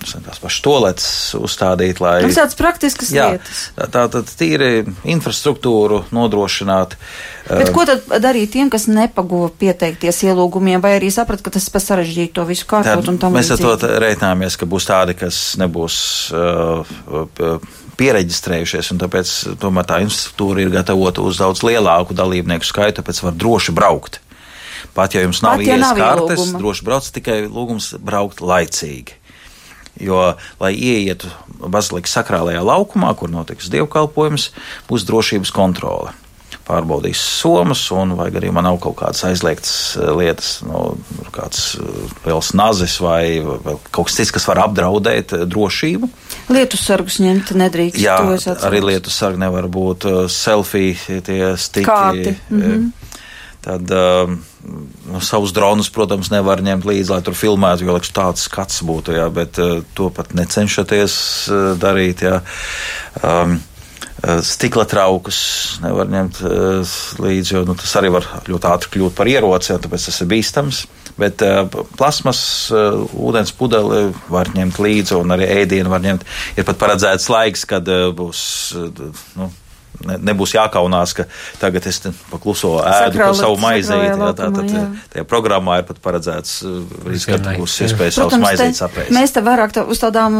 tās 0.04 0.40
pašas 0.42 0.62
toaletes 0.66 1.08
uzstādīt, 1.40 2.02
lai. 2.04 2.18
Tas 2.26 2.38
tāds 2.38 2.58
praktisks 2.60 3.12
jā, 3.16 3.30
lietas. 3.36 3.62
Tā, 3.76 4.06
tad 4.12 4.32
tīri 4.40 4.86
infrastruktūru 5.16 6.04
nodrošināt. 6.16 6.98
Bet 7.46 7.72
ko 7.76 7.86
tad 7.88 8.08
darīt 8.24 8.54
tiem, 8.56 8.72
kas 8.74 8.88
nepaguva 8.90 9.52
pieteikties 9.60 10.24
ielūgumiem, 10.28 10.82
vai 10.84 10.96
arī 10.98 11.12
saprat, 11.14 11.44
ka 11.46 11.54
tas 11.54 11.68
ir 11.70 11.84
sarežģīti 11.84 12.34
to 12.36 12.46
visu 12.50 12.68
kārtot 12.70 13.10
un 13.12 13.20
tam 13.22 13.36
Mēs 13.38 13.54
ar 13.54 13.62
līdzīgi? 13.62 13.80
to 13.86 14.04
reiķināmies, 14.06 14.60
ka 14.60 14.70
būs 14.70 14.90
tādi, 14.90 15.18
kas 15.20 15.42
nebūs 15.62 15.98
uh, 16.36 16.96
pieregistrējušies, 18.00 18.92
un 18.94 19.02
tāpēc 19.06 19.34
tomēr 19.62 19.88
tā 19.88 20.02
infrastruktūra 20.06 20.66
ir 20.66 20.74
gatavota 20.74 21.26
uz 21.26 21.40
daudz 21.42 21.64
lielāku 21.66 22.18
dalībnieku 22.18 22.68
skaitu, 22.68 23.00
tāpēc 23.02 23.22
var 23.28 23.38
droši 23.40 23.76
braukt. 23.76 24.20
Pat 24.96 25.16
ja 25.16 25.26
jums 25.26 25.42
nav 25.44 25.60
Pat, 25.60 25.68
ja 25.68 25.92
kartes, 25.98 26.54
droši 26.56 26.86
brauc 26.88 27.08
tikai 27.16 27.46
lūgums 27.52 27.94
braukt 28.00 28.42
laicīgi. 28.44 29.20
Jo, 30.02 30.36
lai 30.60 30.74
ieietu 30.76 31.30
bazilikas 31.56 32.18
sakrālajā 32.18 32.64
laukumā, 32.66 33.14
kur 33.16 33.32
notiks 33.32 33.72
dievkalpojums, 33.72 34.52
būs 34.90 35.08
drošības 35.08 35.54
kontrole. 35.56 36.12
Pārbaudīs 36.66 37.20
somas, 37.22 37.84
un 37.94 38.16
vai 38.18 38.32
arī 38.34 38.50
man 38.54 38.66
nav 38.66 38.80
kaut 38.82 38.96
kādas 38.98 39.22
aizliegtas 39.28 39.74
eh, 40.00 40.10
lietas, 40.18 40.50
nu, 40.66 40.96
kāds 41.36 41.76
eh, 41.78 42.16
liels 42.26 42.52
nazis 42.58 42.96
vai 43.04 43.38
vēl 43.44 43.78
kaut 43.92 44.10
kas 44.10 44.18
cits, 44.18 44.34
kas 44.34 44.48
var 44.50 44.64
apdraudēt 44.64 45.36
eh, 45.38 45.46
drošību. 45.46 46.10
Lietu 46.56 46.80
sargus 46.82 47.20
ņemt 47.22 47.54
nedrīkst. 47.62 48.02
Jā, 48.02 48.18
arī 48.66 48.82
lietu 48.88 49.14
sargi 49.14 49.44
nevar 49.46 49.70
būt 49.70 50.10
selfie, 50.34 50.96
tie 51.26 51.54
stiki. 51.54 51.86
Kāti, 51.86 52.36
mhm. 52.50 52.90
Tad 53.66 53.90
uh, 53.90 54.30
nu, 54.66 55.22
savus 55.22 55.54
dronus, 55.56 55.92
protams, 55.94 56.32
nevar 56.34 56.64
ņemt 56.66 56.88
līdzi, 56.90 57.12
lai 57.14 57.22
tur 57.26 57.38
filmētu, 57.38 57.86
jo 57.86 57.96
liekas, 57.96 58.14
tāds 58.16 58.48
skats 58.50 58.82
būtu, 58.86 59.16
jā, 59.18 59.30
bet 59.34 59.62
uh, 59.62 59.80
to 59.98 60.10
pat 60.14 60.34
necenšaties 60.38 61.16
uh, 61.54 61.72
darīt. 61.80 62.26
Jā. 62.26 62.42
Um, 63.22 63.60
Stikla 64.26 64.88
traukus 64.90 65.38
nevar 65.84 66.08
ņemt 66.10 66.40
uh, 66.48 66.94
līdzi, 67.22 67.52
jo 67.54 67.64
nu, 67.68 67.76
tas 67.78 67.92
arī 68.00 68.10
var 68.16 68.26
ļoti 68.48 68.70
ātri 68.72 68.94
kļūt 68.96 69.18
par 69.18 69.30
ieroci, 69.30 69.74
jā, 69.74 69.78
tāpēc 69.84 70.08
tas 70.08 70.22
ir 70.24 70.30
bīstams. 70.32 70.80
Bet 71.20 71.44
uh, 71.46 71.68
plasmas, 71.96 72.40
uh, 72.74 73.04
ūdens 73.28 73.54
pudeli 73.56 74.08
var 74.32 74.50
ņemt 74.56 74.80
līdzi, 74.82 75.16
un 75.20 75.36
arī 75.36 75.48
ēdienu 75.62 75.92
var 75.94 76.04
ņemt. 76.04 76.26
Ir 76.58 76.68
pat 76.68 76.80
paredzēts 76.82 77.30
laiks, 77.32 77.68
kad 77.70 77.88
uh, 77.92 78.10
būs. 78.16 78.42
Uh, 78.80 79.22
nu, 79.40 79.52
Nebūs 80.06 80.56
jākaunās, 80.56 81.14
ka 81.18 81.26
tagad 81.62 81.86
es 81.90 82.02
pakluso 82.30 82.76
ēdu 82.84 83.22
par 83.22 83.38
savu 83.38 83.58
maizīti. 83.62 84.12
Jā, 84.12 84.32
tā, 84.38 84.50
tad, 84.54 84.72
jā. 84.72 84.84
tajā 85.14 85.26
programmā 85.30 85.80
ir 85.82 85.88
pat 85.88 86.02
paredzēts, 86.04 86.58
uh, 86.66 86.78
brīdis, 87.06 87.28
kad 87.30 87.42
Vienlaikus, 87.42 87.64
būs 87.64 87.78
iespēja 87.88 88.16
savus 88.18 88.38
maizītes 88.44 88.82
te, 88.82 88.88
apēst. 88.90 89.14
mēs 89.16 89.36
te 89.36 89.44
vairāk 89.46 89.76
tā, 89.76 89.86
uz 89.90 90.02
tādām 90.04 90.40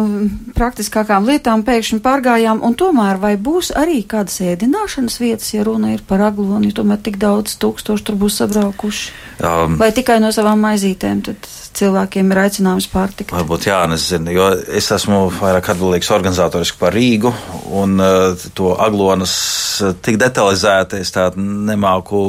praktiskākām 0.58 1.30
lietām 1.30 1.66
pēkšņi 1.68 2.02
pārgājām, 2.06 2.62
un 2.66 2.78
tomēr 2.80 3.22
vai 3.22 3.36
būs 3.42 3.72
arī 3.78 4.02
kādas 4.10 4.42
ēdināšanas 4.46 5.20
vietas, 5.24 5.52
ja 5.56 5.66
runa 5.68 5.96
ir 5.96 6.04
par 6.08 6.24
aglonu, 6.30 6.70
jo 6.70 6.80
tomēr 6.82 7.02
tik 7.06 7.20
daudz 7.22 7.58
tūkstoši 7.62 8.10
tur 8.10 8.20
būs 8.20 8.42
sabraukuši? 8.44 9.14
Um, 9.46 9.80
Vai 9.82 9.92
tikai 9.96 10.22
no 10.24 10.32
savām 10.36 10.62
maizītēm 10.64 11.24
tad 11.26 11.50
cilvēkiem 11.80 12.32
ir 12.34 12.42
aicinājums 12.46 12.88
pārtikt? 12.92 13.34
Varbūt 13.36 13.68
jā, 13.70 13.82
nezinu, 13.92 14.32
jo 14.36 14.48
es 14.80 14.90
esmu 14.96 15.26
vairāk 15.40 15.72
atbildīgs 15.74 16.12
organizatoriski 16.16 16.80
par 16.82 16.96
Rīgu, 16.96 17.32
un 17.76 18.00
uh, 18.02 18.48
to 18.58 18.74
aglonas 18.82 19.36
uh, 19.84 19.94
tik 20.06 20.20
detalizēti 20.22 21.02
es 21.04 21.14
tādu 21.16 21.42
nemāku 21.42 22.22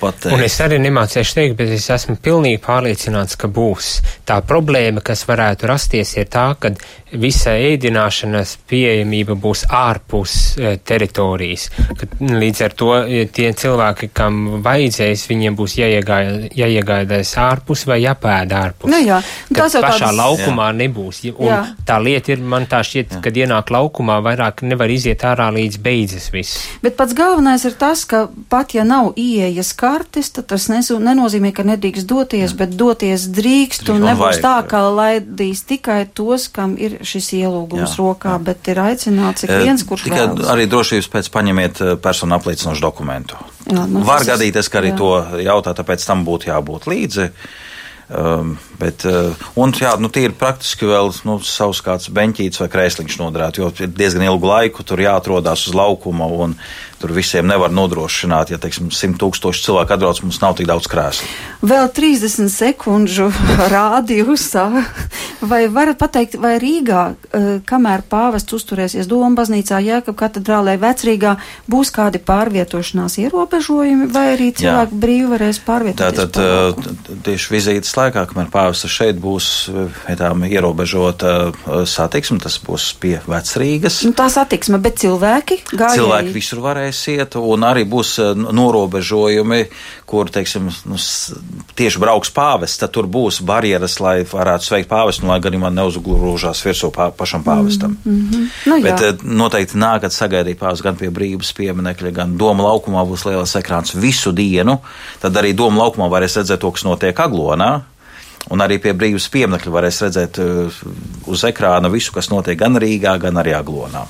pateikt. 0.00 0.34
Un 0.36 0.44
es 0.46 0.58
arī 0.64 0.78
nemācīšu 0.84 1.38
teikt, 1.40 1.56
bet 1.58 1.74
es 1.76 1.88
esmu 1.94 2.16
pilnīgi 2.22 2.62
pārliecināts, 2.64 3.38
ka 3.40 3.50
būs. 3.50 3.94
Tā 4.28 4.40
problēma, 4.46 5.02
kas 5.04 5.24
varētu 5.28 5.68
rasties, 5.70 6.14
ir 6.20 6.30
tā, 6.32 6.50
ka 6.60 6.74
visa 7.14 7.54
ēdināšanas 7.58 8.56
pieejamība 8.70 9.36
būs 9.38 9.64
ārpus 9.70 10.34
e, 10.58 10.74
teritorijas. 10.82 11.68
Kad, 11.98 12.16
līdz 12.20 12.62
ar 12.66 12.74
to 12.78 12.90
e, 13.02 13.24
tie 13.34 13.50
cilvēki, 13.56 14.10
kam 14.16 14.40
vajadzēs, 14.64 15.26
viņiem 15.30 15.58
būs 15.58 15.76
jāiegāj- 15.78 16.50
jāiegādājas 16.58 17.34
ārpus 17.40 17.86
vai 17.90 18.00
jāpēd 18.04 18.54
ārpus. 18.58 18.83
Nu 18.86 18.98
jā, 19.00 19.22
Kad 19.48 19.56
tas 19.56 19.74
jau 19.74 19.82
pašā 19.82 20.08
tāds- 20.10 20.18
laukumā 20.18 20.68
jā. 20.72 20.76
nebūs. 20.82 21.20
Un 21.38 21.46
Jā. 21.46 21.60
tā 21.86 21.96
lieta 22.02 22.32
ir, 22.32 22.38
man 22.38 22.66
tā 22.66 22.80
šķiet, 22.84 23.20
kad 23.22 23.32
ienāk 23.34 23.70
laukumā, 23.70 24.20
vairāk 24.22 24.62
nevar 24.62 24.88
iziet 24.90 25.20
ārā 25.24 25.48
līdz 25.54 25.78
beidzas 25.78 26.30
viss. 26.32 26.58
Bet 26.82 26.96
pats 26.96 27.14
galvenais 27.14 27.64
ir 27.64 27.72
tas, 27.72 28.04
ka 28.04 28.28
pat 28.48 28.74
ja 28.74 28.84
nav 28.84 29.12
ieejas 29.16 29.72
kartes, 29.74 30.30
tad 30.30 30.46
tas 30.46 30.68
nesu, 30.68 30.98
nenozīmē, 30.98 31.52
ka 31.54 31.62
nedrīkst 31.62 32.06
doties, 32.06 32.52
bet 32.52 32.76
doties 32.76 33.26
drīkst 33.28 33.88
un 33.88 34.02
Un 34.02 34.08
nebūs 34.10 34.18
vajag, 34.18 34.42
tā, 34.42 34.54
jā. 34.62 34.68
ka 34.68 34.78
laidīs 34.90 35.64
tikai 35.64 36.06
tos, 36.14 36.48
kam 36.48 36.76
ir 36.78 36.98
šis 37.02 37.30
ielūgums 37.40 37.94
Jā, 37.96 38.00
rokā, 38.02 38.38
bet 38.42 38.68
ir 38.68 38.76
aicināts 38.76 39.44
ik 39.44 39.50
Eh, 39.50 39.62
viens, 39.64 39.82
kurš 39.84 40.02
Tikai 40.04 40.26
vēlas. 40.28 40.48
arī 40.50 40.66
drošības 40.68 41.08
pēc 41.08 41.30
paņemiet 41.30 41.80
eh, 41.80 41.96
personu 41.96 42.34
apliecinošu 42.34 42.80
dokumentu. 42.80 43.34
Jā, 43.70 43.86
nu, 43.88 44.00
Var 44.04 44.20
gadīties, 44.24 44.68
ka 44.68 44.78
arī 44.80 44.90
jā. 44.92 44.96
to 44.98 45.10
jautā, 45.40 45.72
tāpēc 45.74 46.04
tam 46.06 46.24
būtu 46.26 46.50
jābūt 46.52 46.84
līdzi. 46.90 47.30
Um, 48.04 48.58
bet, 48.76 49.06
uh, 49.08 49.32
un, 49.56 49.70
jā, 49.72 49.94
nu, 49.96 50.10
tie 50.12 50.26
ir 50.26 50.34
praktiski 50.36 50.84
vēl 50.84 51.08
nu, 51.24 51.38
savs 51.40 51.80
kāds 51.84 52.10
beņķīts 52.12 52.60
vai 52.60 52.68
krēsliņš 52.74 53.16
nodarēt, 53.16 53.60
jo 53.62 53.70
diezgan 53.72 54.26
ilgu 54.26 54.50
laiku 54.50 54.84
tur 54.84 55.00
jāatrodās 55.00 55.62
uz 55.70 55.76
laukuma, 55.78 56.28
un 56.28 56.52
tur 57.04 57.12
visiem 57.12 57.44
nevar 57.44 57.68
nodrošināt, 57.74 58.54
ja, 58.54 58.56
teiksim, 58.56 58.88
simt 58.94 59.18
tūkstoši 59.20 59.66
cilvēku 59.66 59.92
atbrauc, 59.92 60.22
mums 60.24 60.40
nav 60.40 60.54
tik 60.56 60.68
daudz 60.70 60.88
krēslu. 60.88 61.28
Vēl 61.60 61.90
30 61.92 62.48
sekundžu 62.48 63.28
rādījusā. 63.74 64.64
Vai 65.44 65.66
varat 65.68 65.98
pateikt, 66.00 66.38
vai 66.40 66.54
Rīgā, 66.62 67.02
eh, 67.12 67.48
kamēr 67.68 68.06
pāvests 68.08 68.56
uzturēsies 68.56 69.08
Doma 69.10 69.34
baznīcā, 69.36 69.82
Jēkab 69.84 70.16
katedrālē, 70.16 70.78
Vecrīgā, 70.80 71.34
būs 71.68 71.92
kādi 71.92 72.22
pārvietošanās 72.24 73.18
ierobežojumi, 73.20 74.08
vai 74.14 74.24
arī 74.38 74.48
cilvēki 74.56 75.00
brīvi 75.02 75.28
varēs 75.34 75.60
pārvietoties? 75.66 76.32
Tātad 76.32 77.04
t- 77.04 77.18
tieši 77.28 77.52
vizītes 77.52 77.92
laikā, 77.98 78.24
kamēr 78.30 78.48
pāvests 78.54 78.88
šeit 78.88 79.20
būs, 79.20 79.50
uh, 79.68 80.00
ir 80.08 80.20
tām 80.22 80.46
ierobežota 80.48 81.34
satiksme, 81.84 82.40
tas 82.40 82.56
būs 82.64 82.88
pie 83.02 83.18
Vecrīgas. 83.28 84.00
Nu, 84.08 84.14
tā 84.16 84.30
satiksme, 84.32 84.80
bet 84.80 85.02
cilvēki 85.04 85.60
gājēji. 85.74 86.00
Cilvēki 86.00 86.34
visur 86.38 86.64
varēs 86.64 86.93
iet, 87.12 87.36
un 87.36 87.64
arī 87.66 87.84
būs 87.88 88.10
uh, 88.22 88.32
norobežojumi, 88.34 89.60
kur, 90.08 90.30
teiksim, 90.32 90.68
nu, 90.90 90.98
tieši 91.78 92.02
brauks 92.02 92.32
pāvests, 92.34 92.80
tad 92.80 92.92
tur 92.94 93.08
būs 93.10 93.40
barjeras, 93.46 93.98
lai 94.04 94.16
varētu 94.28 94.68
sveikt 94.68 94.90
pāvestu, 94.90 95.24
un 95.24 95.32
lai 95.32 95.40
gadījumā 95.44 95.70
neuzglužās 95.74 96.64
virsū 96.66 96.90
pā, 96.94 97.10
pašam 97.16 97.44
pāvestam. 97.46 97.96
Mm 98.04 98.20
-hmm. 98.30 98.48
Nu, 98.66 98.80
Bet 98.82 99.00
jā. 99.00 99.12
uh, 99.12 99.24
noteikti 99.24 99.78
nākat 99.78 100.12
sagaidīt 100.12 100.58
pāvestu 100.58 100.84
gan 100.84 100.96
pie 100.96 101.10
brīvības 101.10 101.52
pieminekļa, 101.52 102.10
gan 102.10 102.36
Doma 102.38 102.64
laukumā 102.64 103.06
būs 103.06 103.26
lielais 103.28 103.56
ekrāns 103.56 103.94
visu 103.94 104.32
dienu. 104.32 104.78
Tad 105.20 105.36
arī 105.36 105.52
Doma 105.52 105.84
laukumā 105.84 106.10
varēs 106.10 106.36
redzēt 106.36 106.60
to, 106.60 106.70
kas 106.70 106.84
notiek 106.84 107.20
Aglonā. 107.20 107.82
Un 108.50 108.60
arī 108.60 108.76
pie 108.78 108.92
brīvības 108.92 109.30
pieminekļa 109.32 109.72
varēs 109.72 110.02
redzēt 110.02 110.38
uh, 110.38 110.82
uz 111.26 111.44
ekrāna 111.44 111.88
visu, 111.88 112.12
kas 112.12 112.28
notiek 112.28 112.58
gan 112.58 112.76
Rīgā, 112.76 113.18
gan 113.18 113.40
arī 113.40 113.54
Aglonā. 113.56 114.04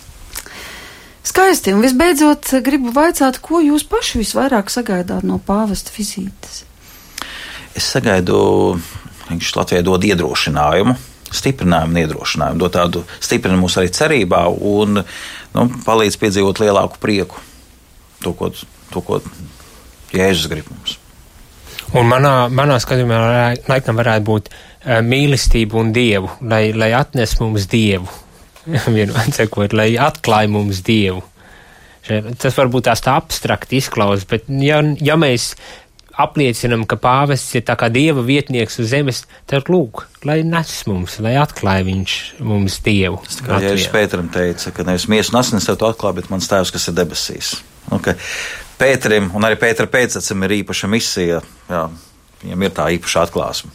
Skaisti, 1.25 1.73
un 1.73 1.81
visbeidzot 1.81 2.51
gribu 2.65 2.93
vaicāt, 2.93 3.39
ko 3.41 3.63
jūs 3.65 3.87
paši 3.89 4.21
visvairāk 4.21 4.69
sagaidāt 4.73 5.25
no 5.25 5.39
pāvesta 5.41 5.95
vizītes? 5.97 6.65
Es 7.75 7.87
sagaidu, 7.95 8.37
viņš 9.31 9.53
Latvijai 9.57 9.87
dod 9.87 10.05
iedrošinājumu, 10.05 10.95
stiprinājumu, 11.35 11.97
un 11.97 12.03
iedrošinājumu, 12.03 12.61
dod 12.61 12.75
tādu 12.77 13.03
stiprinu 13.25 13.57
mūs 13.63 13.79
arī 13.81 13.89
cerībā 13.97 14.45
un 14.53 15.01
nu, 15.01 15.65
palīdz 15.87 16.19
piedzīvot 16.21 16.61
lielāku 16.63 17.01
prieku. 17.03 17.41
To, 18.23 18.35
ko, 18.37 18.53
to, 18.93 19.01
ko 19.05 19.19
Jēzus 20.15 20.47
grib 20.53 20.69
mums. 20.71 20.99
Un 21.95 22.07
manā, 22.11 22.47
manā 22.53 22.77
skatījumā 22.83 23.17
lai- 23.23 23.63
laikam 23.69 23.99
varētu 23.99 24.27
būt 24.29 24.53
uh, 24.53 25.01
mīlestība 25.05 25.81
un 25.81 25.91
dievu, 25.95 26.31
lai, 26.47 26.69
lai 26.77 26.93
atnes 26.97 27.37
mums 27.41 27.67
dievu. 27.71 28.09
Vienmēr 28.97 29.31
sakot, 29.35 29.77
lai 29.77 29.95
atklāj 30.01 30.51
mums 30.53 30.83
dievu. 30.87 31.23
Tas 32.05 32.53
varbūt 32.53 32.85
tās 32.91 33.01
tā 33.01 33.15
abstrakti 33.17 33.79
izklausās, 33.81 34.27
bet 34.29 34.51
ja, 34.61 34.83
ja 35.01 35.17
mēs 35.17 35.55
apliecinam, 36.21 36.85
ka 36.87 36.99
pāvests 37.01 37.57
ir 37.59 37.65
tā 37.67 37.75
kā 37.81 37.89
dieva 37.93 38.23
vietnieks 38.25 38.79
uz 38.83 38.91
zemes, 38.93 39.23
tad 39.51 39.71
lūk, 39.73 40.05
lai 40.29 40.43
nes 40.47 40.75
mums, 40.91 41.17
lai 41.25 41.35
atklāj 41.41 41.87
viņš 41.89 42.17
mums 42.45 42.77
dievu. 42.85 43.23
Kā 43.47 43.59
Jēzus. 43.65 43.89
Pēteram 43.95 44.29
teica, 44.33 44.75
ka 44.77 44.87
nevis 44.87 45.09
miesa 45.11 45.35
un 45.35 45.41
asins 45.41 45.67
tev 45.67 45.81
to 45.81 45.89
atklāja, 45.91 46.21
bet 46.21 46.31
mans 46.33 46.51
tēvs, 46.51 46.75
kas 46.75 46.91
ir 46.91 46.99
debesīs. 47.01 47.55
Un, 47.91 48.05
ka 48.05 48.15
Pēterim 48.79 49.31
un 49.39 49.47
arī 49.47 49.59
Pētera 49.61 49.91
pēctecim 49.91 50.47
ir 50.47 50.59
īpaša 50.61 50.91
misija, 50.91 51.41
jā, 51.71 51.83
viņam 52.43 52.67
ir 52.67 52.77
tā 52.77 52.89
īpaša 52.99 53.27
atklāsme. 53.29 53.73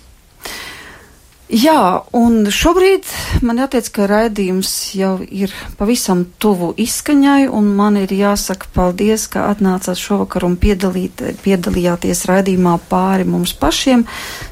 Jā, 1.50 2.04
un 2.14 2.44
šobrīd 2.54 3.08
man 3.42 3.58
jāteic, 3.58 3.88
ka 3.90 4.06
raidījums 4.06 4.70
jau 4.94 5.16
ir 5.26 5.50
pavisam 5.80 6.20
tuvu 6.38 6.76
izskaņai, 6.78 7.48
un 7.50 7.72
man 7.74 7.96
ir 7.98 8.12
jāsaka 8.14 8.68
paldies, 8.76 9.26
ka 9.34 9.48
atnācāt 9.50 9.98
šovakar 9.98 10.46
un 10.46 10.60
piedalīt, 10.62 11.24
piedalījāties 11.42 12.22
raidījumā 12.30 12.76
pāri 12.92 13.26
mums 13.26 13.56
pašiem. 13.58 14.04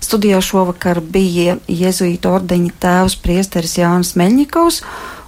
Studijā 0.01 0.39
šovakar 0.41 1.03
bija 1.05 1.59
Jēzuīta 1.69 2.31
ordeņa 2.39 2.73
tēvs 2.81 3.17
priesteris 3.21 3.77
Jānis 3.77 4.15
Meļņikovs 4.17 4.81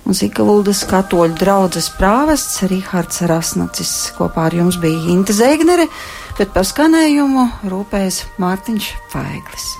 un 0.09 0.17
Zikavuldas 0.17 0.81
katoļu 0.89 1.37
draudzes 1.37 1.91
prāvests 1.99 2.63
Rihards 2.65 3.21
Rasnacis. 3.29 3.93
Kopā 4.17 4.47
ar 4.49 4.57
jums 4.57 4.81
bija 4.81 5.05
Inte 5.13 5.37
Zeignere, 5.37 5.85
bet 6.39 6.49
par 6.57 6.65
skanējumu 6.65 7.45
rūpējas 7.69 8.23
Mārtiņš 8.41 8.89
Faiglis. 9.13 9.75